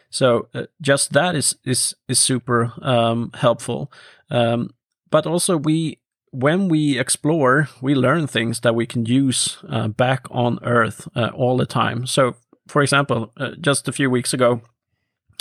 [0.10, 3.92] so uh, just that is is is super um, helpful.
[4.30, 4.70] Um,
[5.10, 6.00] but also we
[6.32, 11.32] when we explore, we learn things that we can use uh, back on Earth uh,
[11.34, 12.06] all the time.
[12.06, 12.36] So,
[12.68, 14.62] for example, uh, just a few weeks ago,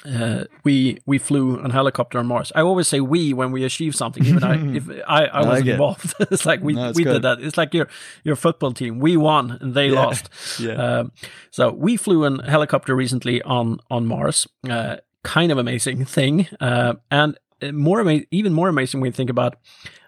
[0.04, 2.52] uh, we we flew an helicopter on Mars.
[2.54, 6.14] I always say we when we achieve something, even I, if I, I, was involved.
[6.20, 7.14] it's like we no, we good.
[7.14, 7.40] did that.
[7.40, 7.88] It's like your
[8.22, 8.98] your football team.
[8.98, 10.04] We won and they yeah.
[10.04, 10.28] lost.
[10.60, 10.72] yeah.
[10.72, 11.12] Um,
[11.50, 14.46] so we flew an helicopter recently on on Mars.
[14.68, 17.38] Uh, kind of amazing thing, uh, and
[17.72, 19.56] more ama- even more amazing when you think about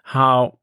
[0.03, 0.59] how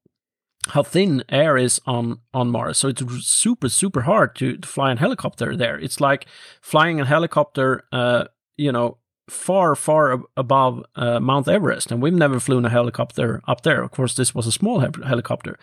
[0.68, 2.78] how thin air is on on Mars.
[2.78, 5.78] So it's super super hard to, to fly a helicopter there.
[5.78, 6.26] It's like
[6.60, 8.98] flying a helicopter, uh, you know,
[9.28, 13.82] far far ab- above uh, Mount Everest, and we've never flown a helicopter up there.
[13.82, 15.58] Of course, this was a small he- helicopter,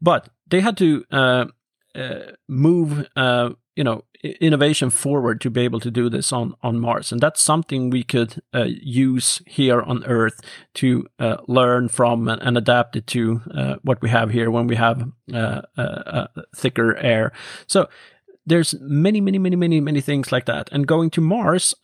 [0.00, 1.46] but they had to uh,
[1.94, 4.04] uh move, uh, you know,
[4.40, 8.02] innovation forward to be able to do this on on Mars, and that's something we
[8.02, 10.40] could uh, use here on Earth
[10.74, 13.40] to uh, learn from and, and, adapt it to
[13.82, 15.08] what we have here when we have
[16.56, 17.32] thicker air.
[17.66, 17.88] So
[18.46, 20.68] there's many, many, many, many, many things like that.
[20.72, 21.74] And going to Mars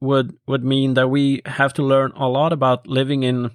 [0.00, 3.50] would would mean that we have to learn a lot about living in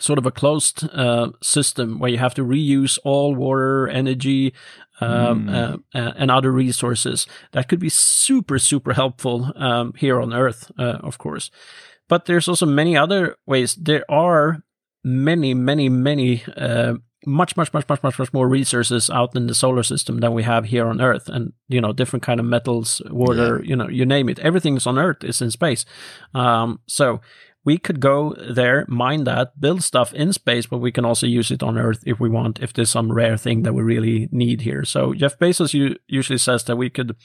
[0.00, 4.52] sort of a closed uh, system where you have to reuse all water, energy,
[5.00, 5.82] um, mm.
[5.94, 7.26] uh, and other resources.
[7.52, 11.50] That could be super, super helpful um, here on Earth, uh, of course.
[12.08, 13.74] But there's also many other ways.
[13.74, 14.62] There are
[15.02, 16.94] many, many, many uh,
[17.26, 20.42] much, much, much, much, much, much more resources out in the solar system than we
[20.42, 23.68] have here on Earth, and you know, different kind of metals, water, yeah.
[23.68, 24.38] you know, you name it.
[24.40, 25.84] Everything's on Earth is in space.
[26.34, 27.20] Um, so
[27.64, 31.50] we could go there, mine that, build stuff in space, but we can also use
[31.50, 34.60] it on Earth if we want, if there's some rare thing that we really need
[34.60, 34.84] here.
[34.84, 37.16] So Jeff Bezos usually says that we could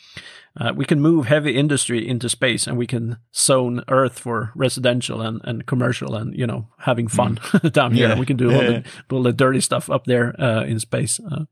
[0.59, 5.21] uh, we can move heavy industry into space and we can zone Earth for residential
[5.21, 7.71] and, and commercial and you know having fun mm.
[7.73, 8.15] down here.
[8.15, 8.81] We can do all, yeah.
[9.09, 11.19] the, all the dirty stuff up there uh, in space.
[11.19, 11.45] Uh,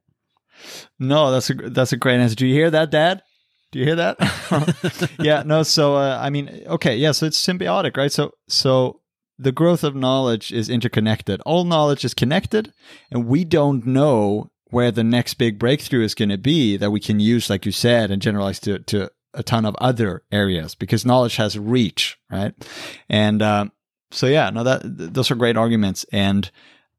[0.97, 2.35] no, that's a that's a great answer.
[2.35, 3.22] Do you hear that, Dad?
[3.78, 5.12] You hear that?
[5.20, 5.62] yeah, no.
[5.62, 7.12] So uh, I mean, okay, yeah.
[7.12, 8.12] So it's symbiotic, right?
[8.12, 9.02] So so
[9.38, 11.41] the growth of knowledge is interconnected.
[11.41, 12.74] All knowledge is connected,
[13.12, 16.99] and we don't know where the next big breakthrough is going to be that we
[16.99, 21.06] can use, like you said, and generalize to to a ton of other areas because
[21.06, 22.56] knowledge has reach, right?
[23.08, 23.72] And um,
[24.10, 26.49] so yeah, no, that those are great arguments, and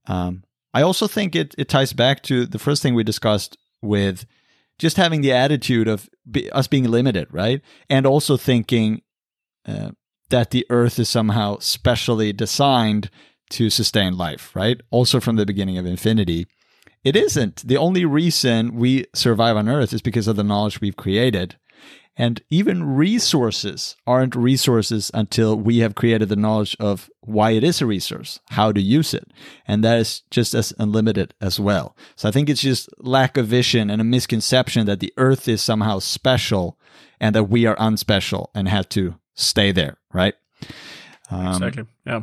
[0.07, 4.27] um, I also think it it ties back to the first thing we discussed with
[4.79, 7.61] just having the attitude of be, us being limited, right?
[7.91, 9.03] And also thinking
[9.67, 9.91] uh,
[10.31, 13.11] that the earth is somehow specially designed
[13.51, 14.81] to sustain life, right?
[14.91, 16.47] Also from the beginning of infinity.
[17.05, 17.67] It isn't.
[17.67, 21.57] The only reason we survive on earth is because of the knowledge we've created.
[22.20, 27.81] And even resources aren't resources until we have created the knowledge of why it is
[27.81, 29.31] a resource, how to use it.
[29.69, 31.97] And that is just as unlimited as well.
[32.16, 35.62] So I think it's just lack of vision and a misconception that the earth is
[35.62, 36.77] somehow special
[37.20, 40.35] and that we are unspecial and have to stay there, right?
[41.31, 41.85] Um, exactly.
[42.05, 42.23] Yeah.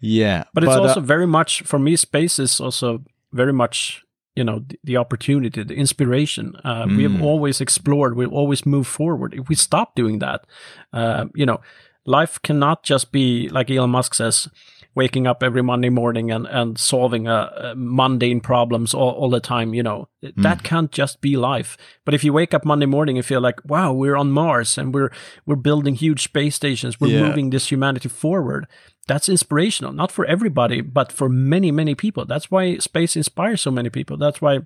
[0.00, 0.44] Yeah.
[0.54, 4.02] But it's but, also uh, very much, for me, space is also very much
[4.36, 6.96] you know the, the opportunity the inspiration uh, mm.
[6.96, 7.22] we have mm.
[7.22, 10.46] always explored we've always move forward if we stop doing that
[10.92, 11.60] uh, you know
[12.06, 14.48] life cannot just be like elon musk says
[14.94, 19.40] waking up every monday morning and, and solving uh, uh mundane problems all, all the
[19.40, 20.32] time you know mm.
[20.42, 23.60] that can't just be life but if you wake up monday morning and feel like
[23.64, 25.10] wow we're on mars and we're
[25.46, 27.22] we're building huge space stations we're yeah.
[27.22, 28.66] moving this humanity forward
[29.10, 32.24] that's inspirational, not for everybody, but for many, many people.
[32.26, 34.16] That's why space inspires so many people.
[34.16, 34.60] That's why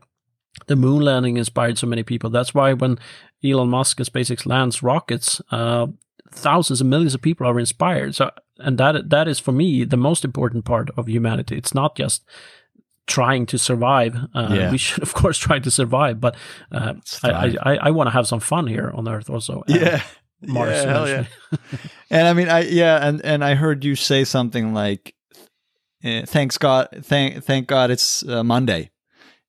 [0.67, 2.29] the moon landing inspired so many people.
[2.31, 2.99] That's why when
[3.43, 5.87] Elon Musk and SpaceX lands rockets, uh,
[6.35, 8.15] thousands and millions of people are inspired.
[8.15, 11.57] So, and that that is for me the most important part of humanity.
[11.57, 12.25] It's not just
[13.07, 14.17] trying to survive.
[14.35, 14.71] Uh, yeah.
[14.71, 16.37] We should, of course, try to survive, but
[16.73, 19.63] uh, I, I, I want to have some fun here on Earth also.
[19.67, 20.03] Yeah,
[20.43, 20.71] Mars.
[20.85, 21.25] Yeah, hell yeah.
[22.11, 25.15] and I mean, I yeah, and and I heard you say something like,
[26.03, 28.91] eh, "Thanks God, thank thank God it's uh, Monday."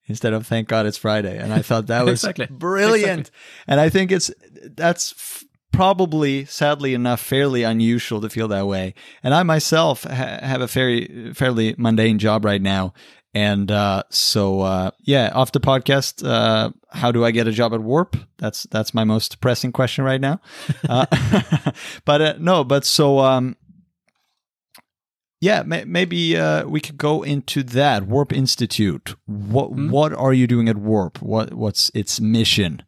[0.07, 2.45] Instead of thank God it's Friday, and I thought that was exactly.
[2.45, 3.21] brilliant.
[3.21, 3.63] Exactly.
[3.67, 4.29] And I think it's
[4.75, 5.43] that's
[5.75, 8.93] probably, sadly enough, fairly unusual to feel that way.
[9.23, 12.93] And I myself ha- have a very fairly mundane job right now,
[13.35, 17.73] and uh, so, uh, yeah, off the podcast, uh, how do I get a job
[17.73, 18.15] at Warp?
[18.37, 20.39] That's that's my most pressing question right now.
[20.87, 21.05] Uh,
[22.05, 23.57] but uh, no, but so um,
[25.41, 29.15] yeah, may- maybe uh, we could go into that Warp Institute.
[29.25, 29.89] What mm-hmm.
[29.89, 31.21] what are you doing at Warp?
[31.21, 32.83] What what's its mission?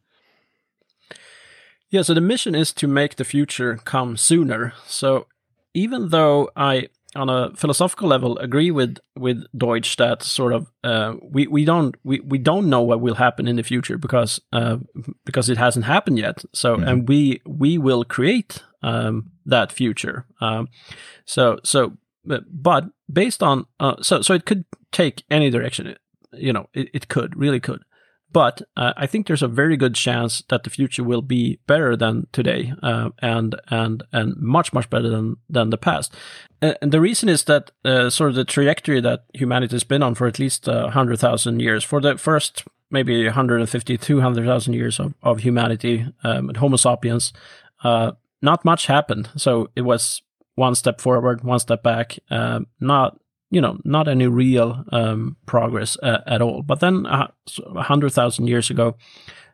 [1.89, 4.73] Yeah, so the mission is to make the future come sooner.
[4.85, 5.27] So
[5.73, 11.15] even though I on a philosophical level agree with with Deutsch that sort of uh,
[11.21, 14.77] we we don't we, we don't know what will happen in the future because uh,
[15.25, 16.43] because it hasn't happened yet.
[16.53, 16.87] So mm-hmm.
[16.87, 20.25] and we we will create um, that future.
[20.41, 20.67] Um,
[21.25, 25.95] so so but based on uh, so so it could take any direction.
[26.33, 27.81] You know, it, it could really could.
[28.31, 31.95] But uh, I think there's a very good chance that the future will be better
[31.95, 36.13] than today, uh, and and and much much better than than the past.
[36.61, 40.15] And the reason is that uh, sort of the trajectory that humanity has been on
[40.15, 45.13] for at least uh, hundred thousand years, for the first maybe 150 200,000 years of,
[45.21, 47.33] of humanity, um, Homo sapiens,
[47.83, 49.29] uh, not much happened.
[49.35, 50.21] So it was
[50.55, 52.17] one step forward, one step back.
[52.29, 56.61] Uh, not you know, not any real um, progress uh, at all.
[56.61, 57.27] But then, uh,
[57.75, 58.95] a hundred thousand years ago,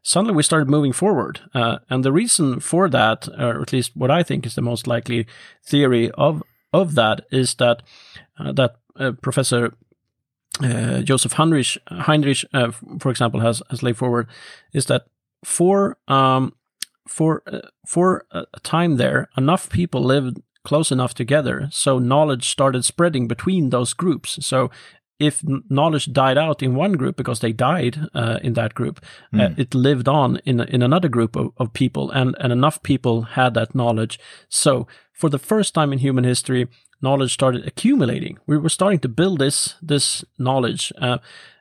[0.01, 4.11] suddenly we started moving forward, uh, and the reason for that, or at least what
[4.11, 5.27] I think is the most likely
[5.63, 7.83] theory of of that, is that
[8.39, 9.75] uh, that uh, Professor
[10.63, 12.45] uh, Joseph Henrich, Henrich
[12.99, 14.27] for example, has has laid forward,
[14.73, 15.05] is that
[15.43, 16.53] for um,
[17.07, 17.43] for
[17.85, 21.67] for a time there, enough people lived close enough together.
[21.71, 24.45] So knowledge started spreading between those groups.
[24.45, 24.71] So
[25.19, 28.99] if knowledge died out in one group because they died uh, in that group,
[29.33, 29.41] mm.
[29.41, 29.61] uh, hmm.
[29.61, 33.53] it lived on in in another group of, of people, and and enough people had
[33.53, 34.19] that knowledge.
[34.49, 36.67] So for the first time in human history,
[37.01, 38.39] knowledge started accumulating.
[38.47, 41.19] We were starting to build this this knowledge, uh,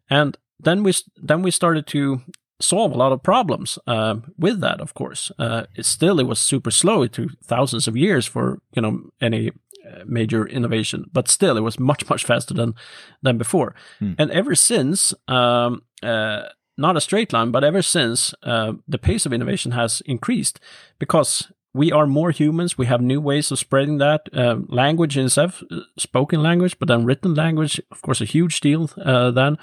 [0.09, 2.23] and then we then we started to
[2.63, 4.81] solve a lot of problems uh, with that.
[4.81, 7.03] Of course, uh, it still it was super slow.
[7.03, 9.51] It took thousands of years for you know any
[9.87, 12.75] uh, major innovation, but still it was much much faster than
[13.23, 13.75] than before.
[13.99, 14.13] Hmm.
[14.19, 16.43] And ever since, um, uh,
[16.77, 20.61] not a straight line, but ever since, uh, the pace of innovation has increased
[20.99, 22.77] because we are more humans.
[22.77, 26.89] We have new ways of spreading that um, language in itself, uh, spoken language, but
[26.89, 28.90] then written language, of course, a huge deal.
[29.03, 29.57] Uh, then,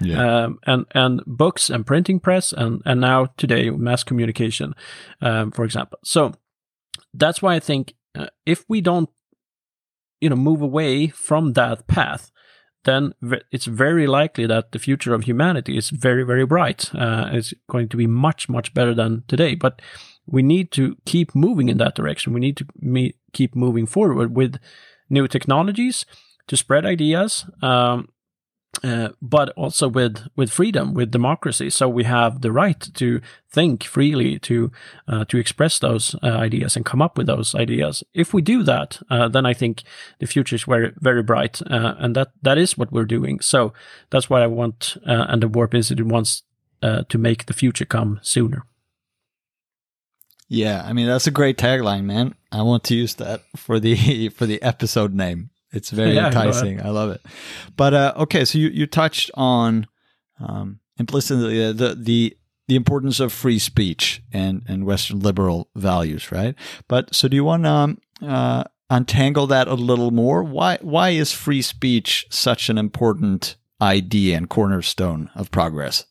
[0.00, 0.44] Yeah.
[0.44, 4.74] um, and and books and printing press, and and now today mass communication,
[5.20, 5.98] um, for example.
[6.04, 6.32] So
[7.14, 9.08] that's why I think uh, if we don't,
[10.20, 12.30] you know, move away from that path,
[12.84, 13.12] then
[13.50, 16.94] it's very likely that the future of humanity is very, very bright.
[16.94, 19.56] Uh, it's going to be much, much better than today.
[19.56, 19.82] But
[20.26, 22.32] we need to keep moving in that direction.
[22.32, 24.58] We need to me- keep moving forward with
[25.08, 26.04] new technologies
[26.48, 28.08] to spread ideas, um,
[28.84, 31.70] uh, but also with with freedom, with democracy.
[31.70, 33.20] So we have the right to
[33.50, 34.70] think freely, to
[35.08, 38.04] uh, to express those uh, ideas and come up with those ideas.
[38.12, 39.82] If we do that, uh, then I think
[40.18, 43.40] the future is very very bright, uh, and that that is what we're doing.
[43.40, 43.72] So
[44.10, 46.42] that's what I want, uh, and the Warp Institute wants
[47.08, 48.64] to make the future come sooner.
[50.48, 52.34] Yeah, I mean that's a great tagline, man.
[52.52, 55.50] I want to use that for the for the episode name.
[55.72, 56.80] It's very Yeah, enticing.
[56.80, 57.20] I love it.
[57.76, 59.86] But uh, okay, so you you touched on
[60.40, 62.36] um, implicitly uh, the the
[62.68, 66.54] the importance of free speech and and Western liberal values, right?
[66.88, 70.44] But so do you want to um, uh, untangle that a little more?
[70.44, 76.06] Why why is free speech such an important idea and cornerstone of progress?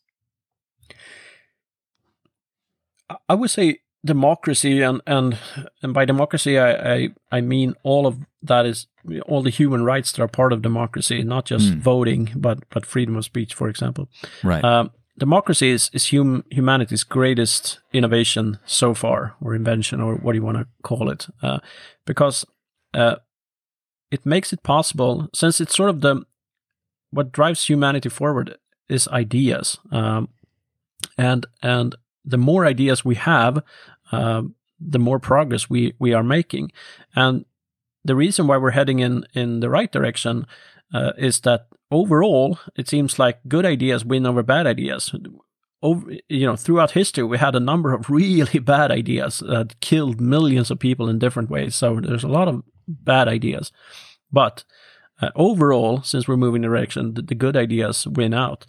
[3.30, 5.38] I would say democracy, and and
[5.82, 8.16] and by democracy, I I, I mean all of
[8.48, 8.88] that is
[9.28, 11.84] all the human rights that are part of democracy, not just Mm.
[11.84, 14.08] voting, but but freedom of speech, for example.
[14.44, 14.64] Right.
[14.64, 20.38] Um, democracy is is hum, humanity's greatest innovation so far, or invention, or what do
[20.40, 21.28] you want to call it?
[21.42, 21.60] Uh,
[22.06, 22.46] because
[22.94, 23.16] uh,
[24.12, 26.16] it makes it possible, since it's sort of the
[27.12, 28.58] what drives humanity forward
[28.90, 30.28] is ideas, um,
[31.18, 31.96] and and
[32.32, 33.62] the more ideas we have,
[34.16, 36.72] um, the more progress we we are making,
[37.16, 37.46] and
[38.04, 40.46] the reason why we're heading in in the right direction
[40.94, 45.14] uh, is that overall it seems like good ideas win over bad ideas.
[45.82, 50.22] Over, you know, throughout history, we had a number of really bad ideas that killed
[50.22, 51.76] millions of people in different ways.
[51.76, 53.72] So there's a lot of bad ideas,
[54.32, 54.64] but
[55.22, 58.66] uh, overall, since we're moving direction, the, the good ideas win out.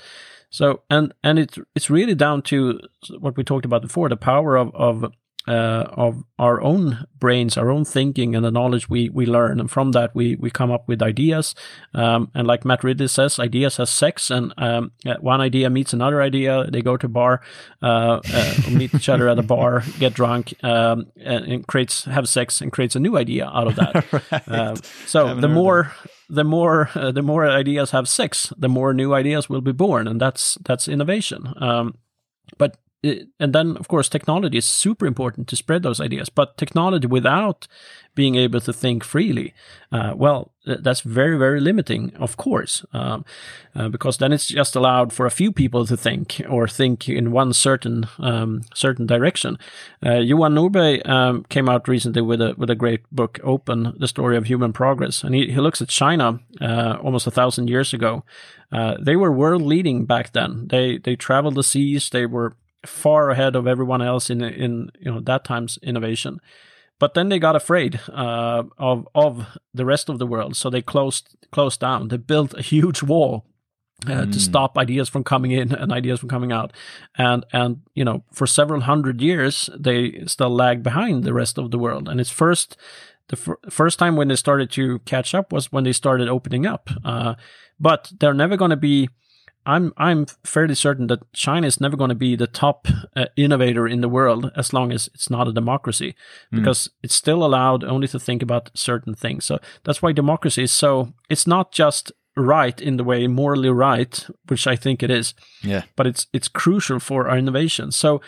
[0.50, 2.80] So and and it's it's really down to
[3.18, 5.12] what we talked about before, the power of of
[5.46, 9.70] uh, of our own brains, our own thinking, and the knowledge we we learn, and
[9.70, 11.54] from that we we come up with ideas.
[11.94, 15.92] Um, and like Matt Ridley says, ideas has sex, and um, uh, one idea meets
[15.92, 16.68] another idea.
[16.70, 17.40] They go to a bar,
[17.82, 22.28] uh, uh, meet each other at a bar, get drunk, um, and, and creates have
[22.28, 24.12] sex, and creates a new idea out of that.
[24.32, 24.48] right.
[24.48, 25.92] Um, so the more
[26.28, 30.08] the more uh, the more ideas have sex, the more new ideas will be born,
[30.08, 31.54] and that's that's innovation.
[31.58, 31.98] Um,
[32.58, 32.76] but
[33.40, 36.28] and then of course technology is super important to spread those ideas.
[36.28, 37.68] But technology without
[38.14, 39.52] being able to think freely,
[39.92, 43.24] uh, well, that's very very limiting, of course, um,
[43.74, 47.30] uh, because then it's just allowed for a few people to think or think in
[47.30, 49.58] one certain um, certain direction.
[50.04, 50.58] Uh, Johan
[51.06, 54.72] um, came out recently with a with a great book, Open: The Story of Human
[54.72, 58.24] Progress, and he, he looks at China uh, almost a thousand years ago.
[58.72, 60.66] Uh, they were world leading back then.
[60.68, 62.10] They they traveled the seas.
[62.10, 62.56] They were
[62.86, 66.40] far ahead of everyone else in in you know that time's innovation.
[66.98, 70.82] But then they got afraid uh, of of the rest of the world, so they
[70.82, 72.08] closed closed down.
[72.08, 73.44] They built a huge wall
[74.06, 74.40] uh, to Mm.
[74.40, 76.72] stop ideas from coming in and ideas from coming out.
[77.18, 81.70] And and you know, for several hundred years, they still lagged behind the rest of
[81.70, 82.08] the world.
[82.08, 82.76] And it's first
[83.28, 86.66] the fir- first time when they started to catch up was when they started opening
[86.66, 86.88] up.
[87.04, 87.34] Uh,
[87.78, 89.08] but they're never going to be.
[89.66, 92.86] I'm I'm fairly certain that China is never going to be the top
[93.16, 96.14] uh, innovator in the world as long as it's not a democracy,
[96.52, 99.44] because it's still allowed only to think about certain things.
[99.44, 101.12] So that's why democracy is so.
[101.28, 105.82] It's not just right in the way morally right, which I think it is, Yeah.
[105.96, 107.90] but it's it's crucial for our innovation.
[107.92, 108.20] So,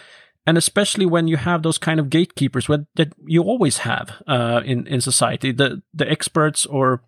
[0.46, 4.62] and especially when you have those kind of gatekeepers what, that you always have uh,
[4.64, 7.02] in in society, the the experts or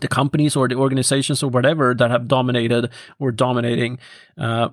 [0.00, 3.98] the companies or the organizations or whatever that have dominated or dominating.
[4.36, 4.70] Uh,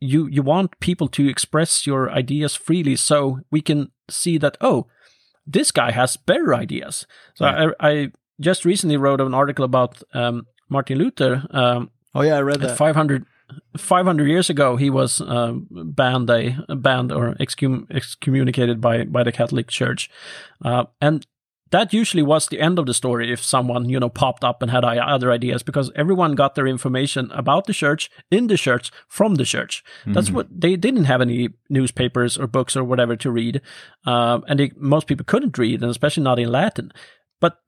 [0.00, 4.86] you you want people to express your ideas freely, so we can see that oh,
[5.46, 7.06] this guy has better ideas.
[7.34, 11.46] So I, I just recently wrote an article about um, Martin Luther.
[11.50, 12.76] Um, Oh yeah, I read at that.
[12.76, 13.24] 500
[13.76, 19.32] 500 years ago, he was uh, banned, a, banned or excom- excommunicated by by the
[19.32, 20.10] Catholic Church,
[20.64, 21.26] uh, and
[21.70, 24.70] that usually was the end of the story if someone you know popped up and
[24.70, 29.36] had other ideas because everyone got their information about the church in the church from
[29.36, 29.84] the church.
[30.00, 30.12] Mm-hmm.
[30.12, 33.60] that's what they didn't have any newspapers or books or whatever to read
[34.06, 36.92] um, and they, most people couldn't read and especially not in latin.
[37.40, 37.58] But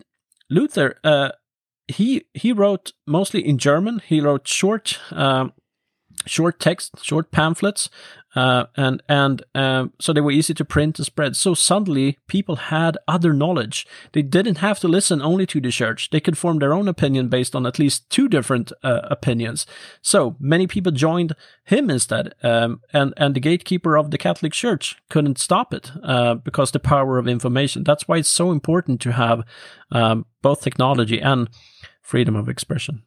[0.50, 1.30] luther uh,
[1.88, 4.00] he he wrote mostly in german.
[4.04, 5.52] He wrote short um,
[6.26, 7.88] short text, short pamphlets,
[8.34, 11.36] uh, and and um, so they were easy to print and spread.
[11.36, 13.86] So suddenly, people had other knowledge.
[14.12, 16.10] They didn't have to listen only to the church.
[16.10, 19.66] They could form their own opinion based on at least two different uh, opinions.
[20.00, 21.34] So many people joined
[21.64, 26.34] him instead, um, and and the gatekeeper of the Catholic Church couldn't stop it uh,
[26.34, 27.84] because the power of information.
[27.84, 29.44] That's why it's so important to have
[29.90, 31.50] um, both technology and
[32.00, 33.02] freedom of expression.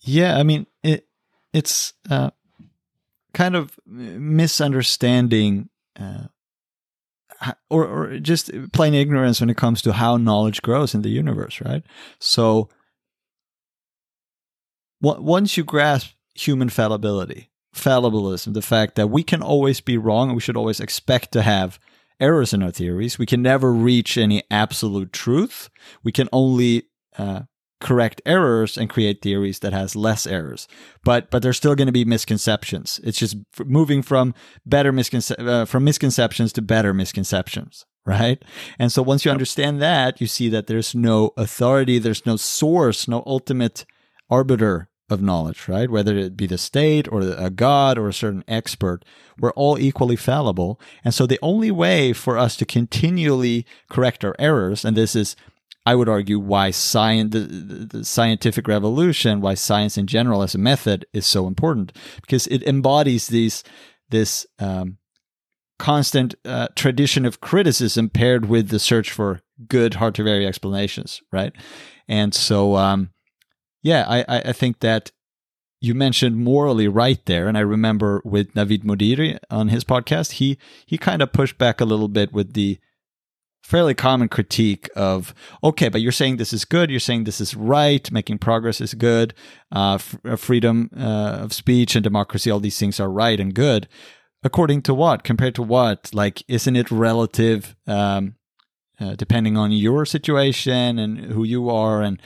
[0.00, 1.06] Yeah, I mean it
[1.52, 2.30] it's uh,
[3.34, 5.68] kind of misunderstanding
[5.98, 6.26] uh,
[7.70, 11.60] or, or just plain ignorance when it comes to how knowledge grows in the universe,
[11.60, 11.82] right?
[12.18, 12.68] So
[15.00, 20.36] once you grasp human fallibility, fallibilism, the fact that we can always be wrong and
[20.36, 21.78] we should always expect to have
[22.20, 25.68] errors in our theories, we can never reach any absolute truth.
[26.04, 26.84] We can only
[27.18, 27.42] uh,
[27.82, 30.68] correct errors and create theories that has less errors.
[31.04, 33.00] But but there's still going to be misconceptions.
[33.04, 34.34] It's just moving from
[34.64, 38.42] better misconce- uh, from misconceptions to better misconceptions right?
[38.78, 43.06] And so once you understand that you see that there's no authority there's no source
[43.06, 43.84] no ultimate
[44.28, 45.88] arbiter of knowledge right?
[45.88, 49.04] Whether it be the state or a god or a certain expert
[49.38, 50.80] we're all equally fallible.
[51.04, 55.36] And so the only way for us to continually correct our errors and this is
[55.84, 60.58] I would argue why science, the, the, scientific revolution, why science in general as a
[60.58, 63.64] method is so important because it embodies these
[64.10, 64.98] this um,
[65.78, 71.20] constant uh, tradition of criticism paired with the search for good, hard to vary explanations,
[71.32, 71.52] right?
[72.06, 73.10] And so, um,
[73.82, 75.10] yeah, I, I think that
[75.80, 80.56] you mentioned morally right there, and I remember with Navid Modiri on his podcast, he
[80.86, 82.78] he kind of pushed back a little bit with the
[83.62, 87.54] fairly common critique of okay but you're saying this is good you're saying this is
[87.54, 89.32] right making progress is good
[89.74, 93.54] uh, f- uh, freedom uh, of speech and democracy all these things are right and
[93.54, 93.88] good.
[94.44, 95.22] According to what?
[95.22, 96.10] Compared to what?
[96.12, 98.34] Like isn't it relative um,
[99.00, 102.02] uh, depending on your situation and who you are?
[102.02, 102.20] And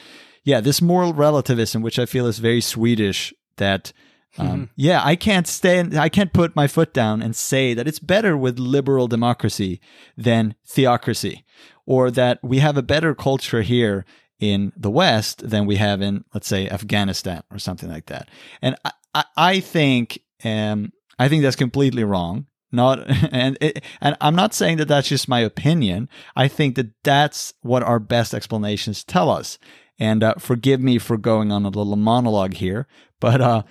[0.47, 3.93] yeah this moral relativism which i feel is very swedish that
[4.39, 4.65] um, mm-hmm.
[4.77, 5.97] Yeah, I can't stand.
[5.97, 9.81] I can't put my foot down and say that it's better with liberal democracy
[10.17, 11.45] than theocracy,
[11.87, 14.05] or that we have a better culture here
[14.39, 18.29] in the West than we have in, let's say, Afghanistan or something like that.
[18.61, 22.47] And I, I, I think, um, I think that's completely wrong.
[22.73, 26.09] Not and it, and I'm not saying that that's just my opinion.
[26.35, 29.59] I think that that's what our best explanations tell us.
[29.99, 32.87] And uh, forgive me for going on a little monologue here,
[33.19, 33.63] but uh,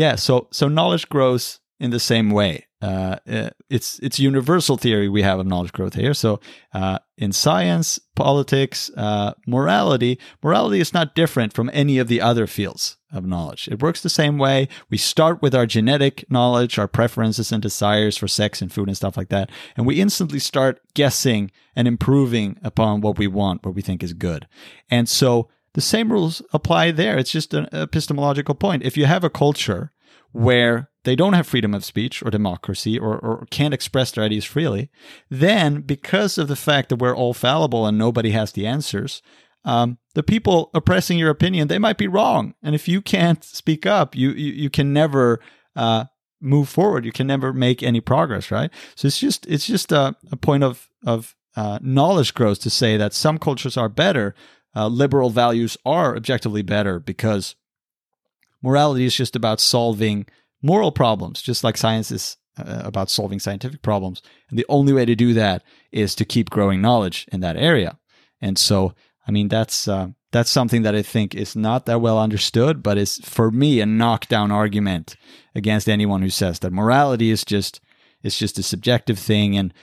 [0.00, 2.66] yeah, so so knowledge grows in the same way.
[2.80, 6.14] Uh, uh, it's it's universal theory we have of knowledge growth here.
[6.14, 6.40] So
[6.72, 12.46] uh, in science, politics, uh, morality, morality is not different from any of the other
[12.46, 13.68] fields of knowledge.
[13.70, 14.68] It works the same way.
[14.88, 18.96] We start with our genetic knowledge, our preferences and desires for sex and food and
[18.96, 23.74] stuff like that, and we instantly start guessing and improving upon what we want, what
[23.74, 24.48] we think is good.
[24.90, 27.18] And so the same rules apply there.
[27.18, 28.82] It's just an epistemological point.
[28.82, 29.92] If you have a culture
[30.32, 34.44] where they don't have freedom of speech or democracy or, or can't express their ideas
[34.44, 34.90] freely,
[35.28, 39.22] then because of the fact that we're all fallible and nobody has the answers,
[39.64, 42.54] um, the people oppressing your opinion, they might be wrong.
[42.62, 45.40] And if you can't speak up, you, you, you can never
[45.76, 46.06] uh,
[46.40, 47.04] move forward.
[47.04, 48.70] You can never make any progress, right?
[48.94, 52.96] So it's just it's just a, a point of of uh, knowledge growth to say
[52.96, 54.34] that some cultures are better
[54.74, 57.56] uh, liberal values are objectively better because
[58.62, 60.26] morality is just about solving
[60.62, 64.22] moral problems, just like science is uh, about solving scientific problems.
[64.48, 67.98] And the only way to do that is to keep growing knowledge in that area.
[68.40, 68.94] And so,
[69.26, 72.98] I mean, that's uh, that's something that I think is not that well understood, but
[72.98, 75.16] is for me a knockdown argument
[75.54, 77.80] against anyone who says that morality is just
[78.22, 79.56] is just a subjective thing.
[79.56, 79.74] And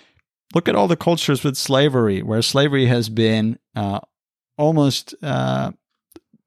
[0.53, 3.99] look at all the cultures with slavery, where slavery has been uh,
[4.57, 5.71] almost uh,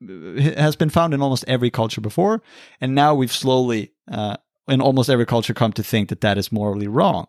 [0.01, 2.43] has been found in almost every culture before,
[2.81, 4.37] and now we've slowly uh,
[4.69, 7.27] in almost every culture come to think that that is morally wrong.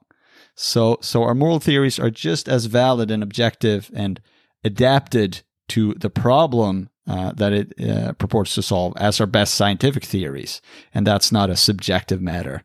[0.56, 4.22] So, so our moral theories are just as valid and objective and
[4.64, 10.04] adapted to the problem uh, that it uh, purports to solve as our best scientific
[10.04, 10.62] theories,
[10.94, 12.64] and that's not a subjective matter.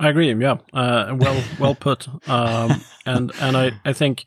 [0.00, 0.34] I agree.
[0.34, 2.08] Yeah, uh, well, well put.
[2.28, 4.26] Um, and and I, I think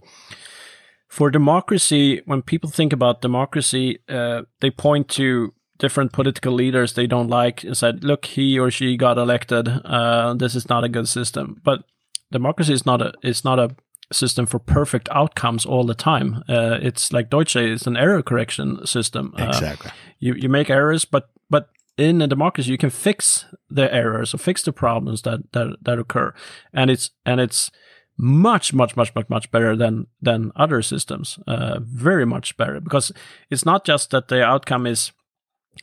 [1.16, 7.08] for democracy, when people think about democracy, uh, they point to different political leaders they
[7.08, 9.70] don't like and said, "Look, he or she got elected.
[9.86, 11.86] Uh, this is not a good system." But
[12.34, 13.76] democracy is not a is not a
[14.12, 16.44] system for perfect outcomes all the time.
[16.50, 19.34] Uh, it's like Deutsch it's an error correction system.
[19.40, 19.92] Uh, exactly.
[20.20, 24.38] You you make errors, but but in a democracy you can fix the errors or
[24.38, 26.34] fix the problems that that, that occur,
[26.74, 27.72] and it's and it's
[28.18, 31.40] much much much much much better than than other systems.
[31.48, 33.12] Uh, very much better because
[33.50, 35.12] it's not just that the outcome is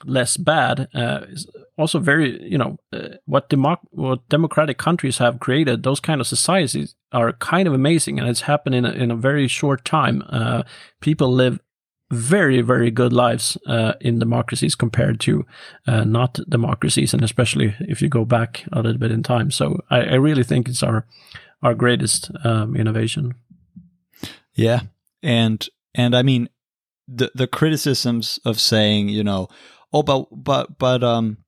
[0.05, 1.47] less bad uh, is
[1.77, 6.27] also very you know uh, what democ- what democratic countries have created those kind of
[6.27, 10.23] societies are kind of amazing and it's happened in a, in a very short time
[10.31, 10.63] uh,
[11.01, 11.61] people live
[12.11, 15.45] very very good lives uh, in democracies compared to
[15.87, 19.81] uh, not democracies and especially if you go back a little bit in time so
[19.91, 21.07] I, I really think it's our
[21.62, 23.34] our greatest um, innovation
[24.55, 24.80] yeah
[25.22, 26.48] and and I mean
[27.09, 29.48] the the criticisms of saying you know
[29.93, 31.39] oh, but but but um,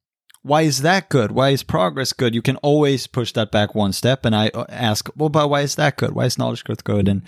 [0.42, 1.32] why is that good?
[1.32, 2.34] Why is progress good?
[2.34, 5.62] You can always push that back one step, and I uh, ask, well, but why
[5.62, 6.12] is that good?
[6.12, 7.08] Why is knowledge growth good?
[7.08, 7.22] And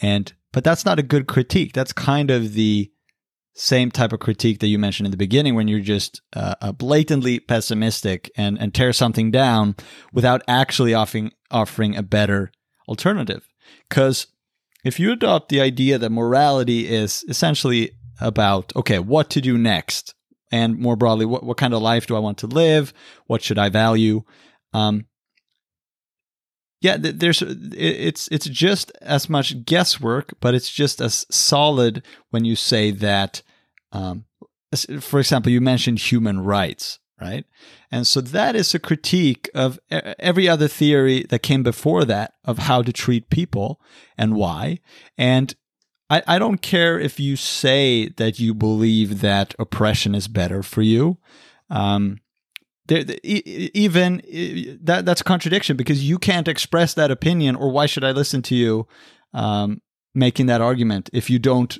[0.00, 1.72] and but that's not a good critique.
[1.72, 2.90] That's kind of the
[3.58, 7.40] same type of critique that you mentioned in the beginning when you're just uh, blatantly
[7.40, 9.74] pessimistic and, and tear something down
[10.12, 12.52] without actually offering offering a better
[12.88, 13.48] alternative
[13.88, 14.28] because
[14.84, 17.90] if you adopt the idea that morality is essentially
[18.20, 20.14] about okay what to do next
[20.50, 22.92] and more broadly, what, what kind of life do I want to live?
[23.26, 24.22] What should I value?
[24.72, 25.06] Um,
[26.80, 32.54] yeah, there's it's it's just as much guesswork, but it's just as solid when you
[32.54, 33.42] say that.
[33.92, 34.24] Um,
[35.00, 37.44] for example, you mentioned human rights, right?
[37.90, 42.58] And so that is a critique of every other theory that came before that of
[42.58, 43.80] how to treat people
[44.16, 44.80] and why.
[45.16, 45.54] And
[46.10, 50.82] I, I don't care if you say that you believe that oppression is better for
[50.82, 51.18] you.
[51.70, 52.20] Um,
[52.86, 54.22] there, even
[54.82, 58.40] that that's a contradiction because you can't express that opinion, or why should I listen
[58.42, 58.86] to you
[59.34, 59.82] um,
[60.14, 61.78] making that argument if you don't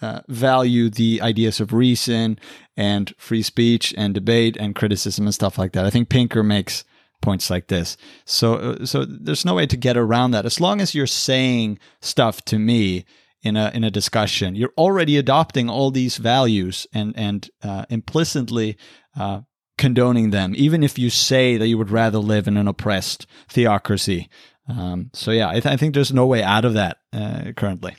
[0.00, 2.38] uh, value the ideas of reason
[2.76, 5.84] and free speech and debate and criticism and stuff like that?
[5.84, 6.84] I think Pinker makes
[7.20, 7.96] points like this.
[8.24, 10.46] So, uh, so there's no way to get around that.
[10.46, 13.04] As long as you're saying stuff to me
[13.42, 14.54] in a in a discussion.
[14.54, 18.76] You're already adopting all these values and and uh, implicitly
[19.18, 19.42] uh,
[19.76, 24.28] condoning them, even if you say that you would rather live in an oppressed theocracy.
[24.68, 27.96] Um, so yeah, I, th- I, think there's no way out of that uh, currently.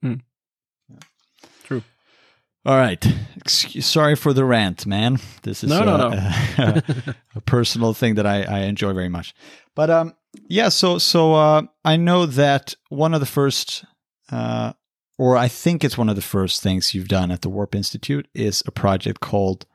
[0.00, 0.14] Hmm.
[1.64, 1.82] True.
[2.68, 3.04] All right.
[3.36, 5.18] Excuse, sorry for the rant, man.
[5.42, 6.16] This is no, no, no.
[6.58, 9.34] A, a, personal thing that I, I enjoy very much.
[9.74, 10.14] But um,
[10.48, 10.68] yeah.
[10.68, 13.86] So so uh, I know that one of the first
[14.30, 14.74] uh,
[15.18, 18.28] or I think it's one of the first things you've done at the Warp Institute,
[18.34, 19.66] is a project called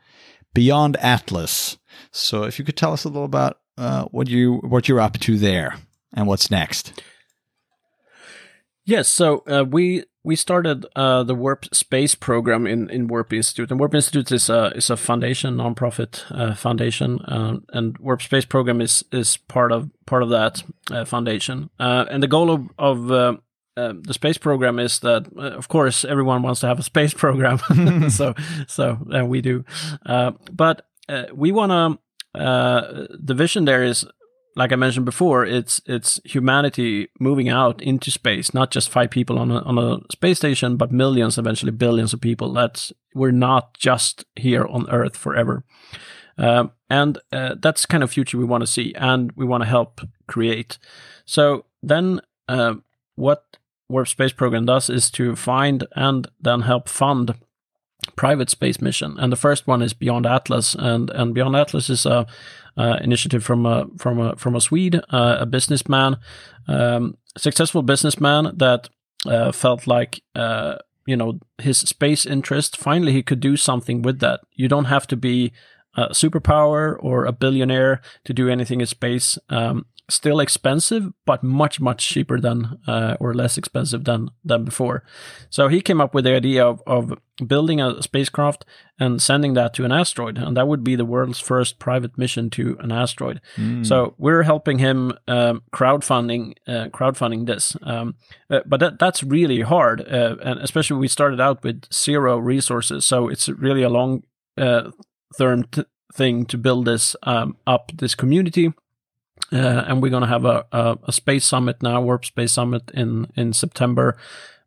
[0.53, 1.77] Beyond Atlas.
[2.11, 5.19] So, if you could tell us a little about uh, what you what you're up
[5.19, 5.75] to there
[6.13, 7.01] and what's next.
[8.85, 13.71] Yes, so uh, we we started uh, the Warp Space program in, in Warp Institute,
[13.71, 18.45] and Warp Institute is a is a foundation, nonprofit uh, foundation, um, and Warp Space
[18.45, 21.69] program is is part of part of that uh, foundation.
[21.79, 23.37] Uh, and the goal of, of
[23.75, 27.13] uh, the space program is that, uh, of course, everyone wants to have a space
[27.23, 27.57] program.
[28.09, 28.33] so,
[28.67, 29.65] so uh, we do.
[30.05, 31.99] Uh, but uh, we want to.
[32.39, 34.07] Uh, the vision there is,
[34.55, 39.39] like I mentioned before, it's it's humanity moving out into space, not just five people
[39.39, 42.53] on a on a space station, but millions, eventually billions of people.
[42.53, 45.63] That's we're not just here on Earth forever.
[46.37, 49.69] Um, and uh, that's kind of future we want to see, and we want to
[49.69, 50.77] help create.
[51.25, 52.21] So then,
[53.15, 53.57] what
[53.89, 57.35] Warp Space Program does is to find and then help fund
[58.15, 59.15] private space mission.
[59.17, 62.27] And the first one is Beyond Atlas, and and Beyond Atlas is a
[62.77, 66.17] uh, initiative from a from a from a Swede, uh, a businessman,
[66.67, 68.89] um, successful businessman that
[69.25, 72.77] uh, felt like uh, you know his space interest.
[72.77, 74.41] Finally, he could do something with that.
[74.53, 75.51] You don't have to be
[75.95, 79.37] a superpower or a billionaire to do anything in space.
[79.49, 85.03] Um, still expensive, but much much cheaper than uh, or less expensive than than before.
[85.49, 87.13] So he came up with the idea of of
[87.47, 88.65] building a spacecraft
[88.99, 92.49] and sending that to an asteroid, and that would be the world's first private mission
[92.51, 93.41] to an asteroid.
[93.55, 93.85] Mm.
[93.85, 98.15] So we're helping him um, crowdfunding uh, crowdfunding this, um,
[98.49, 103.05] uh, but that that's really hard, uh, and especially we started out with zero resources,
[103.05, 104.23] so it's really a long
[104.57, 104.91] uh,
[105.37, 108.73] term t- thing to build this um, up this community
[109.53, 112.89] uh, and we're going to have a, a, a, space summit now, Warp Space Summit
[112.93, 114.17] in in September,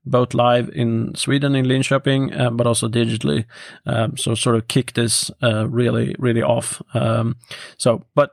[0.04, 3.44] both live in Sweden in Linköping, uh, but also digitally.
[3.84, 6.80] Um, so sort of kick this uh, really really off.
[6.94, 7.36] Um,
[7.76, 8.30] so, but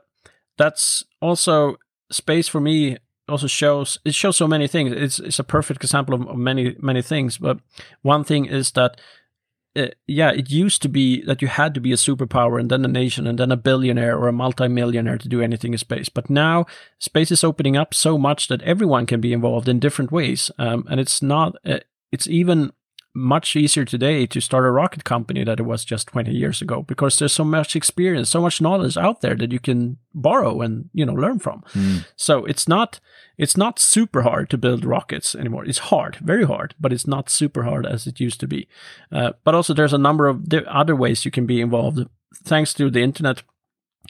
[0.56, 1.76] that's also
[2.10, 2.98] space for me.
[3.28, 4.92] Also shows it shows so many things.
[4.92, 7.38] It's it's a perfect example of, of many many things.
[7.38, 7.58] But
[8.02, 9.00] one thing is that
[9.76, 12.84] uh, yeah, it used to be that you had to be a superpower and then
[12.84, 16.08] a nation and then a billionaire or a multimillionaire to do anything in space.
[16.08, 16.66] But now
[16.98, 20.50] space is opening up so much that everyone can be involved in different ways.
[20.58, 21.80] Um, and it's not, uh,
[22.12, 22.72] it's even
[23.14, 26.82] much easier today to start a rocket company than it was just 20 years ago
[26.82, 30.90] because there's so much experience, so much knowledge out there that you can borrow and,
[30.92, 31.62] you know, learn from.
[31.74, 32.04] Mm.
[32.16, 32.98] So it's not,
[33.38, 35.64] it's not super hard to build rockets anymore.
[35.64, 38.66] It's hard, very hard, but it's not super hard as it used to be.
[39.12, 42.00] Uh, but also there's a number of other ways you can be involved
[42.42, 43.42] thanks to the internet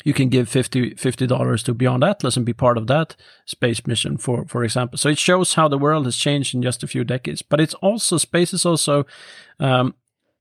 [0.03, 3.15] you can give 50 dollars to Beyond Atlas and be part of that
[3.47, 4.99] space mission, for for example.
[4.99, 7.43] So it shows how the world has changed in just a few decades.
[7.43, 9.07] But it's also space is also
[9.61, 9.95] um,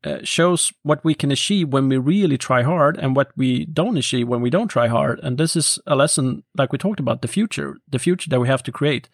[0.04, 3.98] uh, shows what we can achieve when we really try hard and what we don't
[3.98, 5.20] achieve when we don't try hard.
[5.24, 8.48] And this is a lesson, like we talked about, the future, the future that we
[8.48, 9.08] have to create.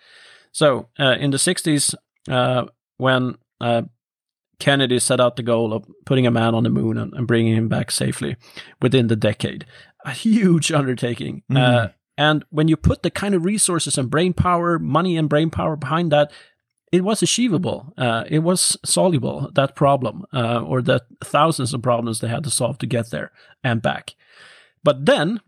[0.52, 1.94] So uh, in the 60s,
[2.28, 2.66] uh,
[2.98, 3.84] when uh,
[4.60, 7.56] Kennedy set out the goal of putting a man on the moon and, and bringing
[7.56, 8.36] him back safely
[8.82, 9.66] within the decade
[10.06, 11.44] a huge undertaking.
[11.52, 11.58] Mm.
[11.58, 15.50] Uh, and when you put the kind of resources and brain power, money and brain
[15.50, 16.32] power behind that,
[16.92, 17.94] it was achievable.
[17.98, 22.50] Uh, it was soluble, that problem, uh, or the thousands of problems they had to
[22.50, 23.32] solve to get there
[23.64, 24.16] and back.
[24.84, 25.40] But then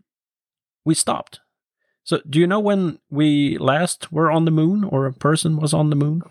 [0.84, 1.40] we stopped.
[2.04, 5.74] So, do you know when we last were on the moon or a person was
[5.74, 6.22] on the moon?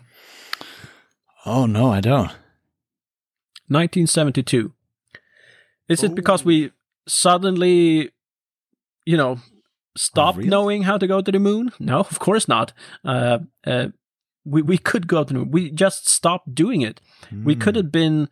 [1.44, 2.30] Oh, no, I don't.
[3.72, 4.72] 1972.
[5.88, 6.72] Is it because we
[7.06, 8.10] suddenly,
[9.04, 9.38] you know,
[9.96, 10.50] stopped oh, really?
[10.50, 11.72] knowing how to go to the moon?
[11.78, 12.72] No, of course not.
[13.04, 13.88] Uh, uh,
[14.44, 15.50] we we could go to the moon.
[15.50, 17.00] We just stopped doing it.
[17.30, 17.44] Mm.
[17.44, 17.80] We could hmm.
[17.80, 18.28] have been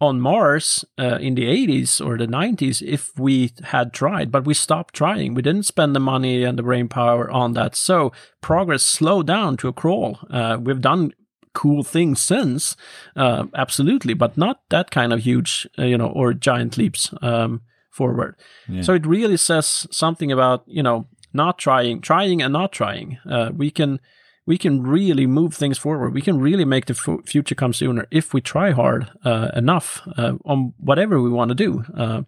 [0.00, 4.52] on Mars uh, in the 80s or the 90s if we had tried, but we
[4.52, 5.34] stopped trying.
[5.34, 7.76] We didn't spend the money and the brain power on that.
[7.76, 10.18] So progress slowed down to a crawl.
[10.30, 11.12] Uh, we've done
[11.54, 12.76] cool things since,
[13.16, 17.12] uh, absolutely, but not that kind of huge, uh, you know, or giant leaps.
[17.22, 18.34] Um, forward.
[18.68, 18.82] Yeah.
[18.82, 23.18] So it really says something about you know not trying, trying and not trying.
[23.28, 24.00] Uh, we can
[24.46, 26.12] we can really move things forward.
[26.12, 30.02] We can really make the f- future come sooner if we try hard uh, enough
[30.18, 31.84] uh, on whatever we want to do.
[31.96, 32.22] Uh,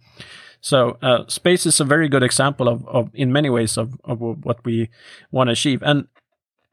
[0.60, 4.20] so uh, space is a very good example of, of in many ways of, of
[4.20, 4.88] what we
[5.30, 5.82] want to achieve.
[5.82, 6.08] And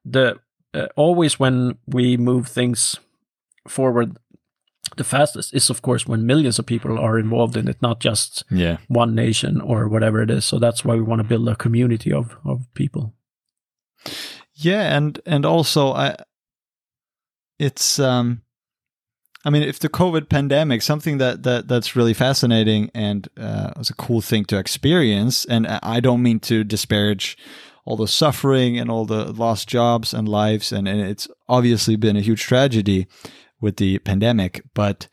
[0.06, 0.40] the
[0.74, 3.00] uh, always when we move things
[3.68, 4.18] forward
[4.98, 8.44] the fastest is of course when millions of people are involved in it not just
[8.52, 8.78] yeah.
[8.88, 12.12] one nation or whatever it is so that's why we want to build a community
[12.12, 13.14] of of people
[14.54, 16.16] yeah and and also i
[17.60, 18.42] it's um
[19.46, 23.90] I mean, if the COVID pandemic, something that, that that's really fascinating and uh, was
[23.90, 27.38] a cool thing to experience, and I don't mean to disparage
[27.86, 32.16] all the suffering and all the lost jobs and lives, and, and it's obviously been
[32.16, 33.08] a huge tragedy
[33.60, 34.64] with the pandemic.
[34.74, 35.08] But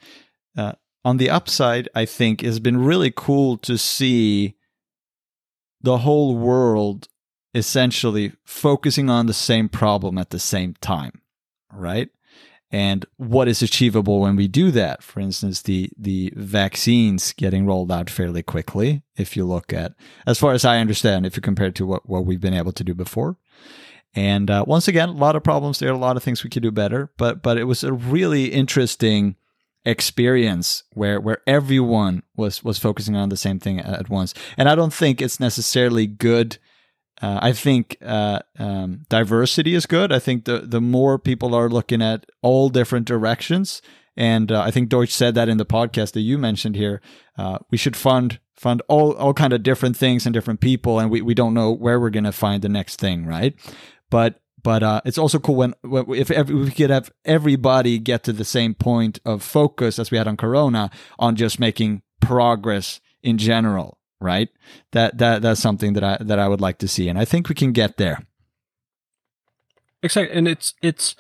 [0.57, 0.73] uh,
[1.05, 4.57] on the upside, I think it's been really cool to see
[5.81, 7.09] the whole world
[7.55, 11.23] essentially focusing on the same problem at the same time,
[11.73, 12.11] right?
[12.73, 15.03] And what is achievable when we do that?
[15.03, 19.03] For instance, the the vaccines getting rolled out fairly quickly.
[19.17, 19.95] If you look at,
[20.27, 22.85] as far as I understand, if you compare to what, what we've been able to
[22.85, 23.37] do before,
[24.15, 26.63] and uh, once again, a lot of problems there, a lot of things we could
[26.63, 27.11] do better.
[27.17, 29.37] But but it was a really interesting
[29.85, 34.35] experience where where everyone was was focusing on the same thing at once.
[34.57, 36.59] And I don't think it's necessarily good.
[37.23, 40.13] Uh, I think uh, um, diversity is good.
[40.13, 43.83] I think the the more people are looking at all different directions,
[44.17, 47.01] and uh, I think Deutsch said that in the podcast that you mentioned here.
[47.37, 51.11] Uh, we should fund fund all all kind of different things and different people, and
[51.11, 53.55] we, we don't know where we're gonna find the next thing, right?
[54.09, 58.25] But but uh, it's also cool when, when if, if we could have everybody get
[58.25, 63.01] to the same point of focus as we had on Corona on just making progress
[63.23, 64.49] in general, right?
[64.93, 67.49] That that that's something that I that I would like to see, and I think
[67.49, 68.23] we can get there.
[70.03, 71.17] exactly, and it's it's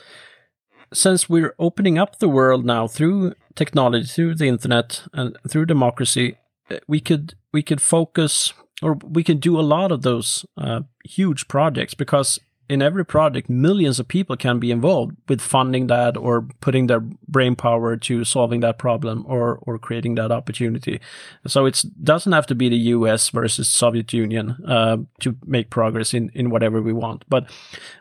[0.93, 6.37] since we're opening up the world now through technology, through the internet, and through democracy,
[6.71, 8.53] uh, we could we could focus
[8.83, 12.39] or we can do a lot of those uh, huge projects because
[12.71, 17.01] in every project, millions of people can be involved with funding that or putting their
[17.01, 21.01] brain power to solving that problem or or creating that opportunity.
[21.49, 23.31] So it doesn't have to be the U.S.
[23.31, 27.25] versus Soviet Union uh, to make progress in in whatever we want.
[27.29, 27.51] But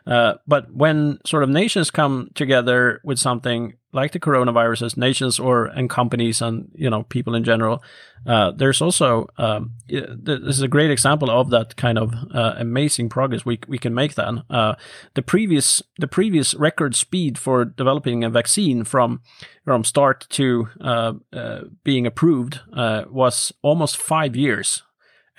[0.06, 5.66] uh, but when sort of nations come together with something like the coronaviruses, nations or
[5.66, 7.82] and companies and you know people in general.
[8.26, 13.08] Uh, there's also um, this is a great example of that kind of uh, amazing
[13.08, 14.14] progress we we can make.
[14.14, 14.74] Then uh,
[15.14, 19.22] the previous the previous record speed for developing a vaccine from
[19.64, 24.82] from start to uh, uh, being approved uh, was almost five years,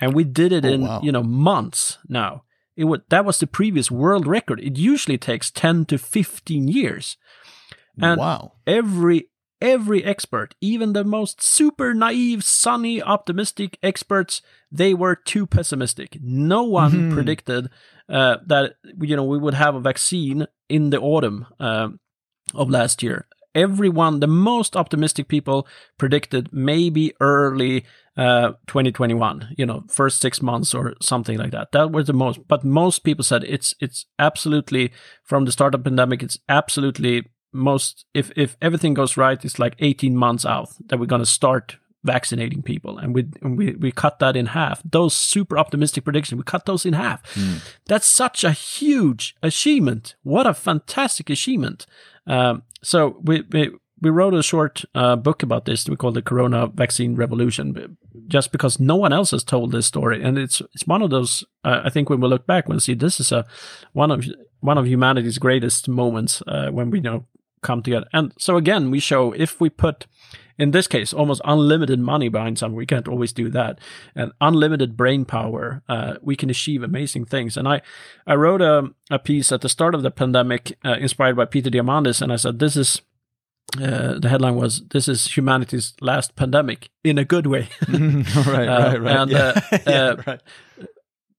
[0.00, 1.00] and we did it oh, in wow.
[1.02, 2.42] you know months now.
[2.76, 4.60] It would that was the previous world record.
[4.60, 7.16] It usually takes ten to fifteen years.
[8.00, 8.52] And wow.
[8.66, 9.28] every
[9.62, 16.18] every expert, even the most super naive, sunny, optimistic experts, they were too pessimistic.
[16.20, 17.14] No one mm-hmm.
[17.14, 17.70] predicted
[18.08, 21.88] uh, that you know we would have a vaccine in the autumn uh,
[22.54, 23.26] of last year.
[23.54, 27.84] Everyone, the most optimistic people, predicted maybe early
[28.16, 29.54] uh, 2021.
[29.56, 31.72] You know, first six months or something like that.
[31.72, 32.40] That was the most.
[32.48, 34.92] But most people said it's it's absolutely
[35.22, 36.22] from the start of pandemic.
[36.22, 41.06] It's absolutely most if if everything goes right, it's like 18 months out that we're
[41.06, 44.82] going to start vaccinating people, and we and we we cut that in half.
[44.84, 47.22] Those super optimistic predictions, we cut those in half.
[47.34, 47.60] Mm.
[47.86, 50.14] That's such a huge achievement.
[50.22, 51.86] What a fantastic achievement!
[52.26, 53.70] Um, so we, we
[54.00, 55.88] we wrote a short uh, book about this.
[55.88, 57.96] We call the Corona Vaccine Revolution,
[58.26, 61.44] just because no one else has told this story, and it's it's one of those.
[61.64, 63.46] Uh, I think when we look back, we'll see this is a
[63.92, 64.26] one of
[64.60, 67.26] one of humanity's greatest moments uh, when we you know
[67.62, 68.06] come together.
[68.12, 70.06] And so again, we show if we put,
[70.58, 73.78] in this case, almost unlimited money behind something, we can't always do that,
[74.14, 77.56] and unlimited brain power, uh, we can achieve amazing things.
[77.56, 77.80] And I,
[78.26, 81.70] I wrote a, a piece at the start of the pandemic, uh, inspired by Peter
[81.70, 83.00] Diamandis, and I said, this is,
[83.80, 89.00] uh, the headline was "This is humanity's last pandemic in a good way." right, right,
[89.00, 89.16] right.
[89.16, 89.38] And, yeah.
[89.38, 90.40] Uh, yeah, uh, right.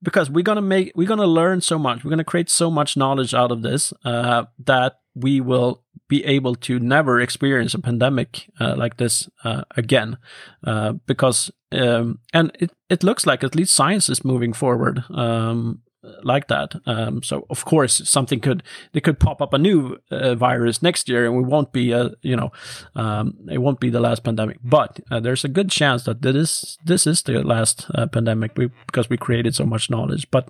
[0.02, 3.34] Because we're gonna make, we're gonna learn so much, we're gonna create so much knowledge
[3.34, 8.76] out of this uh, that we will be able to never experience a pandemic uh,
[8.76, 10.18] like this uh, again
[10.66, 15.82] uh, because um, and it, it looks like at least science is moving forward um,
[16.24, 16.76] like that.
[16.86, 21.08] Um, so of course something could they could pop up a new uh, virus next
[21.10, 22.52] year and we won't be a you know
[22.96, 24.58] um, it won't be the last pandemic.
[24.64, 29.10] But uh, there's a good chance that this this is the last uh, pandemic because
[29.10, 30.30] we created so much knowledge.
[30.32, 30.50] But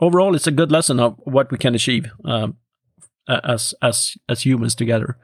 [0.00, 2.56] overall it's a good lesson of what we can achieve um,
[3.28, 5.18] as as as humans together.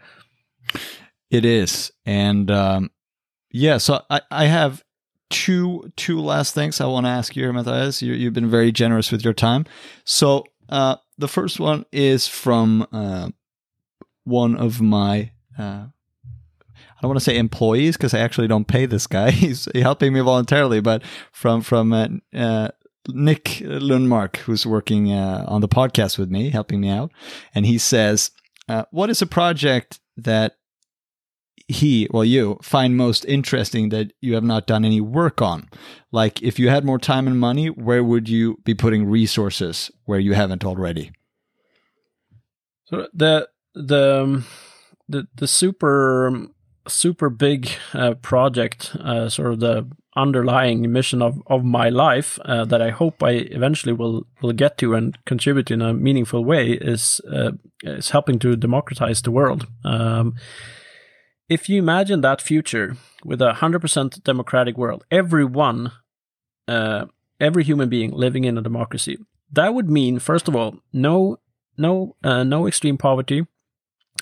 [1.31, 2.90] It is, and um,
[3.51, 3.78] yeah.
[3.78, 4.82] So I I have
[5.31, 8.02] two two last things I want to ask you, Mathias.
[8.02, 9.64] You, you've been very generous with your time.
[10.05, 13.31] So uh, the first one is from uh,
[14.24, 15.32] one of my.
[15.59, 15.86] Uh,
[16.74, 19.31] I don't want to say employees because I actually don't pay this guy.
[19.31, 21.02] He's helping me voluntarily, but
[21.32, 22.68] from from uh, uh,
[23.09, 27.10] Nick Lundmark, who's working uh, on the podcast with me, helping me out,
[27.55, 28.31] and he says,
[28.68, 30.56] uh, "What is a project that
[31.68, 35.68] he, well, you find most interesting that you have not done any work on?
[36.10, 40.20] Like, if you had more time and money, where would you be putting resources where
[40.20, 41.12] you haven't already?"
[42.86, 44.47] So the the um,
[45.09, 46.48] the the super
[46.86, 49.86] super big uh, project, uh, sort of the
[50.16, 54.77] underlying mission of, of my life uh, that I hope I eventually will will get
[54.78, 57.52] to and contribute in a meaningful way is uh,
[57.82, 59.66] is helping to democratize the world.
[59.85, 60.35] Um,
[61.48, 65.93] if you imagine that future with a hundred percent democratic world, everyone,
[66.66, 67.07] uh,
[67.39, 69.19] every human being living in a democracy,
[69.52, 71.39] that would mean first of all no
[71.77, 73.47] no uh, no extreme poverty,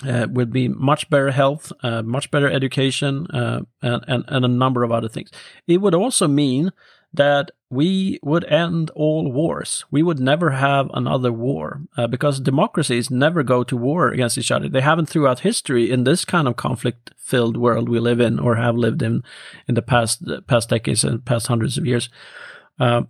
[0.07, 4.47] uh, will be much better health, uh, much better education, uh, and, and, and, a
[4.47, 5.29] number of other things.
[5.67, 6.71] It would also mean
[7.13, 9.83] that we would end all wars.
[9.91, 14.51] We would never have another war uh, because democracies never go to war against each
[14.51, 14.69] other.
[14.69, 18.55] They haven't throughout history in this kind of conflict filled world we live in or
[18.55, 19.23] have lived in
[19.67, 22.09] in the past past decades and past hundreds of years.
[22.79, 23.03] Uh,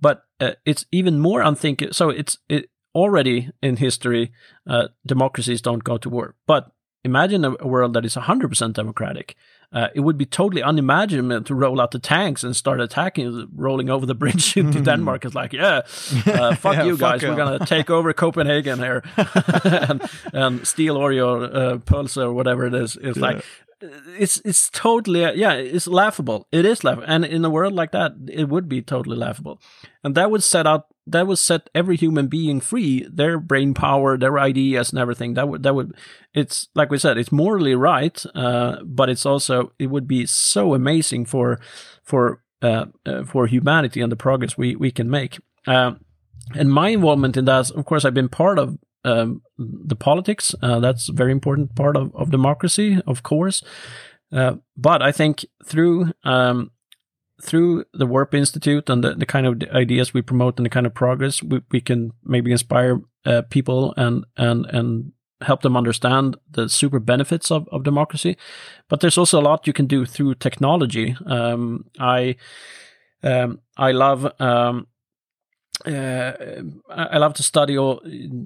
[0.00, 1.92] but uh, it's even more unthinkable.
[1.92, 4.32] So it's it, already in history,
[4.66, 6.34] uh, democracies don't go to war.
[6.46, 6.62] But
[7.04, 9.36] imagine a, a world that is 100% democratic.
[9.72, 13.90] uh, it would be totally unimaginable to roll out the tanks and start attacking, rolling
[13.90, 15.24] over the bridge into Denmark.
[15.24, 15.82] It's like, yeah,
[16.26, 19.02] uh, fuck Yeah, you fuck guys, we're gonna take over Copenhagen here
[19.64, 20.00] and,
[20.32, 22.96] and steal all your uh, pulse or whatever it is.
[23.00, 23.44] It's like
[24.18, 26.46] it's it's totally yeah, it's laughable.
[26.52, 29.60] It is laughable, and in a world like that, it would be totally laughable,
[30.02, 34.16] and that would set out that would set every human being free, their brain power,
[34.18, 35.34] their ideas, and everything.
[35.34, 35.94] That would that would
[36.34, 40.74] it's like we said, it's morally right, uh, but it's also it would be so
[40.74, 41.60] amazing for
[42.02, 45.38] for uh, uh, for humanity and the progress we we can make.
[45.66, 46.00] Um,
[46.54, 50.54] and my involvement in that, of course, I've been part of um, the politics.
[50.62, 53.62] Uh, that's a very important part of, of democracy, of course.
[54.32, 56.72] Uh, but I think through um,
[57.42, 60.86] through the Warp Institute and the, the kind of ideas we promote and the kind
[60.86, 65.12] of progress we, we can maybe inspire uh, people and and and
[65.42, 68.36] help them understand the super benefits of, of democracy.
[68.88, 71.16] But there's also a lot you can do through technology.
[71.26, 72.36] Um, I
[73.22, 74.86] um, I love um,
[75.84, 76.32] uh,
[76.88, 78.00] I I love to study all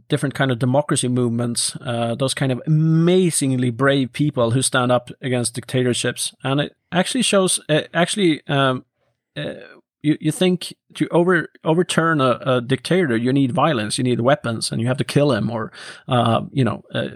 [0.08, 1.76] different kind of democracy movements.
[1.80, 7.22] Uh, those kind of amazingly brave people who stand up against dictatorships, and it actually
[7.22, 7.60] shows.
[7.68, 8.84] Uh, actually, um,
[9.36, 9.54] uh,
[10.02, 14.72] you you think to over overturn a, a dictator, you need violence, you need weapons,
[14.72, 15.72] and you have to kill him or
[16.08, 17.08] uh, you know uh,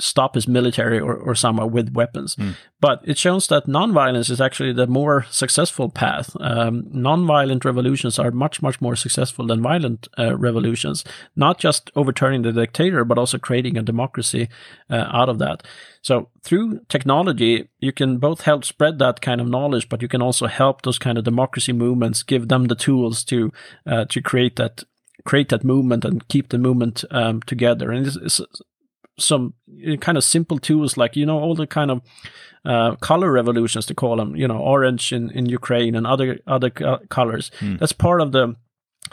[0.00, 2.36] stop his military or, or somehow with weapons.
[2.82, 6.36] But it shows that nonviolence is actually the more successful path.
[6.40, 11.04] Um, nonviolent revolutions are much much more successful than violent uh, revolutions.
[11.36, 14.48] Not just overturning the dictator, but also creating a democracy
[14.90, 15.62] uh, out of that.
[16.02, 20.22] So through technology, you can both help spread that kind of knowledge, but you can
[20.22, 23.52] also help those kind of democracy movements, give them the tools to
[23.86, 24.82] uh, to create that
[25.24, 27.92] create that movement and keep the movement um, together.
[27.92, 28.40] And it's, it's
[29.24, 29.54] some
[30.00, 32.00] kind of simple tools like you know all the kind of
[32.64, 34.36] uh, color revolutions to call them.
[34.36, 37.50] You know, orange in, in Ukraine and other other co- colors.
[37.78, 38.56] That's part of the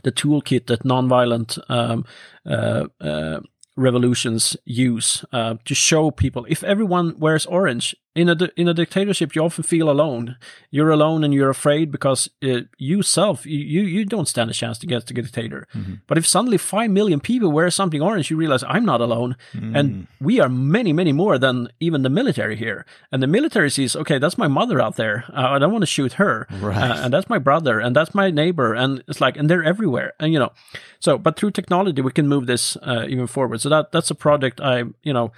[0.04, 2.06] the toolkit that nonviolent um,
[2.46, 3.40] uh, uh,
[3.76, 9.36] revolutions use uh, to show people if everyone wears orange in a in a dictatorship
[9.36, 10.36] you often feel alone.
[10.72, 14.80] You're alone and you're afraid because uh, you self you, you don't stand a chance
[14.80, 15.68] to get the dictator.
[16.08, 19.36] But if suddenly 5 million people wear something orange you realize i'm not alone.
[19.54, 22.86] And we are many many more than even the military here.
[23.12, 25.26] And the military sees okay that's my mother out there.
[25.30, 26.48] Uh, i don't want to shoot her.
[26.50, 26.78] Right.
[26.78, 30.14] Uh, and that's my brother and that's my neighbor and it's like and they're everywhere.
[30.20, 30.52] And you know
[31.00, 33.62] so but through technology we can move this uh, even forward.
[33.62, 35.32] So that that's a project i you know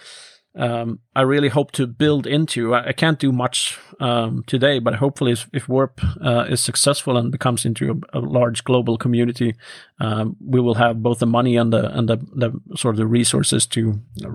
[0.56, 2.74] um, I really hope to build into.
[2.76, 7.18] I, I can't do much um, today, but hopefully, if, if Warp uh, is successful
[7.18, 9.56] and becomes into a, a large global community,
[10.00, 13.08] um, we will have both the money and the and the, the sort of the
[13.08, 14.30] resources to uh,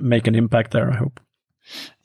[0.00, 0.90] make an impact there.
[0.90, 1.20] I hope.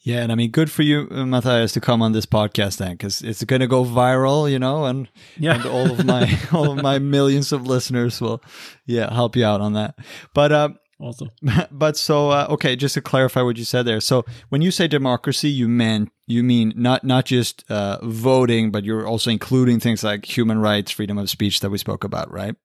[0.02, 3.23] Yeah, and I mean, good for you, Mathias, to come on this podcast then, because
[3.23, 5.07] it's going to go viral, you know, and
[5.40, 5.56] Yeah.
[5.56, 8.44] and all of my all of my millions of listeners will,
[8.86, 9.95] yeah, help you out on that.
[10.36, 10.69] But uh,
[10.99, 11.27] Also,
[11.72, 13.99] but so uh, okay, just to clarify what you said there.
[13.99, 18.84] So when you say democracy, you mean you mean not not just uh, voting, but
[18.85, 22.55] you're also including things like human rights, freedom of speech that we spoke about, right?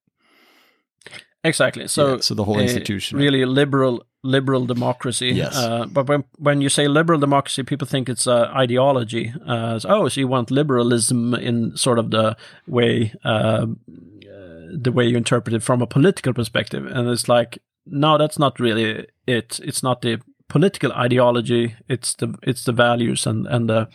[1.43, 1.89] exactly.
[1.89, 5.31] So, Yeah, so the whole uh, institution, really liberal liberal democracy.
[5.31, 5.57] Yes.
[5.57, 9.33] Uh, but when when you say liberal democracy, people think it's uh, ideology.
[9.47, 12.37] Uh, so, oh, so you want liberalism in sort of the
[12.67, 13.67] way uh,
[14.73, 18.61] the way you interpret it from a political perspective, and it's like no, that's not
[18.61, 19.61] really it.
[19.63, 21.75] It's not the political ideology.
[21.89, 23.89] It's the it's the values and and the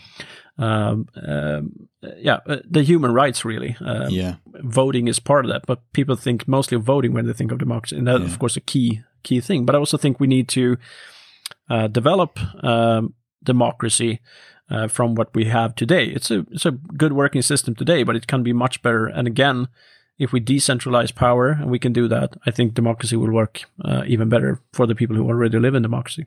[0.57, 3.75] um, um, yeah uh, the human rights really.
[3.81, 7.33] Um, yeah, voting is part of that, but people think mostly of voting when they
[7.33, 8.27] think of democracy, and that, Yeah.
[8.27, 9.65] of course, a key key thing.
[9.65, 10.77] But I also think we need to
[11.69, 13.13] uh, develop um,
[13.43, 14.19] democracy
[14.69, 16.05] uh, from what we have today.
[16.05, 19.05] It's a it's a good working system today, but it can be much better.
[19.07, 19.67] And again,
[20.17, 24.03] if we decentralize power and we can do that, I think democracy will work uh,
[24.07, 26.25] even better for the people who already live in democracy.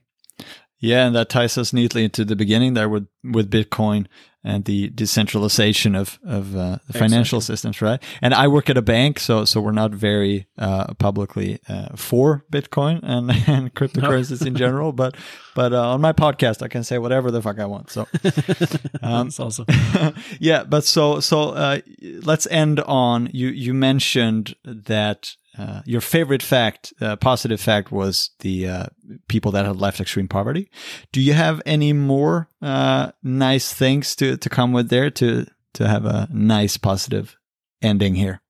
[0.80, 4.06] Yeah, and that ties us neatly into the beginning there with with Bitcoin
[4.44, 8.00] and the decentralization of of uh, the financial systems, right?
[8.22, 12.44] And I work at a bank, so so we're not very uh, publicly uh, for
[12.50, 15.16] Bitcoin and, and cryptocurrencies in general, but
[15.54, 17.90] but uh, on my podcast I can say whatever the fuck I want.
[17.90, 18.06] So
[19.02, 19.64] um, It's also
[20.38, 21.80] yeah, but so so uh,
[22.22, 23.48] let's end on you.
[23.48, 28.86] You mentioned that uh, your favorite fact, uh, positive fact, was the uh,
[29.28, 30.70] people that had left extreme poverty.
[31.12, 35.88] Do you have any more uh, nice things to to come with there to to
[35.88, 37.36] have a nice positive
[37.82, 38.40] ending here?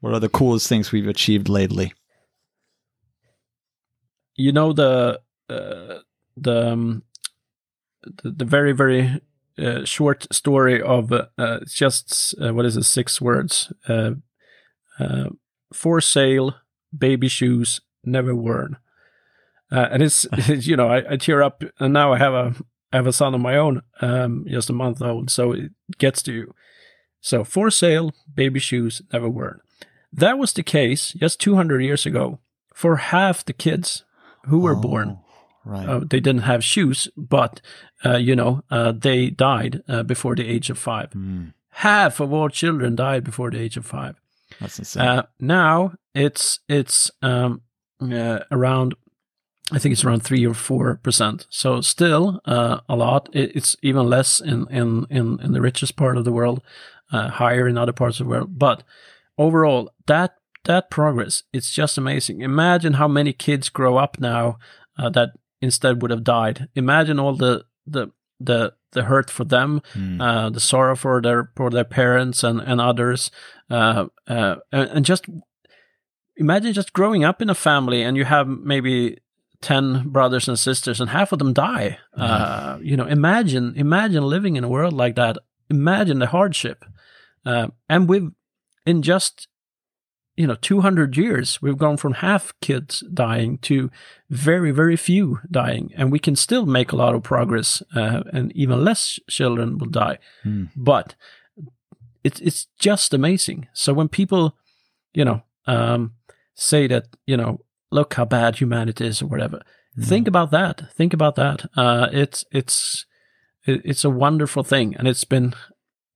[0.00, 1.92] What are the coolest things we've achieved lately?
[4.40, 5.98] you know the uh,
[6.36, 7.02] the, um,
[8.02, 9.20] the the very very
[9.58, 11.12] uh, short story of
[11.66, 12.84] just what is it?
[12.84, 13.72] Six words.
[15.72, 16.56] For sale,
[16.96, 18.76] baby shoes never worn.
[19.72, 22.54] Uh, and it's, you know I, I tear up, and now I have a
[22.92, 26.22] I have a son of my own, um, just a month old, so it gets
[26.24, 26.54] to you.
[27.20, 29.60] So for sale, baby shoes never worn.
[30.12, 32.40] That was the case just 200 years ago
[32.74, 34.04] for half the kids
[34.46, 35.18] who were Oh, born.
[35.64, 35.88] Right.
[35.88, 37.60] Uh, they didn't have shoes, but
[38.04, 41.10] uh, you know uh, they died uh, before the age of five.
[41.10, 44.16] Mm, Half of all children died before the age of five.
[44.60, 45.02] That's insane.
[45.02, 47.62] Uh, now it's it's um,
[48.00, 48.94] uh, around,
[49.72, 51.46] I think it's around three or four percent.
[51.50, 53.28] So still uh, a lot.
[53.32, 56.62] It, it's even less in, in in in the richest part of the world,
[57.12, 58.58] uh, higher in other parts of the world.
[58.58, 58.82] But
[59.38, 60.34] overall, that
[60.64, 62.42] that progress, it's just amazing.
[62.42, 64.58] Imagine how many kids grow up now
[64.98, 65.30] uh, that
[65.60, 66.68] instead would have died.
[66.74, 68.08] Imagine all the the
[68.40, 70.20] the the hurt for them, Mm.
[70.20, 73.30] uh, the sorrow for their for their parents and and others,
[73.70, 75.26] uh, uh, and, and just
[76.36, 79.18] imagine just growing up in a family and you have maybe
[79.60, 81.98] 10 brothers and sisters and half of them die.
[82.16, 85.36] Uh, you know imagine imagine living in a world like that.
[85.68, 86.84] Imagine the hardship.
[87.44, 88.30] Uh, and we've
[88.86, 89.48] in just
[90.40, 93.90] you know 200 years we've gone from half kids dying to
[94.30, 95.90] very very few dying.
[95.96, 99.90] And we can still make a lot of progress uh, and even less children will
[99.90, 100.18] die.
[100.42, 100.64] Hmm.
[100.76, 101.14] but
[102.22, 103.68] it's it's just amazing.
[103.72, 104.56] So when people
[105.12, 106.14] you know um,
[106.54, 107.60] say that you know
[107.90, 109.62] look how bad humanity is or whatever
[109.98, 110.92] think about that.
[110.94, 111.68] Think about that.
[111.76, 113.06] Uh, it's it's
[113.64, 114.94] it's a wonderful thing.
[114.96, 115.54] And it's been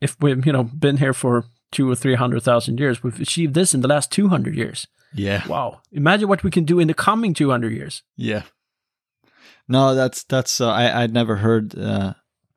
[0.01, 3.55] if we've you know been here for two or three hundred thousand years we've achieved
[3.55, 5.46] this in the last 200 years Yeah.
[5.48, 8.42] wow imagine what we can do in the coming 200 years Yeah.
[9.66, 12.12] No, that's that's uh, I I'd never heard uh,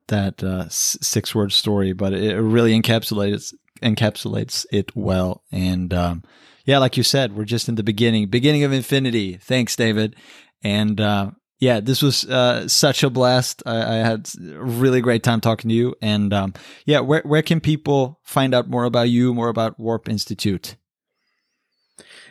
[0.07, 5.41] that uh, six word story, but it really encapsulates encapsulates it well.
[5.51, 6.23] And um,
[6.65, 9.37] yeah, like you said, we're just in the beginning, beginning of infinity.
[9.37, 10.15] Thanks, David.
[10.63, 13.63] And uh, yeah, this was uh, such a blast.
[13.65, 15.95] I, I had a really great time talking to you.
[16.01, 16.53] And um,
[16.85, 20.75] yeah, where where can people find out more about you, more about Warp Institute?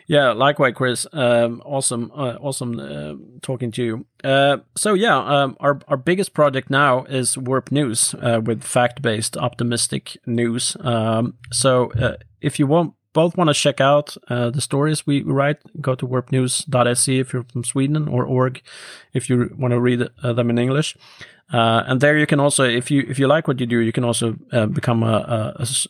[0.08, 1.04] Yeah, likewise, Chris.
[1.12, 4.06] Um, awesome, uh, awesome uh, talking to you.
[4.22, 9.02] Uh, so yeah, um, our our biggest project now is Warp News uh, with fact
[9.02, 10.76] based, optimistic news.
[10.80, 15.22] Um, so uh, if you want both want to check out uh, the stories we
[15.22, 18.60] write, go to warpnews.se if you're from Sweden or org
[19.14, 20.96] if you want to read uh, them in English.
[21.52, 23.92] Uh, and there you can also, if you if you like what you do, you
[23.92, 25.14] can also uh, become a,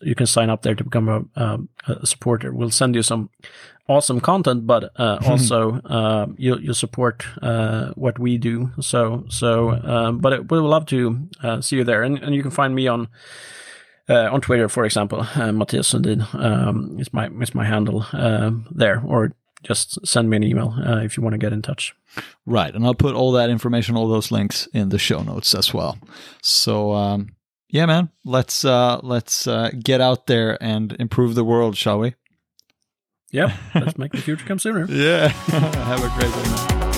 [0.02, 2.52] you can sign up there to become a, um, a supporter.
[2.52, 3.30] We'll send you some
[3.88, 8.70] awesome content, but uh, also uh, you'll you'll support uh, what we do.
[8.80, 12.34] So so, um, but it, we would love to uh, see you there, and, and
[12.34, 13.08] you can find me on.
[14.08, 18.66] Uh, on Twitter, for example, uh, Mathias Sundin um, is my is my handle um,
[18.70, 19.32] there, or
[19.64, 21.94] just send me an email uh, if you want to get in touch.
[22.46, 25.74] Right, and I'll put all that information, all those links in the show notes as
[25.74, 25.98] well.
[26.40, 27.34] So, um,
[27.68, 32.14] yeah, man, let's uh, let's uh, get out there and improve the world, shall we?
[33.32, 34.86] Yeah, let's make the future come sooner.
[34.88, 35.28] Yeah.
[35.48, 36.50] Have a great day.
[36.50, 36.95] man.